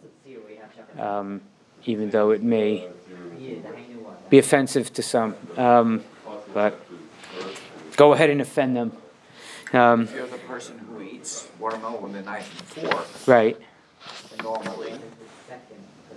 um, 0.97 1.41
even 1.85 2.11
though 2.11 2.31
it 2.31 2.41
may 2.41 2.87
be 4.29 4.37
offensive 4.37 4.93
to 4.93 5.03
some. 5.03 5.35
Um, 5.57 6.03
but 6.53 6.79
go 7.97 8.13
ahead 8.13 8.29
and 8.29 8.39
offend 8.39 8.75
them. 8.77 8.93
Um, 9.73 10.03
If 10.03 10.15
you're 10.15 10.27
the 10.27 10.37
person 10.37 10.79
who 10.79 11.01
eats 11.01 11.47
watermelon 11.59 12.01
with 12.01 12.15
a 12.15 12.21
knife 12.21 12.77
and 12.77 12.89
fork 12.89 13.27
right. 13.27 13.57
normally, 14.41 14.93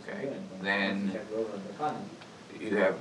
okay, 0.08 0.32
then 0.60 1.18
you 2.60 2.76
have, 2.76 2.96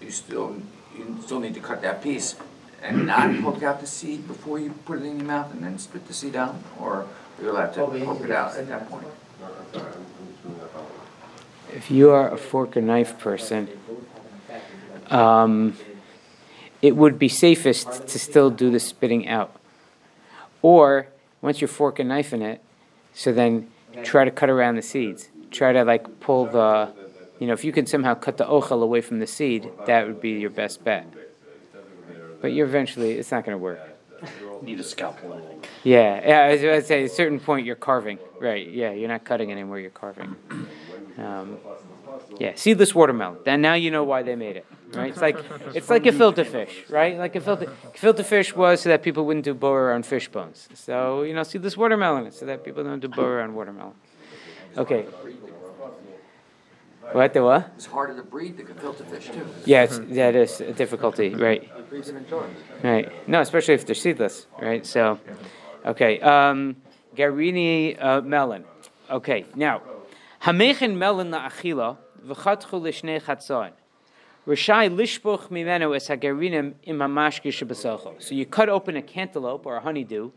you 0.00 0.10
still, 0.10 0.56
you 0.96 1.18
still 1.22 1.40
need 1.40 1.54
to 1.54 1.60
cut 1.60 1.82
that 1.82 2.02
piece 2.02 2.36
and 2.82 3.06
not 3.06 3.40
poke 3.42 3.62
out 3.62 3.80
the 3.80 3.86
seed 3.86 4.26
before 4.26 4.58
you 4.58 4.70
put 4.84 4.98
it 4.98 5.04
in 5.04 5.18
your 5.18 5.26
mouth 5.26 5.52
and 5.52 5.62
then 5.62 5.78
spit 5.78 6.06
the 6.06 6.14
seed 6.14 6.36
out, 6.36 6.56
or 6.78 7.06
you're 7.40 7.50
allowed 7.50 7.72
to 7.74 7.86
poke 7.86 8.20
it 8.22 8.30
out 8.30 8.56
at 8.56 8.68
that 8.68 8.88
point. 8.88 9.06
If 11.72 11.90
you 11.90 12.10
are 12.10 12.32
a 12.32 12.38
fork 12.38 12.76
and 12.76 12.86
knife 12.86 13.18
person, 13.18 13.68
um, 15.10 15.76
it 16.80 16.96
would 16.96 17.18
be 17.18 17.28
safest 17.28 18.08
to 18.08 18.18
still 18.18 18.50
do 18.50 18.70
the 18.70 18.80
spitting 18.80 19.28
out. 19.28 19.54
Or 20.62 21.08
once 21.42 21.60
you're 21.60 21.68
fork 21.68 21.98
and 21.98 22.08
knife 22.08 22.32
in 22.32 22.42
it, 22.42 22.62
so 23.12 23.32
then 23.32 23.70
try 24.02 24.24
to 24.24 24.30
cut 24.30 24.48
around 24.48 24.76
the 24.76 24.82
seeds. 24.82 25.28
Try 25.50 25.72
to 25.72 25.84
like 25.84 26.20
pull 26.20 26.46
the, 26.46 26.92
you 27.38 27.46
know, 27.46 27.52
if 27.52 27.64
you 27.64 27.72
can 27.72 27.86
somehow 27.86 28.14
cut 28.14 28.36
the 28.36 28.44
ochel 28.44 28.82
away 28.82 29.00
from 29.00 29.18
the 29.18 29.26
seed, 29.26 29.70
that 29.86 30.06
would 30.06 30.20
be 30.20 30.30
your 30.30 30.50
best 30.50 30.84
bet. 30.84 31.06
But 32.40 32.52
you're 32.52 32.66
eventually, 32.66 33.12
it's 33.12 33.30
not 33.30 33.44
going 33.44 33.54
to 33.54 33.62
work. 33.62 33.80
Need 34.62 34.80
a 34.80 34.84
scalpel, 34.84 35.32
I 35.32 35.40
think. 35.40 35.68
Yeah, 35.84 36.26
yeah. 36.26 36.40
I 36.40 36.52
was 36.52 36.60
going 36.60 36.80
to 36.80 36.86
say, 36.86 37.04
at 37.04 37.10
a 37.10 37.14
certain 37.14 37.40
point, 37.40 37.66
you're 37.66 37.76
carving. 37.76 38.18
Right. 38.40 38.68
Yeah, 38.68 38.92
you're 38.92 39.08
not 39.08 39.24
cutting 39.24 39.52
anymore. 39.52 39.78
You're 39.78 39.90
carving. 39.90 40.36
Um, 41.18 41.58
yeah, 42.38 42.52
seedless 42.54 42.94
watermelon. 42.94 43.38
Then 43.44 43.60
now 43.60 43.74
you 43.74 43.90
know 43.90 44.04
why 44.04 44.22
they 44.22 44.36
made 44.36 44.56
it. 44.56 44.66
Right. 44.92 45.10
It's 45.10 45.20
like 45.20 45.36
it's 45.74 45.90
like 45.90 46.06
a 46.06 46.10
gefilte 46.10 46.46
fish. 46.46 46.84
Right. 46.88 47.18
Like 47.18 47.34
a 47.36 47.40
filter 47.40 47.66
gefilte 47.92 48.24
fish 48.24 48.54
was 48.54 48.82
so 48.82 48.88
that 48.88 49.02
people 49.02 49.26
wouldn't 49.26 49.44
do 49.44 49.52
borer 49.54 49.92
on 49.92 50.02
fish 50.02 50.28
bones. 50.28 50.68
So 50.74 51.22
you 51.22 51.34
know, 51.34 51.42
seedless 51.42 51.76
watermelon 51.76 52.30
so 52.32 52.46
that 52.46 52.64
people 52.64 52.84
don't 52.84 53.00
do 53.00 53.08
borer 53.08 53.42
on 53.42 53.54
watermelon. 53.54 53.94
Okay. 54.78 55.06
What 57.12 57.32
the 57.34 57.42
what? 57.42 57.72
It's 57.74 57.86
harder 57.86 58.14
to 58.14 58.22
breed 58.22 58.56
the 58.56 58.62
gefilte 58.62 59.04
fish 59.10 59.28
too. 59.28 59.44
Yeah, 59.64 59.84
it's, 59.84 59.98
that 59.98 60.36
is 60.36 60.60
a 60.60 60.72
difficulty, 60.72 61.34
right? 61.34 61.62
He 61.62 61.82
breeds 61.82 62.06
them 62.06 62.18
in 62.18 62.28
Jordan. 62.28 62.54
Right. 62.82 63.28
No, 63.28 63.40
especially 63.40 63.74
if 63.74 63.86
they're 63.86 63.94
seedless, 63.94 64.46
right? 64.60 64.86
So, 64.86 65.18
okay. 65.84 66.20
Um, 66.20 66.76
Garini 67.16 68.00
uh, 68.00 68.20
melon. 68.20 68.64
Okay. 69.10 69.46
Now, 69.56 69.82
Hamechen 70.42 70.96
melon 70.96 71.30
la'achila 71.30 71.96
v'chatchu 72.24 72.80
l'shnei 72.80 73.20
chatzoin. 73.20 73.72
Rishai 74.46 74.94
lishbuch 74.94 75.48
mimenu 75.48 75.96
es 75.96 76.08
hagarinim 76.08 76.74
im 76.84 76.98
hamashki 76.98 77.50
shebesocho. 77.50 78.22
So 78.22 78.34
you 78.34 78.46
cut 78.46 78.68
open 78.68 78.96
a 78.96 79.02
cantaloupe 79.02 79.66
or 79.66 79.76
a 79.76 79.80
honeydew, 79.80 80.30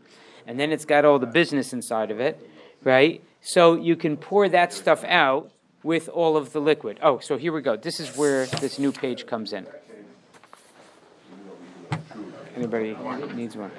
and 0.46 0.58
then 0.58 0.72
it's 0.72 0.84
got 0.84 1.04
all 1.04 1.18
the 1.18 1.26
business 1.26 1.72
inside 1.72 2.10
of 2.10 2.18
it, 2.18 2.44
right? 2.82 3.22
So 3.42 3.74
you 3.74 3.96
can 3.96 4.16
pour 4.16 4.48
that 4.48 4.72
stuff 4.72 5.02
out 5.04 5.50
with 5.82 6.08
all 6.08 6.36
of 6.36 6.52
the 6.52 6.60
liquid. 6.60 6.98
Oh, 7.02 7.18
so 7.18 7.36
here 7.36 7.52
we 7.52 7.60
go. 7.60 7.76
This 7.76 7.98
is 7.98 8.16
where 8.16 8.46
this 8.46 8.78
new 8.78 8.92
page 8.92 9.26
comes 9.26 9.52
in. 9.52 9.66
Anybody 12.54 12.96
needs 13.34 13.56
one? 13.56 13.72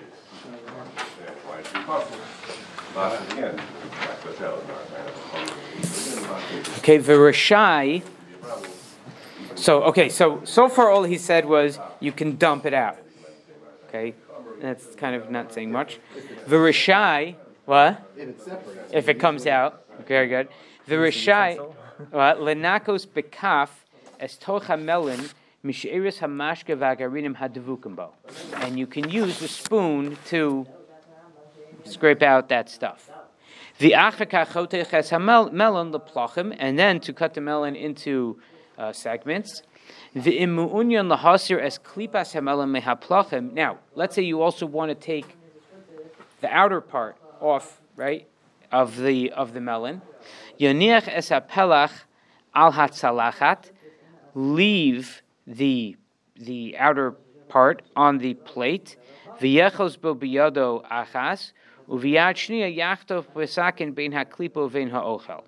Okay, 6.79 6.99
Verashai. 6.99 8.03
So, 9.55 9.83
okay, 9.83 10.09
so 10.09 10.41
so 10.43 10.67
far 10.67 10.89
all 10.89 11.03
he 11.03 11.17
said 11.17 11.45
was 11.45 11.79
you 12.01 12.11
can 12.11 12.35
dump 12.35 12.65
it 12.65 12.73
out. 12.73 12.97
Okay, 13.87 14.13
that's 14.59 14.93
kind 14.95 15.15
of 15.15 15.31
not 15.31 15.53
saying 15.53 15.71
much. 15.71 15.99
Verashai, 16.47 17.35
what? 17.65 18.11
If 18.91 19.09
it 19.09 19.19
comes 19.19 19.47
out, 19.47 19.85
very 20.07 20.27
good. 20.27 20.49
Verashai, 20.87 21.57
what? 22.11 22.39
Lenakos 22.39 23.07
bekaf 23.07 23.69
es 24.19 24.37
tocha 24.37 24.79
melon 24.79 25.29
misheris 25.63 26.19
hamashke 26.19 26.77
vagarinim 26.77 27.37
hadavukimbo, 27.37 28.09
and 28.55 28.77
you 28.77 28.87
can 28.87 29.09
use 29.09 29.41
a 29.41 29.47
spoon 29.47 30.17
to 30.25 30.67
scrape 31.85 32.21
out 32.21 32.49
that 32.49 32.69
stuff. 32.69 33.09
The 33.79 33.91
Achaka 33.91 34.45
Hhotecha 34.45 35.51
melon 35.51 35.91
leplachim, 35.91 36.55
and 36.59 36.77
then 36.77 36.99
to 37.01 37.13
cut 37.13 37.33
the 37.33 37.41
melon 37.41 37.75
into 37.75 38.39
uh, 38.77 38.91
segments. 38.91 39.63
The 40.13 40.39
imuunyan 40.39 41.15
lahasir 41.15 41.59
as 41.59 41.79
klipas 41.79 42.33
hamelon 42.33 42.79
mehaplachim. 42.79 43.53
Now, 43.53 43.79
let's 43.95 44.15
say 44.15 44.21
you 44.21 44.41
also 44.41 44.65
want 44.65 44.89
to 44.89 44.95
take 44.95 45.37
the 46.41 46.53
outer 46.53 46.81
part 46.81 47.17
off, 47.43 47.81
right, 47.95 48.27
of 48.71 48.97
the 48.97 49.31
of 49.31 49.53
the 49.53 49.61
melon. 49.61 50.01
Yoniach 50.59 51.07
es 51.07 51.29
pelach 51.29 51.91
al 52.55 52.71
hatzalachat. 52.73 53.71
Leave 54.33 55.21
the 55.45 55.95
the 56.35 56.75
outer 56.77 57.15
part 57.49 57.83
on 57.95 58.17
the 58.17 58.33
plate. 58.33 58.97
V'yechos 59.39 59.99
bo 59.99 60.15
biyado 60.15 60.83
achas. 60.89 61.51
Uviyad 61.87 62.37
yachtov 62.75 63.25
besakin 63.35 63.93
bein 63.93 64.13
haklipo 64.13 64.69
vein 64.69 64.89
ha'ochel. 64.89 65.43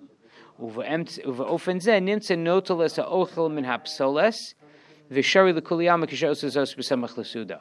L'kuliyama 5.08 6.06
kishosazos 6.06 6.76
b'samach 6.76 7.16
l'suda. 7.16 7.60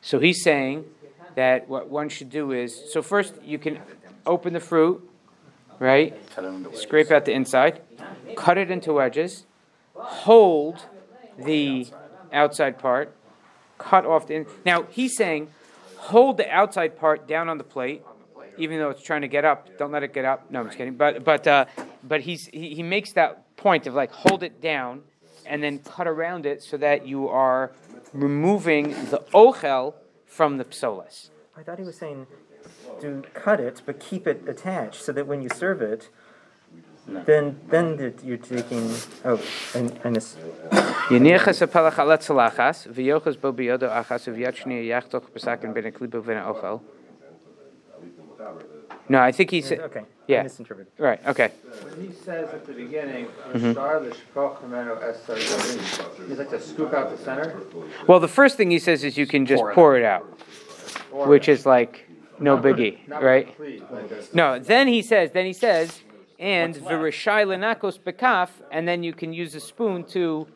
So 0.00 0.18
he's 0.18 0.42
saying 0.42 0.84
that 1.34 1.68
what 1.68 1.88
one 1.88 2.08
should 2.08 2.30
do 2.30 2.52
is, 2.52 2.92
so 2.92 3.02
first 3.02 3.34
you 3.42 3.58
can 3.58 3.78
open 4.26 4.52
the 4.52 4.60
fruit, 4.60 5.08
right? 5.78 6.16
Scrape 6.74 7.10
out 7.10 7.24
the 7.24 7.32
inside, 7.32 7.80
cut 8.36 8.58
it 8.58 8.70
into 8.70 8.92
wedges, 8.92 9.46
hold 9.94 10.86
the 11.38 11.86
outside 12.32 12.78
part, 12.78 13.14
cut 13.78 14.06
off 14.06 14.26
the 14.26 14.34
in- 14.34 14.46
Now 14.64 14.84
he's 14.90 15.16
saying 15.16 15.48
hold 15.96 16.36
the 16.36 16.50
outside 16.50 16.96
part 16.98 17.26
down 17.28 17.48
on 17.48 17.58
the 17.58 17.64
plate, 17.64 18.02
even 18.58 18.78
though 18.78 18.90
it's 18.90 19.02
trying 19.02 19.22
to 19.22 19.28
get 19.28 19.44
up. 19.44 19.78
Don't 19.78 19.92
let 19.92 20.02
it 20.02 20.12
get 20.12 20.24
up. 20.24 20.50
No, 20.50 20.60
I'm 20.60 20.66
just 20.66 20.78
kidding. 20.78 20.94
But 20.94 21.24
but 21.24 21.46
uh, 21.46 21.64
but 22.02 22.20
he's 22.22 22.46
he, 22.46 22.74
he 22.74 22.82
makes 22.82 23.12
that 23.12 23.56
point 23.56 23.86
of 23.86 23.94
like 23.94 24.10
hold 24.12 24.42
it 24.42 24.60
down 24.60 25.02
and 25.46 25.62
then 25.62 25.78
cut 25.78 26.06
around 26.06 26.46
it 26.46 26.62
so 26.62 26.76
that 26.76 27.06
you 27.06 27.28
are 27.28 27.72
removing 28.12 28.90
the 29.10 29.22
ochel 29.32 29.94
from 30.32 30.56
the 30.56 30.64
psolas. 30.64 31.28
I 31.56 31.62
thought 31.62 31.78
he 31.78 31.84
was 31.84 31.96
saying 31.96 32.26
to 33.00 33.22
cut 33.34 33.60
it, 33.60 33.82
but 33.84 34.00
keep 34.00 34.26
it 34.26 34.48
attached 34.48 35.02
so 35.02 35.12
that 35.12 35.26
when 35.26 35.42
you 35.42 35.50
serve 35.50 35.82
it, 35.82 36.08
then 37.06 37.60
then 37.68 38.14
you're 38.24 38.38
taking. 38.38 38.88
Oh, 39.24 39.40
and, 39.74 40.00
and 40.04 40.16
it's, 40.16 40.36
Yeniachas 41.12 41.60
apelach 41.66 41.98
alat 42.02 42.22
salachas, 42.28 42.78
v'yochas 42.90 43.38
bo 43.38 43.52
biyodo 43.52 43.90
achas, 43.90 44.22
v'yad 44.32 44.56
shniya 44.56 44.84
yachtoch 44.92 45.30
b'sakin 45.32 45.74
ben 45.74 45.92
ochel. 45.92 46.80
No, 49.08 49.20
I 49.20 49.32
think 49.32 49.50
he 49.50 49.60
said, 49.60 49.80
okay. 49.80 50.04
I 50.32 50.36
yeah. 50.36 50.42
misinterpreted. 50.42 50.92
right, 50.98 51.20
okay. 51.26 51.48
When 51.82 52.06
he 52.08 52.12
says 52.12 52.48
at 52.52 52.66
the 52.66 52.72
beginning, 52.72 53.26
Mm-hmm. 53.52 53.72
"Shtar 53.72 54.00
l'shpoch 54.00 54.56
hamenu 54.62 55.02
es 55.02 55.18
sargarim," 55.26 56.28
he's 56.28 56.38
like 56.38 56.50
to 56.50 56.60
scoop 56.60 56.92
out 56.94 57.10
the 57.10 57.18
center. 57.22 57.60
Well, 58.06 58.20
the 58.20 58.28
first 58.28 58.56
thing 58.56 58.70
he 58.70 58.78
says 58.78 59.04
is 59.04 59.16
you 59.18 59.26
can 59.26 59.44
just 59.46 59.60
Pour 59.62 59.70
it 59.70 59.74
pour 59.74 59.96
it 59.96 60.04
out, 60.04 60.24
or- 61.12 61.26
which 61.28 61.48
is 61.48 61.66
like 61.66 62.06
no 62.40 62.54
not 62.56 62.64
biggie, 62.64 63.06
not 63.08 63.22
right? 63.22 63.46
the 63.46 63.52
cleave, 63.52 63.84
like. 63.90 64.34
No, 64.34 64.58
then 64.58 64.88
he 64.88 65.02
says, 65.02 65.32
then 65.32 65.46
he 65.46 65.52
says, 65.52 66.00
and 66.38 66.74
v'rishai 66.74 67.44
lenakos 67.46 67.98
bekaf, 68.00 68.48
and 68.70 68.88
then 68.88 69.02
you 69.02 69.12
can 69.12 69.32
use 69.32 69.54
a 69.54 69.60
spoon 69.60 70.04
to 70.16 70.46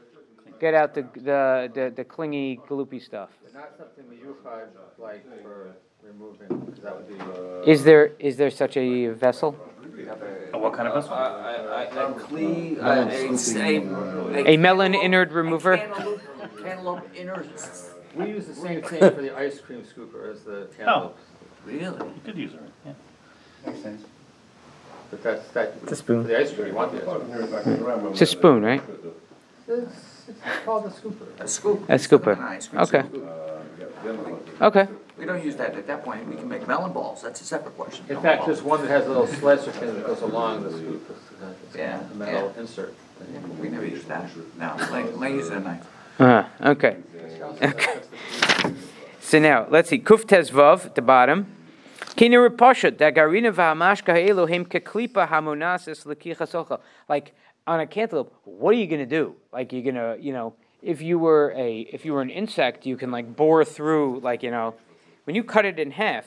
get 0.58 0.72
out 0.74 0.94
the 0.94 1.02
the 1.14 1.70
the, 1.76 1.92
the 1.94 2.04
clingy 2.04 2.58
gloopy 2.68 3.00
stuff. 3.02 3.30
Not 3.54 3.72
something 3.78 4.04
that 4.10 4.18
you 4.18 4.36
find 4.44 4.68
like 4.98 5.24
for 5.42 5.76
removing, 6.06 6.48
because 6.66 6.80
that 6.82 6.96
would 6.96 7.08
be. 7.08 7.14
uh, 7.20 7.70
Is 7.72 7.84
there 7.84 8.12
is 8.18 8.36
there 8.36 8.50
such 8.50 8.76
a 8.76 9.08
vessel? 9.08 9.56
Oh, 10.54 10.58
What 10.58 10.72
kind 10.74 10.88
of 10.88 10.94
vessel? 10.94 11.12
A 11.12 12.14
cleave, 12.18 12.78
a, 12.78 13.08
a, 14.38 14.54
A 14.54 14.56
melon 14.56 14.92
innard 14.94 15.32
remover? 15.32 15.76
Cantaloupe, 15.76 16.20
cantaloupe 16.62 17.02
innards. 17.16 17.90
We 18.14 18.28
use 18.30 18.46
the 18.46 18.54
same 18.54 18.80
thing 18.82 19.00
for 19.00 19.20
the 19.20 19.36
ice 19.36 19.60
cream 19.60 19.82
scooper 19.82 20.30
as 20.32 20.42
the 20.44 20.68
cantaloupe, 20.76 21.16
Really? 21.66 21.82
You 21.82 22.20
could 22.24 22.38
use 22.38 22.54
it, 22.54 22.60
yeah. 22.86 22.92
Makes 23.66 23.82
sense. 23.82 24.02
but 25.10 25.22
that's, 25.22 25.48
that, 25.48 25.66
It's 25.82 25.84
a 25.84 25.86
for 25.88 25.94
spoon. 25.96 26.26
the 26.26 26.38
ice 26.38 26.52
cream, 26.54 26.68
you 26.68 26.74
want 26.74 26.92
the 26.92 27.02
ice 27.02 27.62
cream. 27.64 28.06
It's 28.12 28.22
a 28.22 28.26
spoon, 28.26 28.62
right? 28.62 28.82
It's, 29.68 30.28
it's 30.28 30.40
called 30.64 30.86
a 30.86 30.90
scooper. 30.90 31.26
A 31.40 31.48
scoop. 31.48 31.90
A 31.90 31.94
scooper. 31.94 32.32
An 32.38 32.44
ice 32.44 32.68
cream 32.68 32.82
Okay. 32.82 33.02
scoop. 33.08 34.62
Okay. 34.62 34.86
We 35.18 35.24
don't 35.24 35.42
use 35.42 35.56
that 35.56 35.74
at 35.74 35.86
that 35.86 36.04
point, 36.04 36.28
we 36.28 36.36
can 36.36 36.48
make 36.48 36.68
melon 36.68 36.92
balls, 36.92 37.22
that's 37.22 37.40
a 37.40 37.44
separate 37.44 37.76
question. 37.76 38.04
In 38.08 38.20
fact, 38.20 38.44
there's 38.46 38.62
one 38.62 38.82
that 38.82 38.90
has 38.90 39.06
a 39.06 39.08
little 39.08 39.26
slicer 39.26 39.72
pin 39.72 39.94
that 39.94 40.06
goes 40.06 40.20
along 40.20 40.62
the 40.64 40.70
scoop. 40.70 41.10
It's, 41.10 41.76
Yeah, 41.76 42.00
a 42.00 42.14
metal 42.14 42.52
yeah. 42.54 42.60
insert. 42.60 42.94
We 43.60 43.70
never 43.70 43.86
use 43.86 44.04
that, 44.04 44.28
no, 44.58 44.76
let, 44.92 45.18
let 45.18 45.32
use 45.32 45.48
a 45.48 45.60
knife. 45.60 45.86
Uh, 46.20 46.44
okay. 46.62 46.96
Okay. 47.62 48.00
So 49.20 49.40
now 49.40 49.66
let's 49.68 49.88
see. 49.88 49.98
Kuf 49.98 50.24
tezvav 50.24 50.86
at 50.86 50.94
the 50.94 51.02
bottom. 51.02 51.46
Kina 52.14 52.36
repasha 52.36 52.92
dagarina 52.92 53.52
v'hamashka 53.52 54.12
ha'elohim 54.14 54.64
keklipa 54.66 55.28
hamonasis 55.28 56.06
lekichas 56.06 56.52
ochel. 56.52 56.80
Like 57.08 57.34
on 57.66 57.80
a 57.80 57.86
cantaloupe, 57.86 58.32
what 58.44 58.70
are 58.70 58.78
you 58.78 58.86
gonna 58.86 59.04
do? 59.04 59.34
Like 59.52 59.72
you're 59.72 59.82
gonna, 59.82 60.16
you 60.20 60.32
know, 60.32 60.54
if 60.80 61.02
you 61.02 61.18
were 61.18 61.52
a 61.56 61.80
if 61.92 62.04
you 62.04 62.12
were 62.12 62.22
an 62.22 62.30
insect, 62.30 62.86
you 62.86 62.96
can 62.96 63.10
like 63.10 63.34
bore 63.34 63.64
through. 63.64 64.20
Like 64.20 64.44
you 64.44 64.52
know, 64.52 64.74
when 65.26 65.34
you 65.34 65.42
cut 65.42 65.64
it 65.64 65.78
in 65.78 65.90
half, 65.90 66.24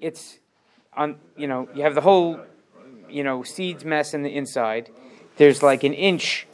it's 0.00 0.38
on. 0.94 1.16
You 1.36 1.48
know, 1.48 1.68
you 1.74 1.82
have 1.82 1.94
the 1.94 2.00
whole, 2.00 2.40
you 3.08 3.24
know, 3.24 3.42
seeds 3.42 3.84
mess 3.84 4.14
in 4.14 4.22
the 4.22 4.34
inside. 4.34 4.90
There's 5.36 5.62
like 5.62 5.82
an 5.82 5.92
inch 5.92 6.46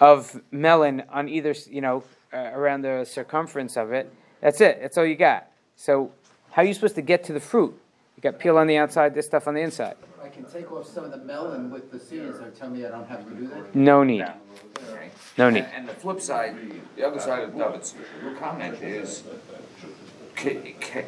of 0.00 0.40
melon 0.50 1.02
on 1.10 1.28
either, 1.28 1.54
you 1.68 1.80
know, 1.80 2.04
uh, 2.32 2.50
around 2.54 2.82
the 2.82 3.04
circumference 3.04 3.76
of 3.76 3.92
it. 3.92 4.12
That's 4.40 4.60
it. 4.60 4.78
That's 4.80 4.96
all 4.96 5.04
you 5.06 5.16
got. 5.16 5.48
So, 5.74 6.12
how 6.52 6.62
are 6.62 6.64
you 6.64 6.74
supposed 6.74 6.94
to 6.94 7.02
get 7.02 7.24
to 7.24 7.32
the 7.32 7.40
fruit? 7.40 7.74
You 8.16 8.22
got 8.22 8.38
peel 8.38 8.56
on 8.56 8.66
the 8.66 8.76
outside, 8.76 9.14
this 9.14 9.26
stuff 9.26 9.48
on 9.48 9.54
the 9.54 9.60
inside. 9.60 9.96
I 10.22 10.28
can 10.28 10.44
take 10.44 10.70
off 10.72 10.86
some 10.86 11.04
of 11.04 11.10
the 11.10 11.18
melon 11.18 11.70
with 11.70 11.90
the 11.90 11.98
seeds, 11.98 12.38
or 12.38 12.50
tell 12.50 12.70
me 12.70 12.84
I 12.84 12.90
don't 12.90 13.08
have 13.08 13.28
to 13.28 13.34
do 13.34 13.46
that? 13.48 13.74
No 13.74 14.04
need. 14.04 14.22
Okay. 14.22 15.10
No 15.36 15.50
need. 15.50 15.64
And, 15.64 15.72
and 15.74 15.88
the 15.88 15.94
flip 15.94 16.20
side, 16.20 16.56
the 16.96 17.06
other 17.06 17.20
side 17.20 17.42
of 17.42 17.56
David's 17.56 17.94
comment 18.38 18.82
is, 18.82 19.22
can, 20.36 20.74
can, 20.80 21.04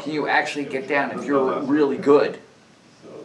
can 0.00 0.12
you 0.12 0.28
actually 0.28 0.64
get 0.64 0.88
down 0.88 1.18
if 1.18 1.24
you're 1.24 1.60
really 1.62 1.96
good? 1.96 2.38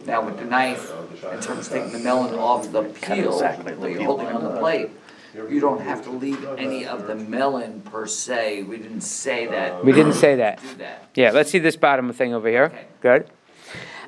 Now 0.06 0.24
with 0.24 0.38
the 0.38 0.44
knife, 0.44 0.90
in 1.30 1.40
terms 1.40 1.66
of 1.66 1.72
taking 1.72 1.92
the 1.92 1.98
melon 1.98 2.34
off 2.38 2.72
the 2.72 2.84
peel 2.84 3.34
exactly 3.34 3.72
that 3.72 3.80
the 3.80 3.88
you're 3.88 3.98
peel. 3.98 4.06
holding 4.06 4.28
on 4.28 4.42
the 4.42 4.58
plate, 4.58 4.90
you 5.34 5.60
don't 5.60 5.82
have 5.82 6.02
to 6.04 6.10
leave 6.10 6.42
any 6.58 6.86
of 6.86 7.06
the 7.06 7.14
melon 7.14 7.82
per 7.82 8.06
se, 8.06 8.62
we 8.62 8.78
didn't 8.78 9.02
say 9.02 9.46
that. 9.46 9.84
We 9.84 9.92
didn't 9.92 10.14
say 10.14 10.36
that. 10.36 10.60
Do 10.62 10.74
that. 10.76 11.08
Yeah, 11.14 11.32
let's 11.32 11.50
see 11.50 11.58
this 11.58 11.76
bottom 11.76 12.12
thing 12.12 12.32
over 12.32 12.48
here. 12.48 12.64
Okay. 12.64 12.86
Good. 13.00 13.30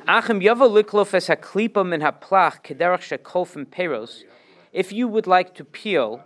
Achim 0.08 0.40
yavo 0.40 0.82
liklof 0.82 1.14
es 1.14 1.28
haklipa 1.28 1.86
min 1.86 2.00
haplach 2.00 2.64
kederach 2.64 3.18
shekolfim 3.18 3.66
peros 3.66 4.24
if 4.72 4.92
you 4.92 5.06
would 5.06 5.26
like 5.26 5.54
to 5.54 5.64
peel 5.64 6.24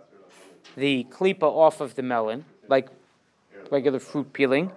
the 0.75 1.05
klipa 1.11 1.43
off 1.43 1.81
of 1.81 1.95
the 1.95 2.01
melon, 2.01 2.45
like 2.67 2.87
regular 3.71 3.99
fruit 3.99 4.33
peeling, 4.33 4.71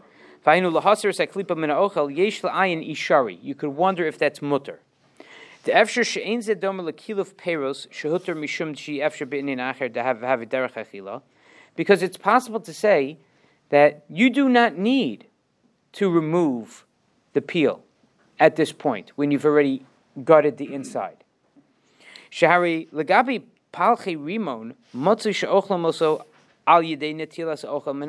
you 0.46 0.62
could 3.54 3.70
wonder 3.70 4.06
if 4.06 4.18
that's 4.18 4.40
mutter. 4.40 4.80
The 5.64 5.72
efsher 5.72 6.06
she'ein 6.06 6.40
ze 6.40 6.54
domer 6.54 6.90
lekiluf 6.90 7.34
peros 7.34 7.86
shehuter 7.88 8.34
mishum 8.34 8.74
shi 8.74 9.00
efsher 9.00 9.28
be'inin 9.28 9.58
acher 9.58 9.92
to 9.92 10.02
have 10.02 10.22
have 10.22 10.40
derech 10.40 10.72
achila, 10.72 11.20
because 11.76 12.02
it's 12.02 12.16
possible 12.16 12.60
to 12.60 12.72
say 12.72 13.18
that 13.68 14.02
you 14.08 14.30
do 14.30 14.48
not 14.48 14.78
need 14.78 15.26
to 15.92 16.08
remove 16.08 16.86
the 17.34 17.42
peel 17.42 17.82
at 18.38 18.56
this 18.56 18.72
point 18.72 19.12
when 19.16 19.30
you've 19.30 19.44
already 19.44 19.84
gutted 20.24 20.56
the 20.56 20.72
inside. 20.72 21.24
Shahari 22.30 22.88
legabi 22.90 23.42
palchi 23.74 24.16
rimon 24.16 24.74
motzu 24.96 25.34
she'ochlam 25.34 25.84
also 25.84 26.24
al 26.66 26.82
yedei 26.82 27.14
netilas 27.14 27.66
ochel 27.68 27.94
min. 27.94 28.08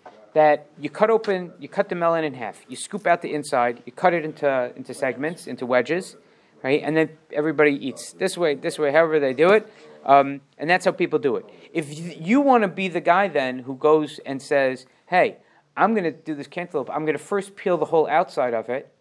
that 0.33 0.67
you 0.79 0.89
cut 0.89 1.09
open, 1.09 1.51
you 1.59 1.67
cut 1.67 1.89
the 1.89 1.95
melon 1.95 2.23
in 2.23 2.33
half, 2.33 2.61
you 2.67 2.75
scoop 2.75 3.05
out 3.05 3.21
the 3.21 3.33
inside, 3.33 3.83
you 3.85 3.91
cut 3.91 4.13
it 4.13 4.23
into, 4.23 4.71
into 4.75 4.93
segments, 4.93 5.47
into 5.47 5.65
wedges, 5.65 6.15
right? 6.63 6.81
And 6.83 6.95
then 6.95 7.09
everybody 7.33 7.73
eats 7.73 8.13
this 8.13 8.37
way, 8.37 8.55
this 8.55 8.79
way, 8.79 8.91
however 8.91 9.19
they 9.19 9.33
do 9.33 9.51
it. 9.51 9.71
Um, 10.05 10.41
and 10.57 10.69
that's 10.69 10.85
how 10.85 10.91
people 10.91 11.19
do 11.19 11.35
it. 11.35 11.45
If 11.73 11.97
you, 11.97 12.15
you 12.19 12.41
want 12.41 12.63
to 12.63 12.67
be 12.67 12.87
the 12.87 13.01
guy 13.01 13.27
then 13.27 13.59
who 13.59 13.75
goes 13.75 14.19
and 14.25 14.41
says, 14.41 14.85
hey, 15.07 15.37
I'm 15.77 15.93
going 15.93 16.05
to 16.05 16.11
do 16.11 16.33
this 16.33 16.47
cantaloupe, 16.47 16.89
I'm 16.89 17.05
going 17.05 17.17
to 17.17 17.23
first 17.23 17.55
peel 17.55 17.77
the 17.77 17.85
whole 17.85 18.07
outside 18.07 18.53
of 18.53 18.69
it. 18.69 18.91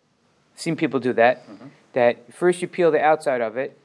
I've 0.55 0.61
seen 0.61 0.77
people 0.77 1.01
do 1.01 1.13
that. 1.15 1.49
Mm-hmm. 1.49 1.67
That 1.93 2.33
first 2.35 2.63
you 2.63 2.69
peel 2.69 2.91
the 2.91 3.03
outside 3.03 3.41
of 3.41 3.57
it. 3.57 3.79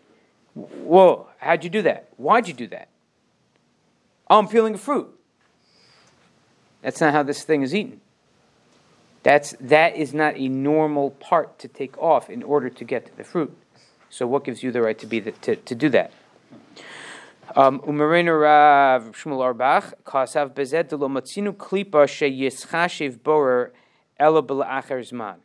Whoa, 0.54 1.28
how'd 1.40 1.64
you 1.64 1.70
do 1.70 1.82
that? 1.84 2.10
Why'd 2.18 2.48
you 2.48 2.54
do 2.54 2.68
that? 2.68 2.90
Oh, 4.30 4.40
I'm 4.40 4.48
peeling 4.48 4.76
a 4.76 4.78
fruit. 4.78 5.15
That's 6.86 7.02
not 7.02 7.14
how 7.14 7.24
this 7.24 7.44
thing 7.44 7.64
is 7.64 7.74
eaten. 7.74 8.00
That's, 9.24 9.56
that 9.60 9.96
is 9.96 10.14
not 10.14 10.36
a 10.38 10.48
normal 10.48 11.10
part 11.10 11.58
to 11.58 11.68
take 11.68 11.98
off 11.98 12.30
in 12.30 12.44
order 12.44 12.70
to 12.70 12.84
get 12.84 13.08
to 13.08 13.18
the 13.18 13.24
fruit. 13.24 13.58
So 14.12 14.28
what 14.28 14.44
gives 14.44 14.62
you 14.62 14.72
the 14.72 14.84
right 14.84 15.00
to 15.00 15.08
be 15.08 15.20
the, 15.20 15.32
to, 15.32 15.56
to 15.56 15.74
do 15.74 15.90
that? 15.90 16.12
Um, 17.56 17.80
Umarina 17.80 18.40
Rav 18.40 19.14
Shmuel 19.14 19.56
Arbach 19.56 19.94
Kasav 20.06 20.52
Bezed 20.52 20.92
lo 20.92 21.10
matzinu 21.10 21.56
klipa 21.56 22.08
she 22.08 22.30
yischashiv 22.30 23.18
borer 23.24 23.72
elo 24.20 24.44
b'la'acher 24.44 25.12
zman 25.12 25.38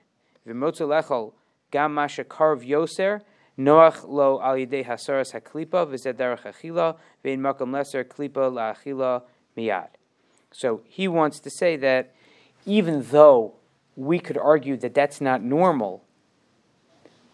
v'motzu 0.46 0.86
lechol 0.86 1.32
gam 1.70 1.94
masha 1.94 2.22
karv 2.22 2.62
yoser 2.68 3.22
noach 3.58 4.06
lo 4.06 4.40
al 4.40 4.56
yidei 4.56 4.84
hasaras 4.84 5.32
haklipa 5.32 5.86
v'zed 5.86 6.18
derech 6.18 6.42
achila 6.42 6.96
v'in 7.24 7.38
makam 7.38 7.70
leser 7.70 8.04
klipa 8.04 8.52
la'achila 8.52 9.22
miyad. 9.56 9.88
So 10.52 10.82
he 10.88 11.08
wants 11.08 11.40
to 11.40 11.50
say 11.50 11.76
that 11.76 12.12
even 12.66 13.02
though 13.10 13.54
we 13.96 14.18
could 14.18 14.38
argue 14.38 14.76
that 14.78 14.94
that's 14.94 15.20
not 15.20 15.42
normal, 15.42 16.02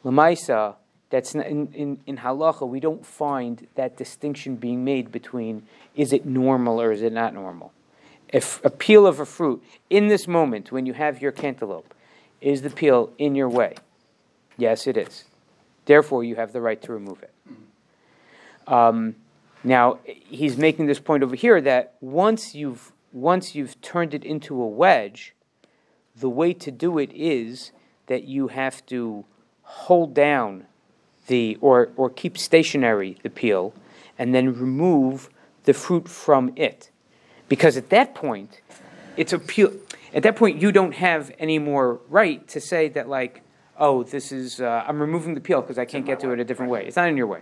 Lamaisa, 0.05 0.77
that's 1.11 1.35
not, 1.35 1.47
in, 1.47 1.73
in, 1.73 2.01
in 2.07 2.17
halacha, 2.19 2.69
we 2.69 2.81
don't 2.81 3.07
find 3.07 3.67
that 3.75 3.97
distinction 3.97 4.57
being 4.57 4.85
made 4.85 5.13
between 5.13 5.67
is 5.95 6.13
it 6.13 6.27
normal 6.27 6.81
or 6.81 6.93
is 6.93 7.03
it 7.03 7.13
not 7.13 7.35
normal. 7.35 7.73
If 8.29 8.65
a 8.65 8.71
peel 8.71 9.07
of 9.07 9.21
a 9.21 9.27
fruit, 9.27 9.63
in 9.89 10.09
this 10.09 10.27
moment 10.27 10.73
when 10.73 10.85
you 10.85 10.95
have 10.95 11.23
your 11.23 11.33
cantaloupe, 11.33 11.95
is 12.41 12.63
the 12.63 12.71
peel 12.71 13.13
in 13.19 13.35
your 13.35 13.49
way? 13.49 13.75
Yes, 14.57 14.87
it 14.87 14.97
is. 14.97 15.25
Therefore, 15.85 16.25
you 16.25 16.35
have 16.37 16.53
the 16.53 16.61
right 16.61 16.81
to 16.83 16.93
remove 16.93 17.23
it. 17.23 17.33
Um, 18.67 19.15
now, 19.63 19.99
he's 20.05 20.57
making 20.57 20.87
this 20.87 20.99
point 20.99 21.23
over 21.23 21.37
here 21.37 21.61
that 21.61 21.95
once 22.01 22.55
you've 22.55 22.93
once 23.17 23.55
you've 23.55 23.81
turned 23.81 24.13
it 24.13 24.23
into 24.25 24.61
a 24.61 24.69
wedge, 24.69 25.35
the 26.15 26.29
way 26.29 26.53
to 26.53 26.71
do 26.71 26.99
it 26.99 27.11
is 27.15 27.73
that 28.09 28.25
you 28.25 28.49
have 28.49 28.85
to 28.85 29.25
hold 29.63 30.13
down 30.13 30.67
the 31.27 31.57
or 31.63 31.89
or 31.97 32.11
keep 32.11 32.37
stationary 32.37 33.17
the 33.23 33.31
peel 33.31 33.73
and 34.19 34.35
then 34.35 34.53
remove 34.53 35.31
the 35.65 35.73
fruit 35.73 36.07
from 36.09 36.53
it. 36.57 36.91
Because 37.49 37.79
at 37.79 37.89
that 37.89 38.15
point, 38.15 38.61
it's 39.17 39.33
a 39.33 39.39
peel 39.39 39.73
at 40.13 40.23
that 40.23 40.37
point 40.37 40.61
you 40.61 40.71
don't 40.71 40.95
have 40.95 41.33
any 41.39 41.59
more 41.59 41.99
right 42.11 42.47
to 42.49 42.61
say 42.61 42.89
that 42.91 43.09
like, 43.09 43.41
oh, 43.79 44.03
this 44.03 44.31
is 44.31 44.61
uh, 44.61 44.85
I'm 44.87 45.01
removing 45.01 45.33
the 45.33 45.41
peel 45.41 45.63
because 45.63 45.79
I 45.79 45.87
can't 45.87 46.05
get 46.05 46.21
to 46.21 46.33
it 46.33 46.39
a 46.39 46.45
different 46.45 46.71
way. 46.71 46.87
It's 46.87 46.97
not 46.97 47.09
in 47.09 47.17
your 47.17 47.29
way. 47.29 47.41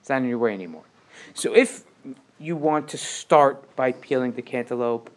It's 0.00 0.08
not 0.08 0.18
in 0.18 0.28
your 0.28 0.38
way 0.38 0.54
anymore. 0.54 0.84
So 1.34 1.52
if 1.52 1.82
you 2.38 2.54
want 2.54 2.86
to 2.90 2.98
start 2.98 3.74
by 3.74 3.90
peeling 3.90 4.32
the 4.32 4.42
cantaloupe 4.42 5.10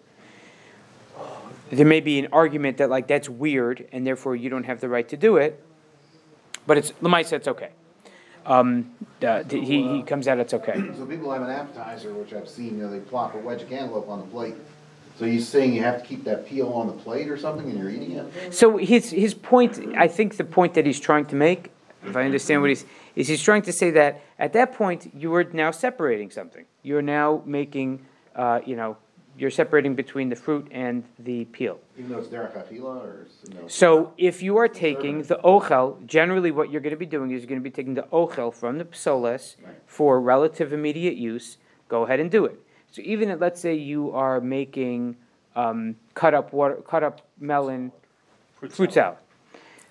there 1.70 1.86
may 1.86 2.00
be 2.00 2.20
an 2.20 2.28
argument 2.32 2.78
that 2.78 2.90
like 2.90 3.08
that's 3.08 3.30
weird 3.30 3.88
and 3.92 4.06
therefore 4.06 4.36
you 4.36 4.50
don't 4.50 4.66
have 4.66 4.80
the 4.82 4.90
right 4.90 5.08
to 5.10 5.18
do 5.18 5.38
it. 5.38 5.64
But 6.66 6.78
it's 6.78 6.92
Lemai 7.02 7.26
said 7.26 7.38
it's 7.38 7.48
okay. 7.48 7.70
Um, 8.46 8.96
uh, 9.22 9.44
he, 9.44 9.98
he 9.98 10.04
comes 10.04 10.28
out 10.28 10.40
it's 10.40 10.54
okay. 10.54 10.82
So 10.98 11.06
people 11.06 11.32
have 11.32 11.42
an 11.42 11.50
appetizer, 11.50 12.14
which 12.14 12.34
I've 12.34 12.50
seen, 12.50 12.78
you 12.78 12.84
know, 12.84 12.90
they 12.90 13.00
plop 13.00 13.36
a 13.36 13.38
wedge 13.38 13.62
of 13.62 13.70
cantaloupe 13.70 14.08
on 14.08 14.20
the 14.20 14.26
plate. 14.26 14.56
So 15.18 15.26
he's 15.26 15.48
saying 15.48 15.74
you 15.74 15.84
have 15.84 16.02
to 16.02 16.08
keep 16.08 16.24
that 16.24 16.48
peel 16.48 16.70
on 16.70 16.88
the 16.88 16.94
plate 16.94 17.30
or 17.30 17.38
something 17.38 17.70
and 17.70 17.78
you're 17.78 17.90
eating 17.90 18.14
it? 18.14 18.54
So 18.54 18.78
his 18.78 19.12
his 19.12 19.34
point, 19.34 19.78
I 19.98 20.08
think 20.08 20.38
the 20.38 20.46
point 20.46 20.74
that 20.76 20.86
he's 20.86 21.00
trying 21.00 21.26
to 21.26 21.36
make, 21.36 21.72
if 22.06 22.16
I 22.16 22.24
understand 22.24 22.62
what 22.62 22.70
he's 22.70 22.86
is 23.16 23.28
he's 23.28 23.44
trying 23.44 23.64
to 23.64 23.74
say 23.74 23.92
that 23.92 24.22
at 24.40 24.54
that 24.54 24.74
point 24.74 25.12
you 25.14 25.34
are 25.36 25.44
now 25.44 25.72
separating 25.72 26.32
something. 26.32 26.66
You're 26.84 27.02
now 27.02 27.44
making, 27.46 28.06
uh, 28.34 28.62
you 28.66 28.78
know, 28.78 28.96
you're 29.40 29.50
separating 29.52 29.96
between 29.96 30.30
the 30.30 30.36
fruit 30.36 30.68
and 30.72 31.04
the 31.20 31.46
peel. 31.46 31.80
Even 31.98 32.12
though 32.12 32.20
it's 32.20 32.28
derech 32.28 32.54
achila 32.54 33.04
or? 33.04 33.28
no? 33.54 33.68
So 33.68 34.14
if 34.18 34.44
you 34.44 34.58
are 34.58 34.68
taking 34.68 35.24
the 35.24 35.38
ochel, 35.44 36.06
generally 36.06 36.52
what 36.52 36.70
you're 36.72 36.82
going 36.82 36.92
to 36.92 36.98
be 36.98 37.06
doing 37.06 37.32
is 37.32 37.42
you're 37.42 37.48
going 37.50 37.62
to 37.62 37.64
be 37.64 37.72
taking 37.72 37.94
the 37.94 38.04
ochel 38.12 38.54
from 38.54 38.78
the 38.78 38.86
psoles 38.92 39.56
Right. 39.64 39.76
for 39.88 40.20
relative 40.20 40.74
immediate 40.74 41.16
use. 41.16 41.58
Go 41.88 42.04
ahead 42.04 42.20
and 42.20 42.30
do 42.30 42.46
it. 42.46 42.60
So 42.92 43.02
even 43.06 43.30
if, 43.30 43.40
let's 43.40 43.62
say 43.62 43.76
you 43.76 44.12
are 44.12 44.42
making 44.42 45.16
um, 45.56 45.96
cut 46.16 46.34
up 46.34 46.52
water, 46.54 46.76
cut 46.76 47.04
up 47.04 47.22
melon 47.40 47.92
fruit 48.60 48.92
salad. 48.94 49.18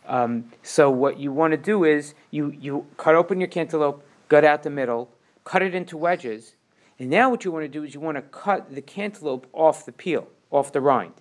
Um, 0.07 0.53
so 0.63 0.91
what 0.91 1.19
you 1.19 1.33
want 1.33 1.53
to 1.53 1.57
do 1.59 1.85
is 1.85 2.15
you 2.31 2.51
you 2.51 2.87
cut 2.97 3.15
open 3.15 3.41
your 3.41 3.49
cantaloupe, 3.49 4.03
gut 4.29 4.45
out 4.45 4.63
the 4.63 4.71
middle, 4.71 5.11
cut 5.45 5.63
it 5.63 5.75
into 5.75 5.97
wedges, 5.97 6.55
and 6.99 7.11
now 7.11 7.31
what 7.31 7.45
you 7.45 7.53
want 7.53 7.65
to 7.65 7.69
do 7.69 7.85
is 7.85 7.95
you 7.95 8.01
want 8.01 8.17
to 8.17 8.23
cut 8.23 8.75
the 8.75 8.83
cantaloupe 8.83 9.47
off 9.53 9.87
the 9.87 9.93
peel, 9.93 10.29
off 10.51 10.73
the 10.73 10.81
rind, 10.81 11.13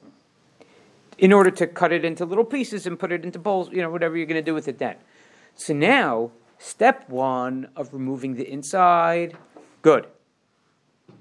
in 1.18 1.32
order 1.32 1.52
to 1.52 1.68
cut 1.68 1.92
it 1.92 2.04
into 2.04 2.26
little 2.26 2.44
pieces 2.44 2.88
and 2.88 2.98
put 2.98 3.12
it 3.12 3.24
into 3.24 3.40
bowls, 3.40 3.70
you 3.72 3.82
know, 3.82 3.90
whatever 3.90 4.18
you're 4.18 4.26
going 4.26 4.42
to 4.42 4.46
do 4.46 4.54
with 4.54 4.68
it 4.68 4.80
then. 4.80 4.96
So 5.56 5.74
now, 5.74 6.32
step 6.58 7.08
one 7.10 7.70
of 7.76 7.94
removing 7.94 8.36
the 8.36 8.50
inside, 8.50 9.38
good. 9.82 10.08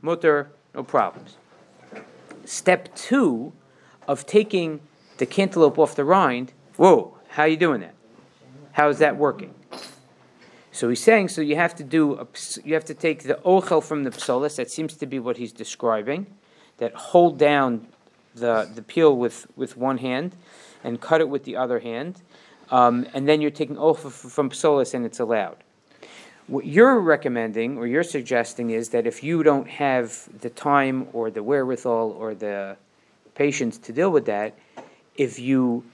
Mutter, 0.02 0.50
no 0.74 0.82
problems. 0.82 1.36
Step 2.44 2.94
two 2.94 3.52
of 4.06 4.26
taking 4.26 4.80
the 5.18 5.26
cantaloupe 5.26 5.78
off 5.78 5.94
the 5.94 6.04
rind, 6.04 6.52
whoa, 6.76 7.16
how 7.28 7.42
are 7.42 7.48
you 7.48 7.56
doing 7.56 7.80
that? 7.80 7.94
How 8.72 8.88
is 8.88 8.98
that 8.98 9.16
working? 9.16 9.54
So 10.76 10.90
he's 10.90 11.02
saying, 11.02 11.28
so 11.28 11.40
you 11.40 11.56
have 11.56 11.74
to 11.76 11.82
do, 11.82 12.18
a, 12.18 12.26
you 12.62 12.74
have 12.74 12.84
to 12.84 12.92
take 12.92 13.22
the 13.22 13.36
ochel 13.46 13.82
from 13.82 14.04
the 14.04 14.10
psolis. 14.10 14.56
That 14.56 14.70
seems 14.70 14.92
to 14.96 15.06
be 15.06 15.18
what 15.18 15.38
he's 15.38 15.50
describing. 15.50 16.26
That 16.76 16.92
hold 16.92 17.38
down 17.38 17.86
the 18.34 18.70
the 18.74 18.82
peel 18.82 19.16
with 19.16 19.46
with 19.56 19.78
one 19.78 19.96
hand, 19.96 20.36
and 20.84 21.00
cut 21.00 21.22
it 21.22 21.30
with 21.30 21.44
the 21.44 21.56
other 21.56 21.78
hand, 21.78 22.20
um, 22.70 23.06
and 23.14 23.26
then 23.26 23.40
you're 23.40 23.50
taking 23.50 23.76
ochel 23.76 24.10
from 24.12 24.50
psolis, 24.50 24.92
and 24.92 25.06
it's 25.06 25.18
allowed. 25.18 25.56
What 26.46 26.66
you're 26.66 27.00
recommending 27.00 27.78
or 27.78 27.86
you're 27.86 28.02
suggesting 28.04 28.68
is 28.68 28.90
that 28.90 29.06
if 29.06 29.24
you 29.24 29.42
don't 29.42 29.68
have 29.68 30.28
the 30.42 30.50
time 30.50 31.08
or 31.14 31.30
the 31.30 31.42
wherewithal 31.42 32.10
or 32.10 32.34
the 32.34 32.76
patience 33.34 33.78
to 33.78 33.94
deal 33.94 34.10
with 34.10 34.26
that, 34.26 34.52
if 35.14 35.38
you 35.38 35.84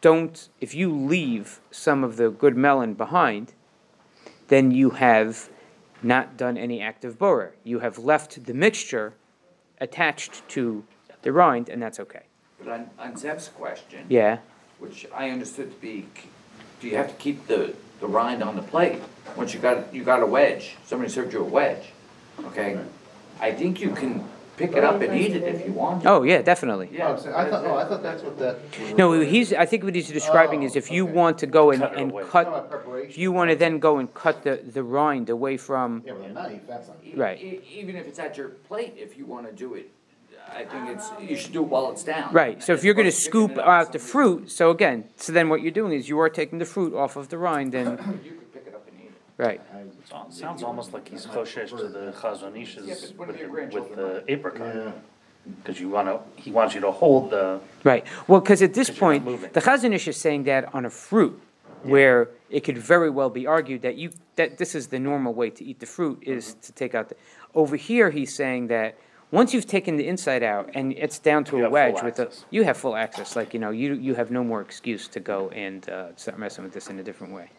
don't, 0.00 0.48
if 0.60 0.72
you 0.72 0.94
leave 0.94 1.58
some 1.72 2.04
of 2.04 2.16
the 2.16 2.30
good 2.30 2.56
melon 2.56 2.94
behind 2.94 3.54
then 4.48 4.70
you 4.70 4.90
have 4.90 5.48
not 6.02 6.36
done 6.36 6.56
any 6.56 6.80
active 6.80 7.18
borer. 7.18 7.54
You 7.64 7.80
have 7.80 7.98
left 7.98 8.44
the 8.44 8.54
mixture 8.54 9.14
attached 9.80 10.46
to 10.50 10.84
the 11.22 11.32
rind, 11.32 11.68
and 11.68 11.82
that's 11.82 11.98
okay. 12.00 12.24
But 12.58 12.68
on, 12.68 12.90
on 12.98 13.16
Zeb's 13.16 13.48
question, 13.48 14.06
Yeah, 14.08 14.38
which 14.78 15.06
I 15.14 15.30
understood 15.30 15.70
to 15.70 15.80
be, 15.80 16.06
do 16.80 16.88
you 16.88 16.96
have 16.96 17.08
to 17.08 17.14
keep 17.14 17.46
the, 17.46 17.74
the 18.00 18.06
rind 18.06 18.42
on 18.42 18.56
the 18.56 18.62
plate? 18.62 19.00
Once 19.36 19.54
you 19.54 19.60
got, 19.60 19.92
you 19.94 20.04
got 20.04 20.22
a 20.22 20.26
wedge, 20.26 20.76
somebody 20.84 21.10
served 21.10 21.32
you 21.32 21.40
a 21.40 21.44
wedge, 21.44 21.86
okay? 22.44 22.78
I 23.40 23.52
think 23.52 23.80
you 23.80 23.90
can 23.90 24.24
pick 24.56 24.72
it 24.72 24.84
up 24.84 25.00
and 25.00 25.14
eat 25.18 25.34
it 25.36 25.42
if 25.42 25.66
you 25.66 25.72
want. 25.72 26.02
to. 26.02 26.08
oh, 26.10 26.22
yeah, 26.22 26.42
definitely. 26.42 26.88
Oh, 27.00 27.12
I'm 27.12 27.18
saying- 27.18 27.34
I 27.34 27.50
thought, 27.50 27.64
oh, 27.64 27.74
I 27.76 27.84
thought 27.88 28.02
that's 28.02 28.22
what 28.22 28.38
that. 28.38 28.58
No, 28.96 29.12
he's, 29.20 29.52
I 29.52 29.66
think 29.66 29.84
what 29.84 29.94
he's 29.94 30.08
describing 30.08 30.62
is 30.62 30.74
oh, 30.74 30.78
if 30.78 30.90
you 30.90 31.04
Oh, 31.04 31.08
okay. 31.08 31.16
want 31.16 31.38
to 31.38 31.46
go 31.46 31.70
and, 31.70 31.80
Cut 31.82 31.92
it 31.92 31.98
and 31.98 32.10
away. 32.12 32.22
Talking 32.24 32.52
cut, 32.52 32.70
preparation. 32.70 33.10
if 33.10 33.18
you 33.18 33.32
wanna 33.32 33.56
then 33.56 33.78
go 33.78 33.98
and 33.98 34.12
cut 34.14 34.42
the, 34.42 34.56
the 34.64 34.82
rind 34.82 35.30
away 35.30 35.56
from, 35.56 36.02
Yeah, 36.06 36.12
with 36.14 36.30
a 36.30 36.32
knife, 36.32 36.60
that's 36.68 36.88
not. 36.88 36.96
E- 37.04 37.14
Right. 37.16 37.40
e- 37.40 37.60
Even 37.74 37.96
if 37.96 38.06
it's 38.06 38.18
at 38.18 38.36
your 38.36 38.48
plate, 38.68 38.94
if 38.96 39.16
you 39.18 39.26
wanna 39.26 39.52
do 39.52 39.74
it, 39.74 39.90
I 40.52 40.64
think 40.64 40.90
it's, 40.90 41.10
you 41.20 41.36
should 41.36 41.52
do 41.52 41.62
it 41.62 41.68
while 41.68 41.90
it's 41.90 42.04
down. 42.04 42.32
right, 42.32 42.62
so 42.62 42.74
if 42.74 42.84
you're 42.84 42.94
gonna 42.94 43.08
As 43.08 43.14
opposed 43.14 43.24
to 43.24 43.30
picking 43.30 43.48
scoop 43.48 43.58
it 43.58 43.58
up 43.60 43.66
out 43.66 43.92
the 43.92 43.98
somebody's- 43.98 44.10
fruit, 44.12 44.50
so 44.52 44.70
again, 44.70 45.04
so 45.16 45.32
then 45.32 45.48
what 45.48 45.62
you're 45.62 45.72
doing 45.72 45.92
is 45.92 46.08
you 46.08 46.18
are 46.20 46.28
taking 46.28 46.58
the 46.58 46.64
fruit 46.66 46.94
off 46.94 47.16
of 47.16 47.28
the 47.30 47.38
rind 47.38 47.74
and, 47.74 47.98
You 48.24 48.32
could 48.32 48.52
pick 48.52 48.64
it 48.68 48.74
up 48.74 48.86
and 48.86 49.00
eat 49.00 49.06
it. 49.06 49.12
Right, 49.36 49.60
So- 50.08 50.26
Sounds 50.30 50.62
almost 50.62 50.92
like 50.92 51.08
he's 51.08 51.26
closest 51.26 51.76
to 51.76 51.88
the 51.88 52.12
Chazon 52.12 52.60
Ish's 52.60 52.86
Yeah, 52.86 52.94
but 53.00 53.18
one 53.18 53.28
of 53.30 53.34
with 53.34 53.40
your 53.40 53.48
the, 53.48 53.52
with 53.52 53.70
grandchildren 53.70 53.98
the 54.26 54.32
apricot. 54.32 54.74
Yeah. 54.74 54.92
Cause 55.64 55.78
you 55.78 55.90
wanna, 55.90 56.20
he 56.36 56.50
wants 56.50 56.74
you 56.74 56.80
to 56.80 56.90
hold 56.90 57.30
the, 57.30 57.60
right. 57.82 58.06
Well, 58.28 58.40
cause 58.40 58.62
at 58.62 58.72
this 58.72 58.88
'Cause 58.88 58.96
you're 58.98 59.12
not 59.12 59.12
point, 59.12 59.24
moving. 59.24 59.50
the 59.52 59.60
Chazon 59.60 59.92
Ish 59.92 60.08
is 60.08 60.16
saying 60.18 60.44
that 60.44 60.72
on 60.74 60.86
a 60.86 60.90
fruit, 60.90 61.38
where 61.82 62.30
it 62.48 62.60
could 62.60 62.78
very 62.78 63.10
well 63.10 63.28
be 63.28 63.46
argued 63.46 63.82
that 63.82 63.96
you, 63.96 64.10
that 64.36 64.56
this 64.56 64.74
is 64.74 64.86
the 64.86 64.98
normal 64.98 65.34
way 65.34 65.50
to 65.50 65.62
eat 65.64 65.80
the 65.80 65.86
fruit, 65.86 66.22
is 66.22 66.52
Mm-hmm. 66.52 66.60
to 66.60 66.72
take 66.72 66.94
out 66.94 67.08
the, 67.10 67.16
over 67.54 67.76
here, 67.76 68.10
he's 68.10 68.34
saying 68.34 68.68
that 68.68 68.96
once 69.32 69.52
you've 69.52 69.66
taken 69.66 69.96
the 69.96 70.06
inside 70.06 70.42
out 70.42 70.70
and 70.74 70.92
it's 70.94 71.18
down 71.18 71.44
to 71.44 71.56
You 71.58 71.58
a 71.58 71.62
have 71.64 71.70
full 71.70 71.72
wedge 71.94 72.02
with 72.04 72.18
a, 72.20 72.22
access. 72.22 72.44
you 72.50 72.64
have 72.64 72.76
full 72.78 72.96
access, 72.96 73.36
like, 73.36 73.52
you 73.52 73.60
know, 73.60 73.70
you, 73.70 73.94
you 73.94 74.14
have 74.14 74.30
no 74.30 74.42
more 74.44 74.62
excuse 74.62 75.08
to 75.08 75.20
go 75.20 75.50
and, 75.50 75.86
uh, 75.90 76.06
start 76.16 76.38
messing 76.38 76.64
with 76.64 76.72
this 76.72 76.88
in 76.88 76.98
a 77.00 77.02
different 77.02 77.34
way. 77.34 77.50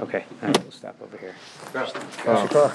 Okay, 0.00 0.24
all 0.42 0.48
right, 0.48 0.62
we'll 0.62 0.72
stop 0.72 0.96
over 1.02 1.16
here. 1.18 1.34
Shikar. 1.72 2.68